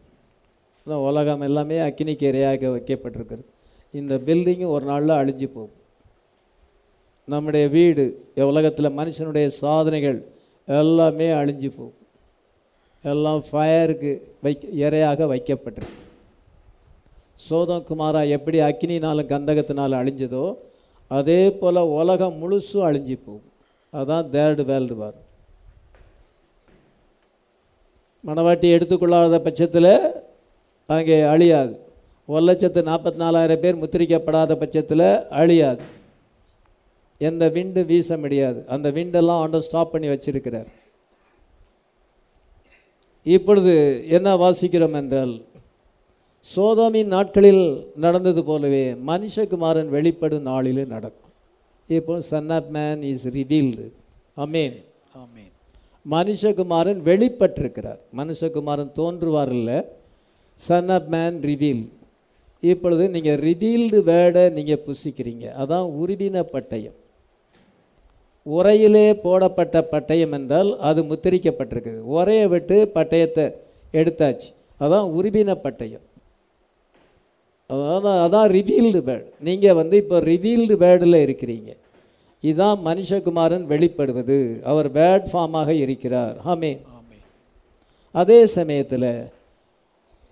[1.09, 3.45] உலகம் எல்லாமே அக்னிக்கு இரையாக வைக்கப்பட்டிருக்கிறது.
[3.93, 5.77] இந்த பில்டிங்கும் ஒரு நாளில் அழிஞ்சு போகும்.
[7.25, 8.05] நம்முடைய வீடு
[8.53, 10.19] உலகத்தில் மனுஷனுடைய சாதனைகள்
[10.69, 12.01] எல்லாமே அழிஞ்சு போகும்.
[13.05, 14.12] எல்லாம் ஃபயருக்கு
[14.45, 16.03] வைக்க இரையாக வைக்கப்பட்டிருக்கு.
[17.49, 20.45] சோதம் குமாரா எப்படி அக்னினாலும் கந்தகத்தினாலும் அழிஞ்சதோ
[21.19, 23.51] அதே போல் உலகம் முழுசும் அழிஞ்சு போகும்.
[23.93, 25.19] அதுதான் தேர்டு வேர்ல்டு வார்
[28.29, 29.93] மணவாட்டி எடுத்துக்கொள்ளாத பட்சத்தில்
[30.95, 31.75] அங்கே அழியாது.
[32.29, 35.09] ஒரு லட்சத்து நாற்பத்தி நாலாயிரம் பேர் முத்திரிக்கப்படாத பட்சத்தில்
[35.41, 35.83] அழியாது.
[37.19, 38.61] எந்த விண்டு வீச முடியாது.
[38.75, 40.71] அந்த விண்டெல்லாம் ஆண்டர் ஸ்டாப் பண்ணி வச்சிருக்கிறார்.
[43.27, 43.75] இப்பொழுது
[44.17, 45.35] என்ன வாசிக்கிறோம் என்றால்
[46.47, 47.64] சோதோமின் நாட்களில்
[48.05, 51.33] நடந்தது போலவே மனுஷகுமாரன் வெளிப்படும் நாளிலே நடக்கும்.
[51.89, 53.87] இப்போ son of man is revealed
[54.45, 54.77] அமேன்
[55.23, 55.53] ஆமென்
[56.14, 58.01] மனுஷகுமாரன் வெளிப்பட்டிருக்கிறார்.
[58.21, 59.79] மனுஷகுமாரன் தோன்றுவார் இல்லை
[60.61, 61.85] சன் ஆஃப் மேன் ரிவீல்
[62.62, 65.47] இப்பொழுது நீங்கள் ரிவீல்டு வேர்டை நீங்கள் புசிக்கிறீங்க.
[65.62, 66.99] அதான் உருவின பட்டயம்.
[68.55, 72.01] உரையிலே போடப்பட்ட பட்டயம் என்றால் அது முத்திரிக்கப்பட்டிருக்குது.
[72.17, 73.47] உரையை விட்டு பட்டயத்தை
[74.01, 74.51] எடுத்தாச்சு.
[74.85, 76.05] அதான் உருவின பட்டயம்.
[77.71, 81.71] அதான் அதான் ரிவீல்டு வேர்டு நீங்கள் வந்து இப்போ ரிவீல்டு வேர்டில் இருக்கிறீங்க.
[82.43, 84.39] இதுதான் மனுஷகுமாரன் வெளிப்படுவது.
[84.71, 86.37] அவர் வேர்ட் ஃபார்மாக இருக்கிறார்.
[86.53, 87.25] ஆமே ஆமென்.
[88.21, 89.11] அதே சமயத்தில்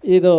[0.04, 0.36] இதோ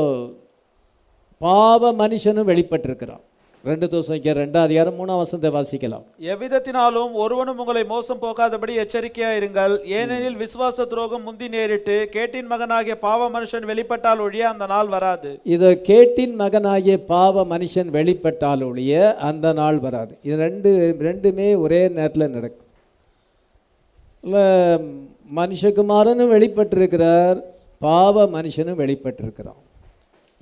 [1.42, 3.24] பாவ மனுஷனும் வெளிப்பட்டிருக்கிறான்.
[3.68, 6.04] ரெண்டு தோசைக்கு ரெண்டாம் அதிகாரம் மூணாம் வசனத்தை வாசிக்கலாம்.
[6.32, 9.74] எவ்விதத்தினாலும் ஒருவனும் உங்களை மோசம் போகாதபடி எச்சரிக்கையாயிருங்கள்.
[10.00, 15.30] ஏனெனில் விசுவாச துரோகம் முந்தி நேரிட்டு கேட்டின் மகனாகிய பாவ மனுஷன் வெளிப்பட்டால் ஒழிய அந்த நாள் வராது.
[15.56, 18.94] இதோ கேட்டின் மகனாகிய பாவ மனுஷன் வெளிப்பட்டால் ஒழிய
[19.30, 20.14] அந்த நாள் வராது.
[20.28, 20.72] இது ரெண்டு
[21.10, 22.64] ரெண்டுமே ஒரே நேரத்தில் நடக்கும்
[25.40, 27.40] மனுஷகுமாரனும் வெளிப்பட்டிருக்கிறார்
[27.88, 29.62] பாவ மனுஷனும் வெளிப்பட்டிருக்கிறான்.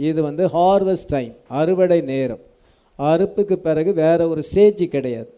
[0.09, 2.43] இது வந்து ஹார்வெஸ்ட் டைம் அறுவடை நேரம்.
[3.00, 5.30] அறுப்புக்கு பிறகு வேறு ஒரு ஸ்டேஜ் கிடையாது.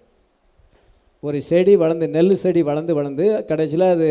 [1.27, 4.09] ஒரு செடி வளர்ந்து நெல் செடி வளர்ந்து வளர்ந்து கடைசியில் அது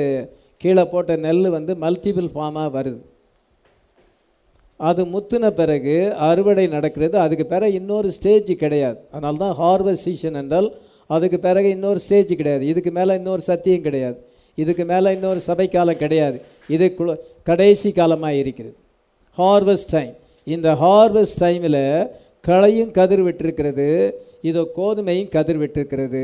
[0.62, 3.00] கீழே போட்ட நெல் வந்து மல்டிபிள் ஃபார்மாக வருது.
[4.80, 5.96] அது முத்துன பிறகு
[6.28, 7.16] அறுவடை நடக்கிறது.
[7.24, 8.98] அதுக்கு பிறகு இன்னொரு ஸ்டேஜ் கிடையாது.
[9.10, 10.68] அதனால தான் ஹார்வெஸ்ட் சீசன் என்றால்
[11.14, 12.64] அதுக்கு பிறகு இன்னொரு ஸ்டேஜ் கிடையாது.
[12.72, 14.18] இதுக்கு மேலே இன்னொரு சத்தியம் கிடையாது.
[14.62, 16.36] இதுக்கு மேலே இன்னொரு சபை காலம் கிடையாது.
[16.74, 16.86] இது
[17.50, 18.76] கடைசி காலமாக இருக்கிறது.
[19.38, 20.12] ஹார்வெஸ்ட் டைம்
[20.46, 21.82] இந்த ஹார்வெஸ்ட் டைமில்
[22.48, 23.88] களையும் கதிர் விட்டிருக்கிறது
[24.48, 26.22] இதோ கோதுமையும் கதிர் விட்டிருக்கிறது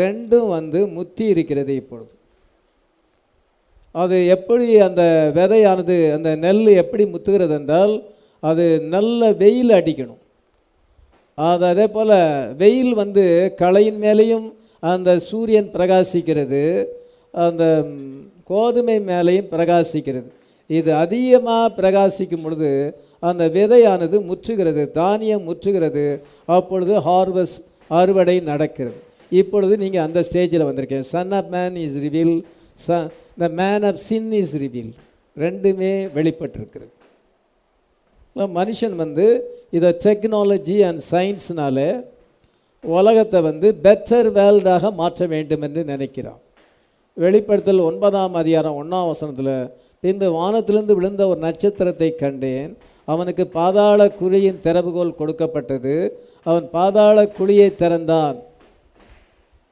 [0.00, 2.12] ரெண்டும் வந்து முத்தி இருக்கிறது இப்பொழுது.
[3.94, 5.02] அது எப்படி அந்த
[5.38, 7.94] விதையானது அந்த நெல் எப்படி முத்துகிறது என்றால்
[8.50, 8.64] அது
[8.94, 10.20] நல்ல வெயில் அடிக்கணும்.
[11.38, 12.14] அது அதே போல்
[12.62, 13.24] வெயில் வந்து
[13.62, 14.46] களையின் மேலேயும்
[14.92, 16.62] அந்த சூரியன் பிரகாசிக்கிறது.
[17.46, 17.64] அந்த
[18.50, 20.28] கோதுமை மேலேயும் பிரகாசிக்கிறது.
[20.70, 22.70] இது அதிகமாக பிரகாசிக்கும் பொழுது
[23.20, 26.20] அந்த விதையானது முற்றுகிறது தானியம் முற்றுகிறது.
[26.44, 28.98] அப்பொழுது ஹார்வெஸ்ட் அறுவடை நடக்கிறது.
[29.30, 31.00] இப்பொழுது நீங்கள் அந்த ஸ்டேஜில் வந்திருக்கீங்க.
[31.00, 32.42] Son of man is reveal
[32.86, 34.92] ச the man of sin is reveal
[35.38, 36.92] ரெண்டுமே வெளிப்பட்டிருக்கிறது.
[38.36, 39.26] மனுஷன் வந்து
[39.70, 42.04] இதை டெக்னாலஜி அண்ட் சயின்ஸ்னால
[42.84, 46.40] உலகத்தை வந்து பெட்டர் வேர்ல்டாக மாற்ற வேண்டும் என்று நினைக்கிறான்.
[47.14, 52.76] வெளிப்படுத்தல் ஒன்பதாம் அதிகாரம் ஒன்றாம் வசனத்தில் பின்பு வானத்திலிருந்து விழுந்த ஒரு நட்சத்திரத்தை கண்டேன்.
[53.12, 55.94] அவனுக்கு பாதாள குழியின் திறவுகோல் கொடுக்கப்பட்டது.
[56.48, 58.38] அவன் பாதாள குழியை திறந்தான்.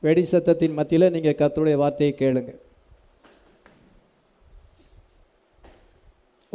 [0.07, 2.53] வெடி சத்தத்தின் மத்தியில் நீங்கள் கத்துடைய வார்த்தையை கேளுங்க.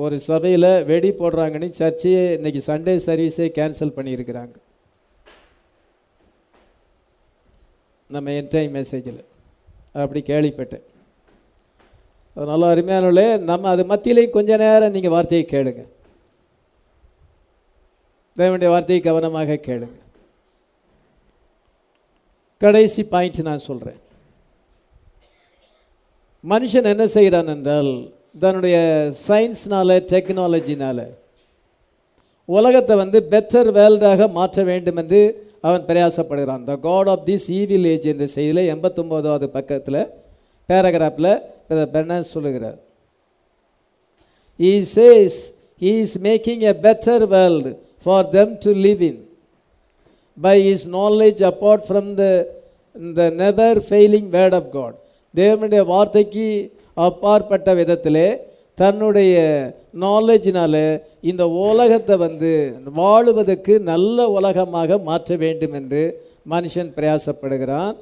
[0.04, 4.56] ஒரு சபையில் வெடி போடுறாங்கன்னு சர்ச்சையே இன்னைக்கு சண்டே சர்வீஸே கேன்சல் பண்ணியிருக்கிறாங்க.
[8.16, 9.22] நம்ம என்டைம் மெசேஜில்.
[10.04, 10.86] அப்படி கேள்விப்பட்டேன்.
[12.36, 15.90] அதனால் அருமையானவர்களே நம்ம அது மத்தியிலையும் கொஞ்ச நேரம் நீங்கள் வார்த்தையை கேளுங்கள்
[18.38, 19.98] தேவனுடைய வார்த்தையை கவனமாக கேளுங்க
[22.62, 24.00] கடைசி பாயிண்ட் நான் சொல்கிறேன்
[26.44, 27.92] மனுஷன் என்ன செய்கிறான் என்றால்
[28.40, 28.78] தன்னுடைய
[29.28, 31.06] சயின்ஸ்னால டெக்னாலஜினால்
[32.46, 35.22] உலகத்தை வந்து பெட்டர் வேர்ல்டாக மாற்ற வேண்டும் என்று
[35.62, 36.64] அவன் பிரயாசப்படுகிறான்.
[36.70, 40.02] The God of this evil age என்ற செய்தியில் எண்பத்தொம்போதாவது பக்கத்தில்
[40.70, 42.80] பேராகிராஃபில் பெண்ண சொல்லுகிறார்.
[44.60, 45.40] He says
[45.82, 47.72] he is making a better world
[48.06, 49.20] for them to live in
[50.38, 52.26] by his knowledge apart from the
[53.16, 54.96] the never failing word of God
[55.34, 56.46] தேவனுடைய வார்த்தைக்கு
[56.98, 58.24] அப்பாற்பட்ட விதத்தில்
[58.78, 59.34] தன்னுடைய
[60.02, 60.82] நாலேஜினால்
[61.22, 62.52] இந்த உலகத்தை வந்து
[62.96, 66.04] வாழுவதற்கு நல்ல உலகமாக மாற்ற வேண்டும் என்று
[66.50, 67.96] மனுஷன் பிரயாசப்படுகிறான்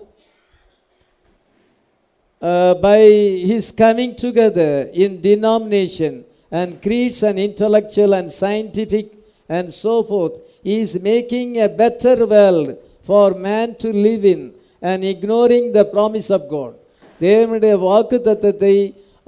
[2.82, 3.02] by
[3.50, 6.18] his coming together in denomination
[6.52, 9.14] and creeds and intellectual and scientific
[9.50, 12.68] and so forth, he is making a better world
[13.10, 14.42] for man to live in
[14.82, 16.74] and ignoring the promise of God.
[17.22, 18.76] தேவனுடைய வாக்கு தத்தத்தை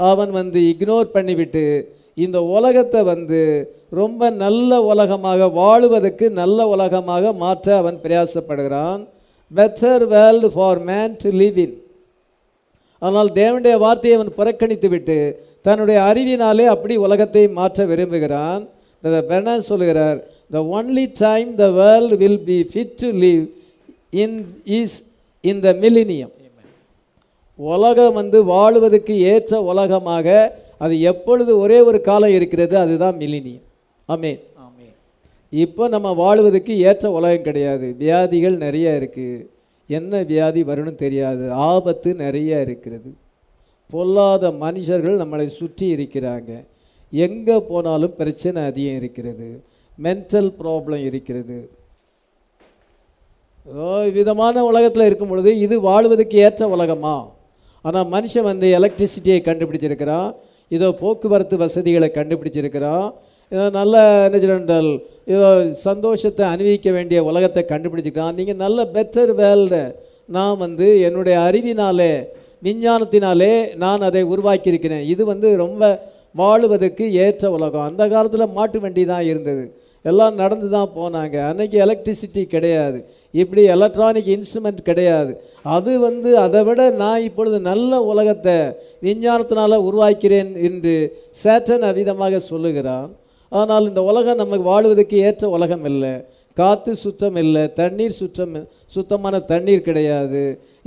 [0.09, 1.63] அவன் வந்து ignore பண்ணிவிட்டு
[2.23, 3.41] இந்த உலகத்தை வந்து
[3.99, 9.01] ரொம்ப நல்ல உலகமாக வாழுவதற்கு நல்ல உலகமாக மாற்ற அவன் பிரயாசப்படுகிறான்.
[9.51, 11.75] Better world for man to live in
[13.01, 15.17] ஆனால் தேவனுடைய வார்த்தையை அவன் புறக்கணித்து விட்டு
[15.67, 18.63] தன்னுடைய அறிவினாலே அப்படி உலகத்தை மாற்ற விரும்புகிறான்.
[19.03, 20.19] பென சொல்லுகிறார்
[20.55, 23.45] the only time the world will be fit to live
[24.23, 24.37] in
[24.79, 24.97] is
[25.43, 26.33] in the millennium
[27.59, 30.27] உலகம் வந்து வாழுவதற்கு ஏற்ற உலகமாக
[30.77, 33.65] அது எப்பொழுது ஒரே ஒரு காலம் இருக்கிறது அதுதான் மில்லினியம்
[34.09, 34.39] ஆமென்
[35.53, 37.87] இப்போ நம்ம வாழுவதற்கு ஏற்ற உலகம் கிடையாது.
[38.01, 39.45] வியாதிகள் நிறைய இருக்குது
[39.89, 41.45] என்ன வியாதி வரும்னு தெரியாது.
[41.51, 43.09] ஆபத்து நிறைய இருக்கிறது.
[43.93, 46.51] பொல்லாத மனுஷர்கள் நம்மளை சுற்றி இருக்கிறாங்க.
[47.13, 49.49] எங்கே போனாலும் பிரச்சனை அதிகம் இருக்கிறது.
[50.05, 51.57] மென்டல் ப்ராப்ளம் இருக்கிறது.
[53.67, 57.15] ஏதோ விதமான உலகத்தில் இருக்கும் பொழுது இது வாழ்வதற்கு ஏற்ற உலகமா?
[57.85, 60.29] ஆனால் மனுஷன் வந்து எலக்ட்ரிசிட்டியை கண்டுபிடிச்சிருக்கிறான்.
[60.75, 63.07] இதோ போக்குவரத்து வசதிகளை கண்டுபிடிச்சிருக்கிறான்.
[63.51, 63.95] இதோ நல்ல
[64.27, 64.79] என்ன
[65.33, 65.47] இதோ
[65.87, 69.81] சந்தோஷத்தை அனுபவிக்க வேண்டிய உலகத்தை கண்டுபிடிச்சிருக்கான் நீங்கள் நல்ல பெட்டர் வேல்டு
[70.35, 72.13] நான் வந்து என்னுடைய அறிவினாலே
[72.67, 75.05] விஞ்ஞானத்தினாலே நான் அதை உருவாக்கியிருக்கிறேன்.
[75.13, 75.83] இது வந்து ரொம்ப
[76.35, 77.87] வாழுவதற்கு ஏற்ற உலகம்.
[77.89, 79.63] அந்த காலத்தில் மாட்டு வண்டி தான் இருந்தது.
[80.05, 81.35] எல்லாம் நடந்து தான் போனாங்க.
[81.49, 82.99] அன்னைக்கு எலக்ட்ரிசிட்டி கிடையாது.
[83.41, 85.31] இப்படி எலக்ட்ரானிக் இன்ஸ்ட்ருமெண்ட் கிடையாது.
[85.63, 88.57] அது வந்து அதை விட நான் இப்பொழுது நல்ல உலகத்தை
[89.07, 90.93] விஞ்ஞானத்தினால் உருவாக்கிறேன் என்று
[91.43, 93.09] சேட்டன் அவிதமாக சொல்லுகிறான்.
[93.51, 96.13] ஆனால் இந்த உலகம் நமக்கு வாழ்வதற்கு ஏற்ற உலகம் இல்லை.
[96.57, 97.73] காற்று சுத்தம் இல்லை.
[97.73, 98.55] தண்ணீர் சுத்தம்
[98.95, 100.41] சுத்தமான தண்ணீர் கிடையாது.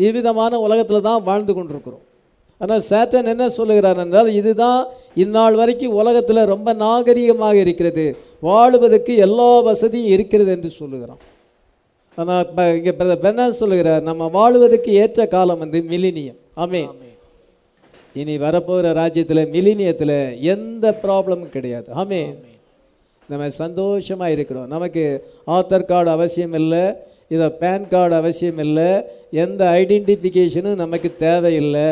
[0.06, 2.04] இவ்விதமான உலகத்தில் தான் வாழ்ந்து கொண்டிருக்கிறோம்.
[2.62, 4.80] ஆனால் சேட்டன் என்ன சொல்லுகிறார் என்றால் இதுதான்
[5.22, 8.04] இந்நாள் வரைக்கும் உலகத்தில் ரொம்ப நாகரிகமாக இருக்கிறது.
[8.48, 11.22] வாழுவதற்கு எல்லா வசதியும் இருக்கிறது என்று சொல்லுகிறான்.
[12.18, 12.92] ஆனால் இப்போ இங்கே
[13.30, 16.90] என்ன சொல்லுகிறார் நம்ம வாழுவதற்கு ஏற்ற காலம் வந்து மிலினியம் ஆமென்.
[18.20, 20.16] இனி வரப்போகிற ராஜ்யத்தில் மிலினியத்தில்
[20.54, 21.88] எந்த ப்ராப்ளமும் கிடையாது.
[22.00, 22.32] ஆமென்.
[23.28, 24.68] நம்ம சந்தோஷமாக இருக்கிறோம்.
[24.74, 25.04] நமக்கு
[25.56, 26.84] ஆதார் கார்டு அவசியம் இல்லை
[27.34, 28.88] இதை பேன் கார்டு அவசியம் இல்லை
[29.44, 31.86] எந்த ஐடென்டிஃபிகேஷனும் நமக்கு தேவையில்லை.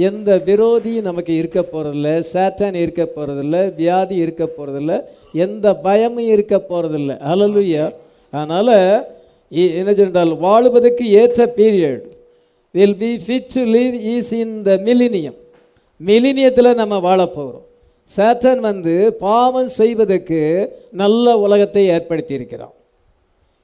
[0.00, 4.94] எந்த விரோதியும் நமக்கு இருக்க போகிறதில்ல சேட்டன் இருக்க போகிறதில்ல வியாதி இருக்க போகிறதில்ல
[5.38, 7.86] எந்த பயமும் இருக்க போகிறதில்ல அலலுயா
[8.32, 8.74] அதனால்
[9.76, 12.04] என்ன சொன்னால் வாழுவதற்கு ஏற்ற period
[12.74, 15.38] will be fit to live is in the millennium
[16.00, 17.64] மிலினியத்தில் நம்ம வாழப்போகிறோம்
[18.10, 20.40] சேட்டன் வந்து பாவம் செய்வதற்கு
[20.92, 22.74] நல்ல உலகத்தை ஏற்படுத்தி இருக்கிறான்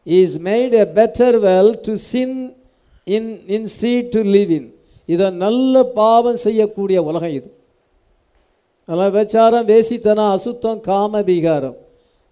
[0.07, 2.37] is made a better world to sin
[3.07, 4.69] in in see to live in
[5.07, 7.49] இதை நல்ல பாவம் செய்யக்கூடிய உலகம் இது.
[8.87, 11.77] அதெல்லாம் விபச்சாரம் வேசித்தனம் அசுத்தம் காம விகாரம்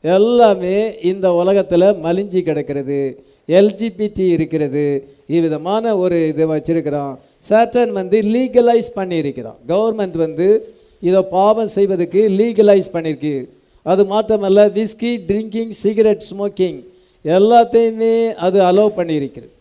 [0.01, 3.24] எல்லாமே இந்த உலகத்தில் மலிஞ்சி கிடக்கிறது.
[3.49, 4.85] எல்ஜிபிடி இருக்கிறது.
[5.27, 7.15] இவ்விதமான ஒரு இதை வச்சுருக்கிறோம்.
[7.49, 9.59] சேட்டன் வந்து லீகலைஸ் பண்ணியிருக்கிறான்.
[9.69, 13.49] கவர்மெண்ட் வந்து இதை பாவம் செய்வதற்கு லீகலைஸ் பண்ணியிருக்கு.
[13.82, 16.78] அது மாற்றமல்ல விஸ்கி ட்ரிங்கிங் சிகரெட் ஸ்மோக்கிங்
[17.24, 19.53] எல்லாத்தையுமே அது அலோவ் பண்ணியிருக்கிறது.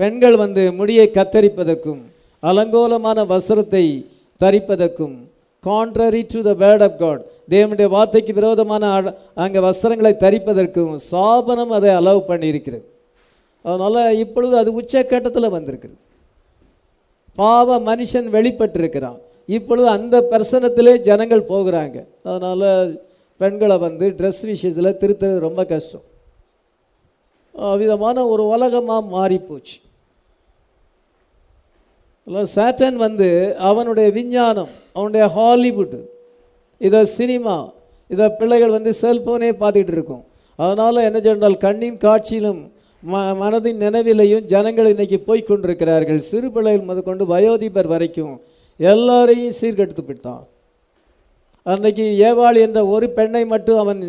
[0.00, 2.00] பெண்கள் வந்து முடியை கத்தரிப்பதற்கும்
[2.42, 3.84] அலங்கோலமான வஸ்திரத்தை
[4.40, 5.14] தரிப்பதற்கும்
[5.66, 7.20] contrary to the word of God
[7.52, 8.84] தேவனுடைய வார்த்தைக்கு விரோதமான
[9.44, 12.84] அங்கே வஸ்திரங்களை தரிப்பதற்கும் சாபனம் அதை அலோவ் பண்ணியிருக்கிறது.
[13.64, 16.00] அதனால் இப்பொழுது அது உச்சக்கட்டத்தில் வந்திருக்கிறது.
[17.38, 19.20] பாவ மனுஷன் வெளிப்பட்டிருக்கிறான்.
[19.56, 21.96] இப்பொழுது அந்த பிரசனத்திலே ஜனங்கள் போகிறாங்க.
[22.28, 22.68] அதனால்
[23.40, 26.04] பெண்களை வந்து ட்ரெஸ் விஷயத்தில் திருத்துறது ரொம்ப கஷ்டம்.
[27.80, 29.76] விதமான ஒரு உலகமாக மாறிப்போச்சு.
[32.26, 33.28] சேட்டன் வந்து
[33.68, 35.98] அவனுடைய விஞ்ஞானம் அவனுடைய ஹாலிவுட்
[36.80, 37.56] இதை சினிமா
[38.10, 40.24] இதை பிள்ளைகள் வந்து செல்ஃபோனே பார்த்துக்கிட்டு இருக்கும்.
[40.58, 42.62] அதனால் என்ன சொன்னால் கண்ணின் காட்சியிலும்
[43.02, 46.20] ம மனதின் நினைவிலையும் ஜனங்கள் இன்றைக்கி போய் கொண்டிருக்கிறார்கள்.
[46.30, 48.34] சிறு பிள்ளைகள் முதற்கொண்டு வயோதிபர் வரைக்கும்
[48.80, 50.44] எல்லாரையும் சீர்கெடுத்து விட்டான்
[51.66, 54.00] அன்றைக்கி ஏவாள் என்ற ஒரு பெண்ணை மட்டும் அவன்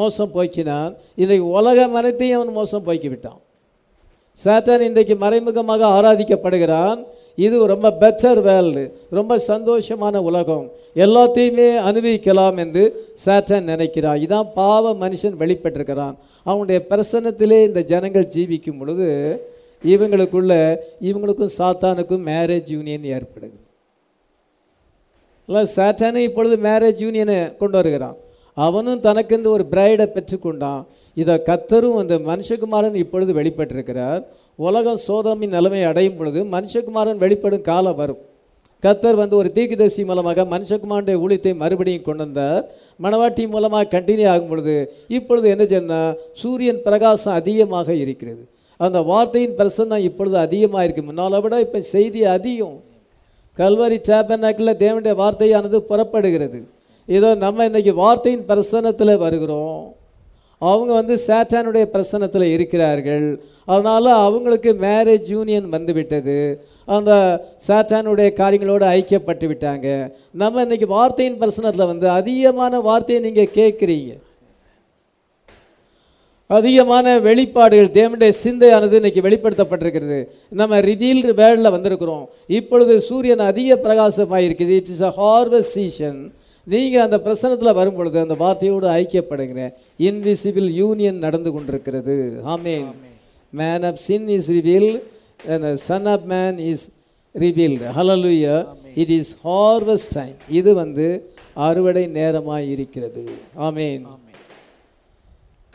[0.00, 0.92] மோசம் போக்கினான்.
[1.22, 3.40] இன்றைக்கு உலகம் அனைத்தையும் அவன் மோசம் போக்கி விட்டான்
[4.44, 7.04] சாத்தான் இன்றைக்கு மறைமுகமாக ஆராதிக்கப்படுகிறான்.
[7.36, 10.70] இது ரொம்ப பெட்டர் வேர்ல்டு ரொம்ப சந்தோஷமான உலகம்.
[10.94, 12.82] எல்லாத்தையுமே அனுபவிக்கலாம் என்று
[13.24, 14.20] சாத்தான் நினைக்கிறான்.
[14.26, 16.14] இதான் பாவ மனுஷன் வெளிப்பட்டிருக்கிறான்.
[16.44, 19.08] அவனுடைய பிரசன்னத்திலே இந்த ஜனங்கள் ஜீவிக்கும் பொழுது
[19.84, 23.58] இவங்களுக்குள்ள இவங்களுக்கும் சாத்தானுக்கும் மேரேஜ் யூனியன் ஏற்படுது.
[25.46, 28.16] இல்லை சாத்தானு இப்பொழுது மேரேஜ் யூனியனை கொண்டு வருகிறான்.
[28.54, 30.82] அவனும் தனக்கென்று ஒரு பிரைடை பெற்றுக்கொண்டான்.
[31.16, 34.22] இதை கத்தரும் அந்த மனுஷகுமாரன் இப்பொழுது வெளிப்பட்டிருக்கிறார்.
[34.66, 38.20] உலகம் சோதமின் நிலைமை அடையும் பொழுது மனுஷகுமாரன் வெளிப்படும் காலம் வரும்.
[38.82, 42.64] கத்தர் வந்து ஒரு தீர்க்கதரிசி மூலமாக மனுஷகுமாரனுடைய ஊழியத்தை மறுபடியும் கொண்டு வந்தார்
[43.04, 44.74] மணவாட்டி மூலமாக கண்டினியூ ஆகும் பொழுது
[45.16, 48.42] இப்பொழுது என்ன செய்யணும் சூரியன் பிரகாசம் அதிகமாக இருக்கிறது.
[48.80, 51.02] அந்த வார்த்தையின் பிரசன்னம் இப்பொழுது அதிகமாக இருக்கு.
[51.08, 52.76] முன்னால் விட இப்போ செய்தி அதிகம்.
[53.58, 56.60] கல்வரி சேப்பனாக்கில் தேவனுடைய வார்த்தையானது புறப்படுகிறது.
[57.08, 59.82] இதோ நம்ம இன்றைக்கி வார்த்தையின் பிரசன்னத்தில் வருகிறோம்.
[60.70, 63.26] அவங்க வந்து சேட்டானுடைய பிரசன்னத்தில் இருக்கிறார்கள்.
[63.72, 66.36] அதனால் அவங்களுக்கு மேரேஜ் யூனியன் வந்துவிட்டது
[66.94, 67.12] அந்த
[67.66, 69.88] சாத்தானுடைய காரியங்களோடு ஐக்கியப்பட்டு விட்டாங்க.
[70.42, 74.12] நம்ம இன்னைக்கு வார்த்தையின் பிரசனத்தில் வந்து அதிகமான வார்த்தையை நீங்கள் கேட்குறீங்க.
[76.58, 80.18] அதிகமான வெளிப்பாடுகள் தேவனுடைய சிந்தையானது இன்னைக்கு வெளிப்படுத்தப்பட்டிருக்கிறது.
[80.60, 82.24] நம்ம ரிதீல் வேலில் வந்திருக்கிறோம்.
[82.58, 86.20] இப்பொழுது சூரியன் அதிக பிரகாசமாக இருக்குது it's is a harvest season
[86.64, 92.16] நீங்கள் அந்த பிரசனத்தில் வரும் பொழுது அந்த வார்த்தையோடு ஐக்கியப்படுங்கிற இன்விசிபிள் யூனியன் நடந்து கொண்டிருக்கிறது.
[92.54, 92.90] ஆமேன்
[93.50, 95.10] man of sin is revealed
[95.88, 96.80] son of man is
[97.34, 97.80] revealed.
[97.96, 98.58] Hallelujah.
[98.96, 100.34] It is harvest time.
[100.48, 101.06] இது வந்து
[101.54, 103.24] அறுவடை நேரமாய் இருக்கிறது.
[103.54, 104.04] ஆமென்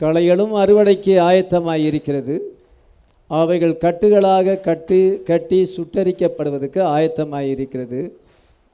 [0.00, 2.36] களைகளும் அறுவடைக்கு ஆயத்தமாய் இருக்கிறது.
[3.26, 8.00] அவைகள் கட்டுகளாக கட்டு கட்டி சுட்டரிக்கப்படுவதற்கு ஆயத்தமாய் இருக்கிறது.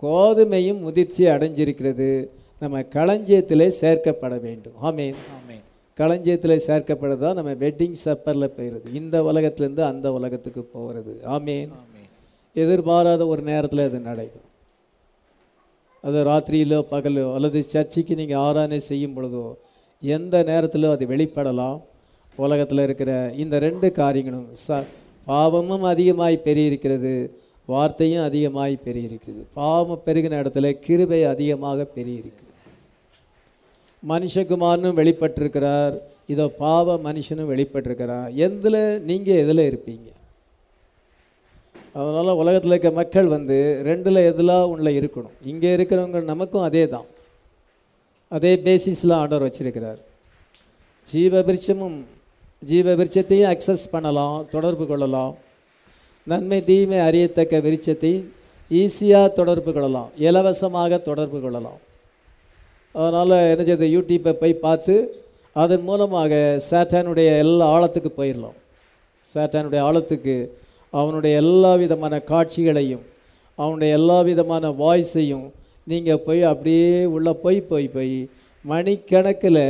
[0.03, 2.29] கோதுமையும் முதிர்ச்சி அடைஞ்சிருக்கிறது.
[2.61, 4.73] நம்ம களஞ்சியத்திலே சேர்க்கப்பட வேண்டும்.
[4.81, 5.15] ஆமென்.
[5.37, 5.63] ஆமென்.
[5.95, 11.69] களஞ்சியத்தில் சேர்க்கப்படுறதா நம்ம வெட்டிங் சப்பரில் போயிடுது இந்த உலகத்துலேருந்து அந்த உலகத்துக்கு போகிறது ஆமீன்.
[11.73, 12.09] ஆமென்.
[12.55, 14.51] எதிர்பாராத ஒரு நேரத்தில் அது நடைபெறும்.
[16.01, 19.55] அது ராத்திரியிலோ பகலோ அல்லது சர்ச்சைக்கு நீங்கள் ஆராதனை செய்யும் பொழுதோ
[20.01, 21.81] எந்த நேரத்திலோ அது வெளிப்படலாம்.
[22.37, 24.85] உலகத்தில் இருக்கிற இந்த ரெண்டு காரியங்களும் ச
[25.25, 27.31] பாவமும் அதிகமாய் பெருகியிருக்கிறது.
[27.73, 32.43] வார்த்தையும் அதிகமாய் பெருகிருக்குது பாவம் பெருகின இடத்துல கிருபை அதிகமாக பெருகிருக்குது
[34.03, 35.95] மனுஷகுமாரனும் வெளிப்பட்டிருக்கிறார்.
[36.33, 40.09] இதோ பாவ மனுஷனும் வெளிப்பட்டிருக்கிறார் எந்தில் நீங்கள் எதில் இருப்பீங்க?
[41.99, 43.57] அதனால் உலகத்தில் இருக்க மக்கள் வந்து
[43.89, 45.37] ரெண்டில் எதில் உள்ள இருக்கணும்?
[45.51, 47.09] இங்கே இருக்கிறவங்க நமக்கும் அதே தான்
[48.37, 50.01] அதே பேசிஸில் ஆர்டர் வச்சிருக்கிறார்.
[51.07, 51.99] ஜீவ விருட்சமும்
[52.71, 55.35] ஜீவ விருட்சத்தையும் அக்சஸ் பண்ணலாம் தொடர்பு கொள்ளலாம்.
[56.31, 58.13] நன்மை தீமை அறியத்தக்க விருச்சத்தை
[58.71, 60.11] ஈஸியாக தொடர்பு கொள்ளலாம்.
[60.27, 61.81] இலவசமாக தொடர்பு கொள்ளலாம்.
[62.95, 64.95] அதனால் என்ன செய்யுது யூடியூப்பை போய் பார்த்து
[65.63, 66.33] அதன் மூலமாக
[66.71, 68.57] சேட்டானுடைய எல்லா ஆழத்துக்கு போயிடலாம்.
[69.35, 70.37] சேட்டானுடைய ஆழத்துக்கு
[71.01, 73.05] அவனுடைய எல்லா விதமான காட்சிகளையும்
[73.59, 75.47] அவனுடைய எல்லா விதமான வாய்ஸையும்
[75.91, 78.17] நீங்கள் போய் அப்படியே உள்ளே போய் போய் போய்
[78.65, 79.65] மணிக்கணக்கில்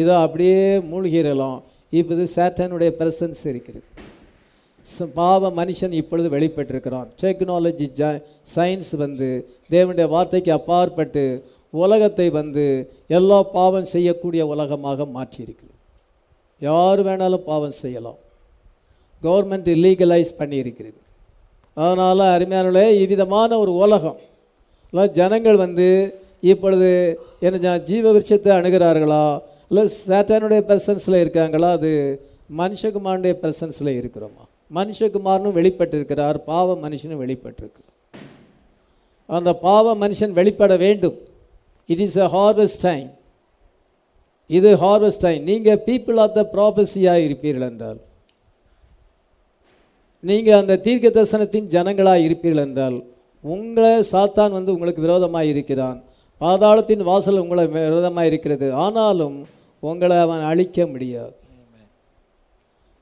[0.00, 0.60] இதை அப்படியே
[0.90, 1.58] மூழ்கிடலாம்.
[1.98, 3.86] இப்போது சேட்டனுடைய பிரசன்ஸ் இருக்கிறது.
[5.14, 7.08] பாவ மனுஷன் இப்பொழுது வெளிப்பட்டிருக்கிறான்.
[7.22, 8.22] டெக்னாலஜி ஜ
[8.56, 12.64] சயின்ஸ் வந்து தேவனுடைய வார்த்தைக்கு அப்பாற்பட்டு உலகத்தை வந்து
[13.08, 15.68] எல்லா பாவம் செய்யக்கூடிய உலகமாக மாற்றியிருக்கு.
[16.60, 18.18] யார் வேணாலும் பாவம் செய்யலாம்.
[19.22, 21.00] கவர்மெண்ட் லீகலைஸ் பண்ணியிருக்கிறது.
[21.74, 24.18] அதனால் அருமையானே இவ்விதமான ஒரு உலகம்.
[24.92, 25.88] இல்லை ஜனங்கள் வந்து
[26.40, 26.90] இப்பொழுது
[27.40, 29.40] என்ன ஜீவ விருட்சத்தை அணுகிறார்களா?
[29.68, 31.72] இல்லை சேட்டானுடைய பிரசன்ஸில் இருக்காங்களா?
[31.72, 31.92] அது
[32.56, 34.44] மனுஷகுமானுடைய பிரசன்ஸில் இருக்கிறோமா?
[34.78, 37.82] மனுஷகுமாரனும் வெளிப்பட்டிருக்கிறார் பாவ மனுஷனும் வெளிப்பட்டிருக்கு.
[39.36, 41.18] அந்த பாவ மனுஷன் வெளிப்பட வேண்டும்.
[41.88, 43.08] It is a harvest time
[44.50, 48.00] இது ஹார்வெஸ்ட் டைம் நீங்கள் பீப்புள் ஆஃப் த ப்ராபஸியாக இருப்பீர்கள் என்றால்
[50.28, 52.98] நீங்கள் அந்த தீர்க்க தரிசனத்தின் ஜனங்களாக இருப்பீர்கள் என்றால்
[53.44, 55.98] உங்களை சாத்தான் வந்து உங்களுக்கு விரோதமாக இருக்கிறான்.
[56.40, 58.66] பாதாளத்தின் வாசல் உங்களை விரோதமாக இருக்கிறது.
[58.84, 59.36] ஆனாலும்
[59.90, 61.34] உங்களை அவன் அழிக்க முடியாது.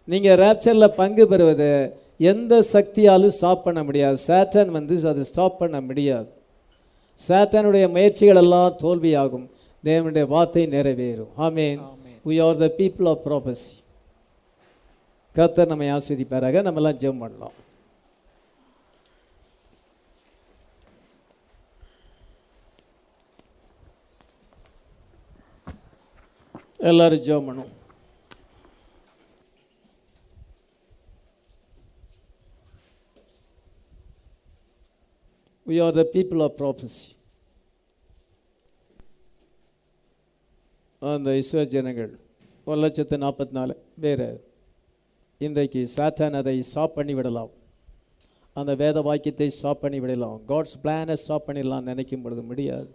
[0.05, 4.19] நீங்கள் ரேப்சரில் பங்கு பெறுவதை எந்த சக்தியாலும் ஸ்டாப் பண்ண முடியாது.
[4.27, 6.29] சேட்டன் வந்து அதை ஸ்டாப் பண்ண முடியாது.
[7.29, 9.49] சேட்டனுடைய முயற்சிகள் எல்லாம் தோல்வியாகும்.
[9.85, 11.29] தேவனுடைய வார்த்தை நிறைவேறும்.
[11.39, 11.91] ஆமேன்.
[12.27, 13.81] we are the people of prophecy.
[15.33, 17.53] கர்த்தர் நம்மை ஆஸ்வதிப்பாராக நம்மெல்லாம் ஜெபம் பண்ணலாம்.
[26.79, 27.81] எல்லாரும் ஜெபம் பண்ணும்.
[35.67, 37.03] We are the people of prophecy.
[40.99, 42.11] அந்த இஸ்ரோ ஜனங்கள்
[42.65, 44.25] ஒரு லட்சத்து நாற்பத்தி நாலு பேர்
[45.39, 47.51] இன்றைக்கு சாத்தான் அதை ஸ்டாப் பண்ணி விடலாம்.
[48.53, 50.41] அந்த வேத வாக்கியத்தை ஸ்டாப் பண்ணி விடலாம்.
[50.49, 52.91] காட்ஸ் பிளானை ஸ்டாப் பண்ணிடலாம் நினைக்கும் பொழுது முடியாது.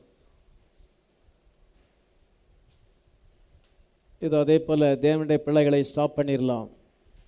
[4.19, 6.69] இது அதே போல் தேவனுடைய பிள்ளைகளை ஸ்டாப் பண்ணிடலாம்.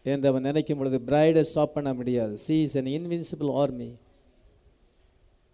[0.04, 2.38] என்று அவன் நினைக்கும் பொழுது பிரைடை ஸ்டாப் பண்ண முடியாது.
[2.38, 3.90] She is an invincible army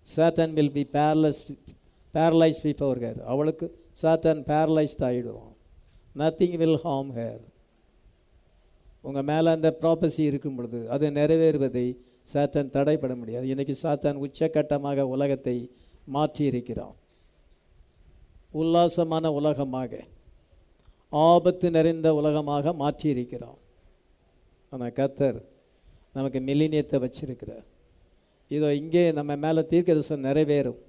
[0.08, 1.42] சாத்தான் will be paralyse
[2.14, 3.68] paralyse before her அவளுக்கு
[4.02, 5.54] சாத்தான் பேரலைஸ்ட் ஆகிடுவோம்
[6.16, 7.44] நத்திங் வில் ஹார்ம் ஹேர்
[9.04, 11.88] உங்கள் மேலே அந்த ப்ராப்பர்சி இருக்கும் பொழுது அது நிறைவேறுவதை
[12.34, 15.58] சாத்தான் தடைப்பட முடியாது இன்றைக்கி சாத்தான் உச்சக்கட்டமாக உலகத்தை
[16.08, 16.96] மாற்றி இருக்கிறான்
[18.54, 19.92] உல்லாசமான உலகமாக
[21.14, 23.60] ஆபத்து நிறைந்த உலகமாக மாற்றி இருக்கிறான்
[24.72, 25.40] ஆனால் கத்தர்
[26.16, 27.66] நமக்கு மில்லினியத்தை வச்சிருக்கிறார்
[28.52, 30.80] இதோ இங்கே நம்ம மேலே தீர்க்கதரிசனம் நிறைவேறும்.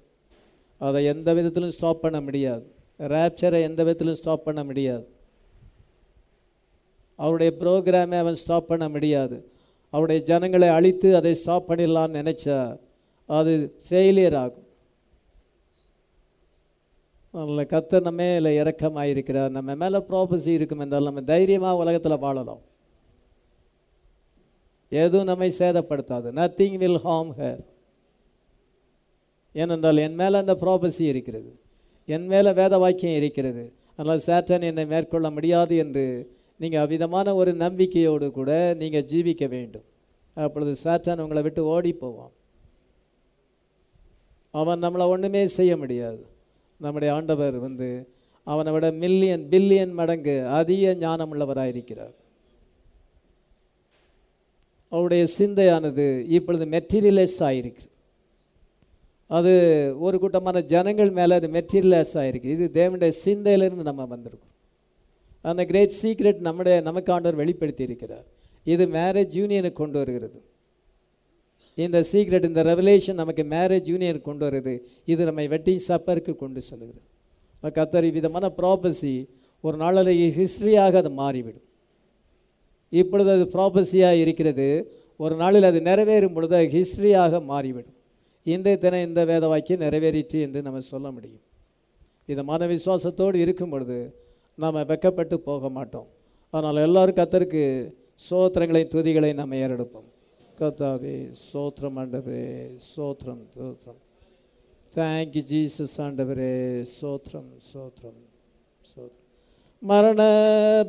[0.81, 2.65] அதை எந்த விதத்திலும் ஸ்டாப் பண்ண முடியாது.
[3.13, 5.05] ரேப்சரை எந்த விதத்திலும் ஸ்டாப் பண்ண முடியாது.
[7.19, 9.37] அவருடைய ப்ரோக்ராமை அவன் ஸ்டாப் பண்ண முடியாது.
[9.93, 12.57] அவருடைய ஜனங்களை அழித்து அதை ஸ்டாப் பண்ணிடலான்னு நினச்சா
[13.29, 13.53] அது
[13.85, 14.65] ஃபெயிலியர் ஆகும்.
[17.33, 22.61] அதில் கத்தர் நம்ம இறக்கமாக இருக்கிறார் நம்ம மேலே ப்ராபஸி இருக்கும் என்றால் நம்ம தைரியமாக உலகத்தில் வாழலாம்.
[24.89, 26.27] எதுவும் நம்மை சேதப்படுத்தாது.
[26.41, 27.63] நத்திங் வில் ஹார்ம் ஹேர்
[29.51, 31.51] ஏனென்றால் என் மேலே அந்த ப்ராபஸி இருக்கிறது.
[32.05, 33.73] என் மேலே வேத வாக்கியம் இருக்கிறது.
[33.95, 36.05] அதனால் சேட்டன் என்னை மேற்கொள்ள முடியாது என்று
[36.57, 39.85] நீங்கள் அவ்விதமான ஒரு நம்பிக்கையோடு கூட நீங்கள் ஜீவிக்க வேண்டும்.
[40.33, 42.33] அப்பொழுது சேட்டன் உங்களை விட்டு ஓடி போவான்.
[44.51, 46.23] அவன் நம்மளை ஒன்றுமே செய்ய முடியாது.
[46.77, 47.89] நம்முடைய ஆண்டவர் வந்து
[48.43, 52.15] அவனை விட மில்லியன் பில்லியன் மடங்கு அதிக ஞானமுள்ளவராக இருக்கிறார்
[54.91, 56.05] அவருடைய சிந்தையானது
[56.37, 57.85] இப்பொழுது மெட்டீரியலைஸ் ஆகிருக்கு
[59.37, 59.53] அது
[60.05, 64.53] ஒரு கூட்டமான ஜனங்கள் மேலே அது மெட்டீரியலைஸ் ஆகிருக்கு இது தேவனுடைய சிந்தையிலேருந்து நம்ம வந்திருக்கோம்.
[65.49, 68.27] அந்த கிரேட் சீக்ரெட் நம்முடைய நமக்கு ஆண்டவர் வெளிப்படுத்தி இருக்கிறார்
[68.73, 70.39] இது மேரேஜ் யூனியனுக்கு கொண்டு வருகிறது.
[71.85, 74.73] இந்த சீக்ரெட் இந்த ரெவலேஷன் நமக்கு மேரேஜ் யூனியன் கொண்டு வருது.
[75.13, 77.01] இது நம்மை வெட்டி சப்பருக்கு கொண்டு செல்கிறது
[77.77, 79.13] கத்தரி விதமான ப்ராப்பசி
[79.63, 81.66] ஒரு நாளில் ஹிஸ்ட்ரியாக அது மாறிவிடும்.
[82.89, 84.67] இப்பொழுது அது ப்ராபஸியாக இருக்கிறது.
[85.17, 87.95] ஒரு நாளில் அது நிறைவேறும் பொழுது அது ஹிஸ்ட்ரியாக மாறிவிடும்.
[88.43, 91.41] இன்றைய தினம் இந்த வேத வாக்கியம் நிறைவேறிற்று என்று நம்ம சொல்ல முடியும்.
[92.25, 93.97] விதமான விசுவாசத்தோடு இருக்கும் பொழுது
[94.55, 96.07] நாம் வெக்கப்பட்டு போக மாட்டோம்.
[96.49, 97.63] அதனால் எல்லாரும் கத்தருக்கு
[98.29, 100.07] சோத்திரங்களை துதிகளை நம்ம ஏறெடுப்போம்.
[100.59, 102.45] கத்தாவே சோத்திரம் ஆண்டவரே
[102.95, 104.01] சோத்திரம் சோத்திரம்.
[104.95, 108.26] தேங்க்யூ ஜீசஸ் ஆண்டவரே சோத்திரம் சோத்திரம்.
[109.81, 110.21] மரண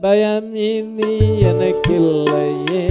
[0.00, 1.10] பயம் இனி
[1.50, 2.84] எனக்கில்லையே.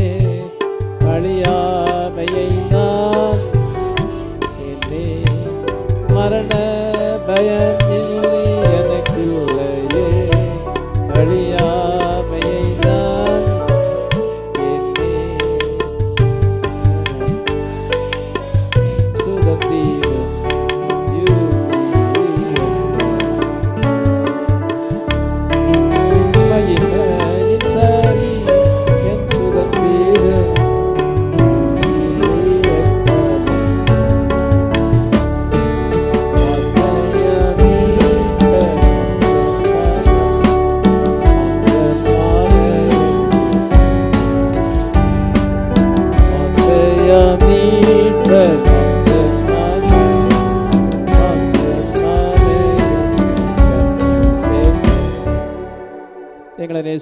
[1.13, 3.43] அழியாமையை நான்
[4.67, 5.05] என்னே
[6.13, 6.51] மரண
[7.27, 8.43] பயம் இல்லை
[8.77, 10.07] எனக்கில்லையே.
[11.17, 13.47] அழியாமையை நான்
[14.67, 15.13] என்னே
[19.13, 20.06] சுதந்திரம்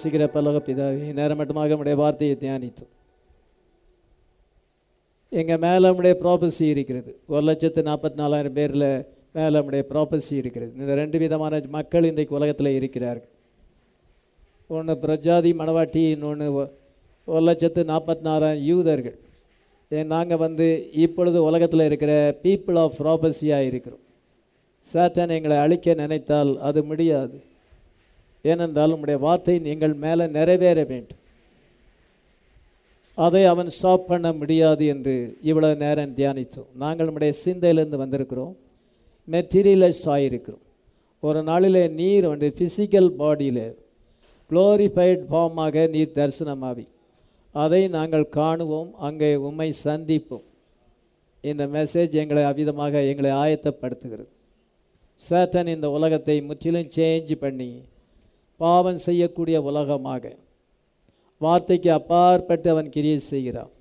[0.06, 2.92] நேசிக்கிற பல்லக பிதாவே நேரம் மட்டுமாக நம்முடைய வார்த்தையை தியானித்தோம்
[5.40, 7.12] எங்கள் மேலே நம்முடைய ப்ராப்பர்சி இருக்கிறது.
[7.34, 8.88] ஒரு லட்சத்து நாற்பத்தி நாலாயிரம் பேரில்
[9.36, 10.72] மேலே நம்முடைய ப்ராப்பர்சி இருக்கிறது.
[10.82, 13.32] இந்த ரெண்டு விதமான மக்கள் இன்றைக்கு உலகத்தில் இருக்கிறார்கள்.
[14.76, 16.48] ஒன்று பிரஜாதி மணவாட்டி இன்னொன்று
[17.28, 19.18] ஒரு லட்சத்து நாற்பத்தி நாலாயிரம் யூதர்கள்
[20.14, 20.68] நாங்கள் வந்து
[21.06, 22.14] இப்பொழுது உலகத்தில் இருக்கிற
[22.46, 24.04] பீப்புள் ஆஃப் ப்ராப்பர்சியாக இருக்கிறோம்.
[24.94, 27.38] சாத்தான் எங்களை அழிக்க நினைத்தால் அது முடியாது.
[28.52, 31.22] ஏனென்றால் உம்முடைய வார்த்தை எங்கள் மேலே நிறைவேற வேண்டும்.
[33.26, 35.16] அதை அவன் ஸ்டாப் பண்ண முடியாது என்று
[35.50, 36.70] இவ்வளவு நேரம் தியானித்தோம்.
[36.84, 38.54] நாங்கள் நம்முடைய சிந்தையிலேருந்து வந்திருக்கிறோம்.
[39.34, 40.64] மெட்டீரியலைஸ் ஆகியிருக்கிறோம்
[41.28, 43.66] ஒரு நாளில் நீர் வந்து ஃபிசிக்கல் பாடியில்
[44.50, 46.86] குளோரிஃபைட் ஃபார்மாக நீர் தரிசனமாவி.
[47.56, 48.92] அதை நாங்கள் காணுவோம்.
[49.08, 50.46] அங்கே உம்மை சந்திப்போம்.
[51.52, 54.32] இந்த மெசேஜ் எங்களை அவ்விதமாக எங்களை ஆயத்தப்படுத்துகிறது.
[55.20, 57.70] சேட்டன் இந்த உலகத்தை முற்றிலும் சேஞ்ச் பண்ணி
[58.62, 60.24] பாவம் செய்யக்கூடிய உலகமாக.
[61.42, 63.72] வார்த்தைக்கு அப்பாற்பட்டு அவன் கிரியை செய்கிறான்.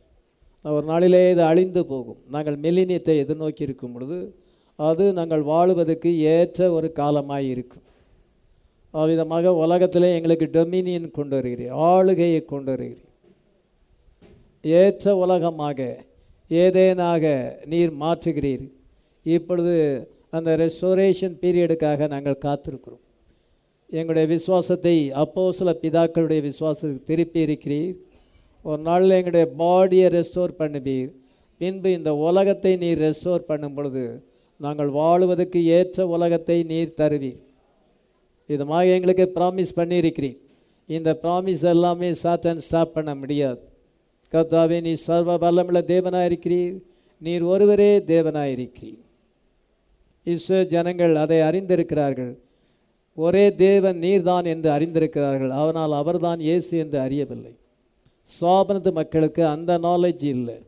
[0.64, 2.20] ஒரு நாளிலே இது அழிந்து போகும்.
[2.34, 4.18] நாங்கள் மெலினியத்தை எதிர்நோக்கி இருக்கும் பொழுது
[4.88, 7.86] அது நாங்கள் வாழுவதற்கு ஏற்ற ஒரு காலமாக இருக்கும்
[9.01, 13.10] அவ்விதமாக உலகத்தில் எங்களுக்கு டொமினியன் கொண்டு வருகிறீர் ஆளுகையை கொண்டு வருகிறீர்.
[14.64, 15.78] ஏற்ற உலகமாக
[16.62, 17.24] ஏதேனாக
[17.72, 18.66] நீர் மாற்றுகிறீர்.
[19.36, 19.74] இப்பொழுது
[20.36, 23.03] அந்த ரெஸ்டோரேஷன் பீரியடுக்காக நாங்கள் காத்திருக்கிறோம்.
[23.90, 27.94] எங்களுடைய விசுவாசத்தை அப்போ சில பிதாக்களுடைய விசுவாசத்துக்கு திருப்பி இருக்கிறீர்.
[28.65, 31.11] ஒரு நாளில் எங்களுடைய பாடியை ரெஸ்டோர் பண்ணுவீர்.
[31.61, 34.05] பின்பு இந்த உலகத்தை நீர் ரெஸ்டோர் பண்ணும் பொழுது
[34.56, 37.40] நாங்கள் வாழுவதற்கு ஏற்ற உலகத்தை நீர் தருவீர்.
[38.48, 40.39] இதுமாக எங்களுக்கு ப்ராமிஸ் பண்ணியிருக்கிறீர்.
[40.89, 43.61] இந்த ப்ராமிஸ் எல்லாமே சாட்டன் ஸ்டாப் பண்ண முடியாது.
[44.32, 46.77] கர்த்தாவே நீ சர்வ வல்லமுள்ள தேவனாக இருக்கிறீர்.
[47.19, 49.01] நீர் ஒருவரே தேவனாக இருக்கிறீர்.
[50.27, 52.35] இஸ்ரோ ஜனங்கள் அதை அறிந்திருக்கிறார்கள்.
[53.16, 55.52] ஒரே தேவன் நீர்தான் என்று அறிந்திருக்கிறார்கள்.
[55.62, 57.52] ஆனால் அவர்தான் இயேசு என்று அறியவில்லை.
[58.40, 60.58] சோபனத்து மக்களுக்கு அந்த நாலேஜ் இல்லை.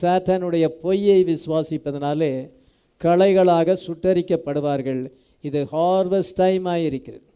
[0.00, 2.32] சாட்டனுடைய பொய்யை விசுவாசிப்பதனாலே
[3.00, 5.02] களைகளாக சுட்டரிக்கப்படுவார்கள்.
[5.40, 7.26] இது ஹார்வெஸ்ட் டைம் ஆகியிருக்கிறது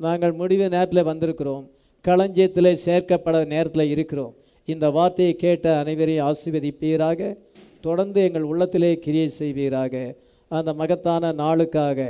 [0.00, 1.64] நாங்கள் முடிவு நேரத்தில் வந்திருக்கிறோம்.
[2.04, 4.34] களஞ்சியத்தில் சேர்க்கப்பட நேரத்தில் இருக்கிறோம்.
[4.68, 7.20] இந்த வார்த்தையை கேட்ட அனைவரையும் ஆசீர்வதிப்பீராக.
[7.80, 9.94] தொடர்ந்து எங்கள் உள்ளத்திலே கிரியை செய்வீராக.
[10.48, 12.00] அந்த மகத்தான நாளுக்காக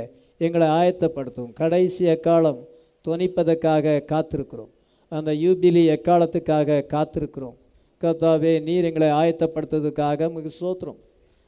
[0.43, 1.51] எங்களை ஆயத்தப்படுத்தும்.
[1.53, 2.61] கடைசி எக்காலம்
[3.07, 4.71] துணிப்பதற்காக காத்திருக்கிறோம்.
[5.07, 7.57] அந்த யூபிலி எக்காலத்துக்காக காத்திருக்கிறோம்.
[8.03, 10.99] கர்த்தாவே நீர் எங்களை ஆயத்தப்படுத்துவதற்காக மிக சோத்திரம்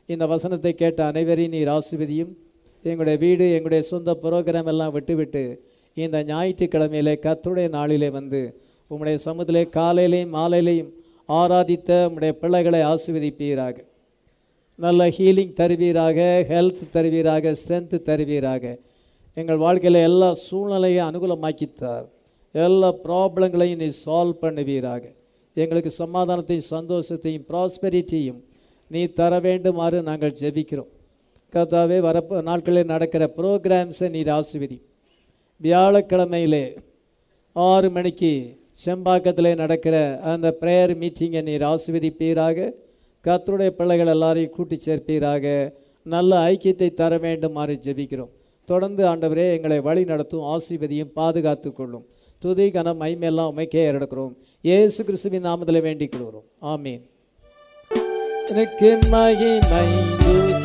[0.06, 2.34] இந்த வசனத்தை கேட்ட அனைவரையும் நீர் ஆசிர்வதியும்.
[2.84, 5.44] எங்களுடைய வீடு எங்களுடைய சொந்த புரோகிராம் எல்லாம் விட்டுவிட்டு
[5.94, 8.42] இந்த ஞாயிற்றுக்கிழமையிலே கத்துடைய நாளிலே வந்து
[8.90, 10.92] உம்முடைய சமூகத்திலே காலையிலையும் மாலையிலையும்
[11.28, 13.78] ஆராதித்த உம்முடைய பிள்ளைகளை ஆசீர்வதிப்பீராக.
[14.78, 18.78] நல்ல ஹீலிங் தருவீராக ஹெல்த் தருவீராக ஸ்ட்ரென்த் தருவீராக.
[19.40, 22.06] எங்கள் வாழ்க்கையில் எல்லா சூழ்நிலையும் அனுகூலமாக்கித்தார்.
[22.52, 25.04] எல்லா ப்ராப்ளங்களையும் நீ சால்வ் பண்ணுவீராக.
[25.54, 28.40] எங்களுக்கு சமாதானத்தையும் சந்தோஷத்தையும் ப்ராஸ்பெரிட்டியும்
[28.92, 30.92] நீ தர வேண்டுமாறு நாங்கள் ஜெபிக்கிறோம்.
[31.56, 34.78] கதாவே வர நாட்களில் நடக்கிற ப்ரோக்ராம்ஸை நீர் ஆசிர்வதி.
[35.62, 36.66] வியாழக்கிழமையிலே
[37.56, 38.32] ஆறு மணிக்கு
[38.86, 39.96] செம்பாக்கத்தில் நடக்கிற
[40.32, 42.70] அந்த ப்ரேயர் மீட்டிங்கை நீர் ஆசிர்வதிப்பீராக.
[43.28, 45.46] கத்தருடைய பிள்ளைகள் எல்லாரையும் கூட்டி சேர்ப்பீராக.
[46.16, 48.35] நல்ல ஐக்கியத்தை தர வேண்டுமாறு ஜெபிக்கிறோம்.
[48.66, 52.06] தொடர்ந்து ஆண்டவரே எங்களை வழி நடத்தும் ஆசீர்வதியும் பாதுகாத்து கொள்ளும்.
[52.40, 56.44] துதி கனம் மைமெல்லாம் உமைக்கே எடுக்கிறோம் ஏசு கிறிஸ்துவின் நாமத்தில் வேண்டிக் கொள்கிறோம்.
[56.62, 57.02] ஆமீன்.
[58.48, 59.88] எனக்கு மகிமை
[60.20, 60.64] தூக்கி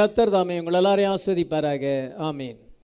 [0.00, 1.84] கத்தர் தாமே உங்கள் எல்லாரையும் ஆஸ்வதிப்பாராக.
[2.18, 2.56] ஆமீன்.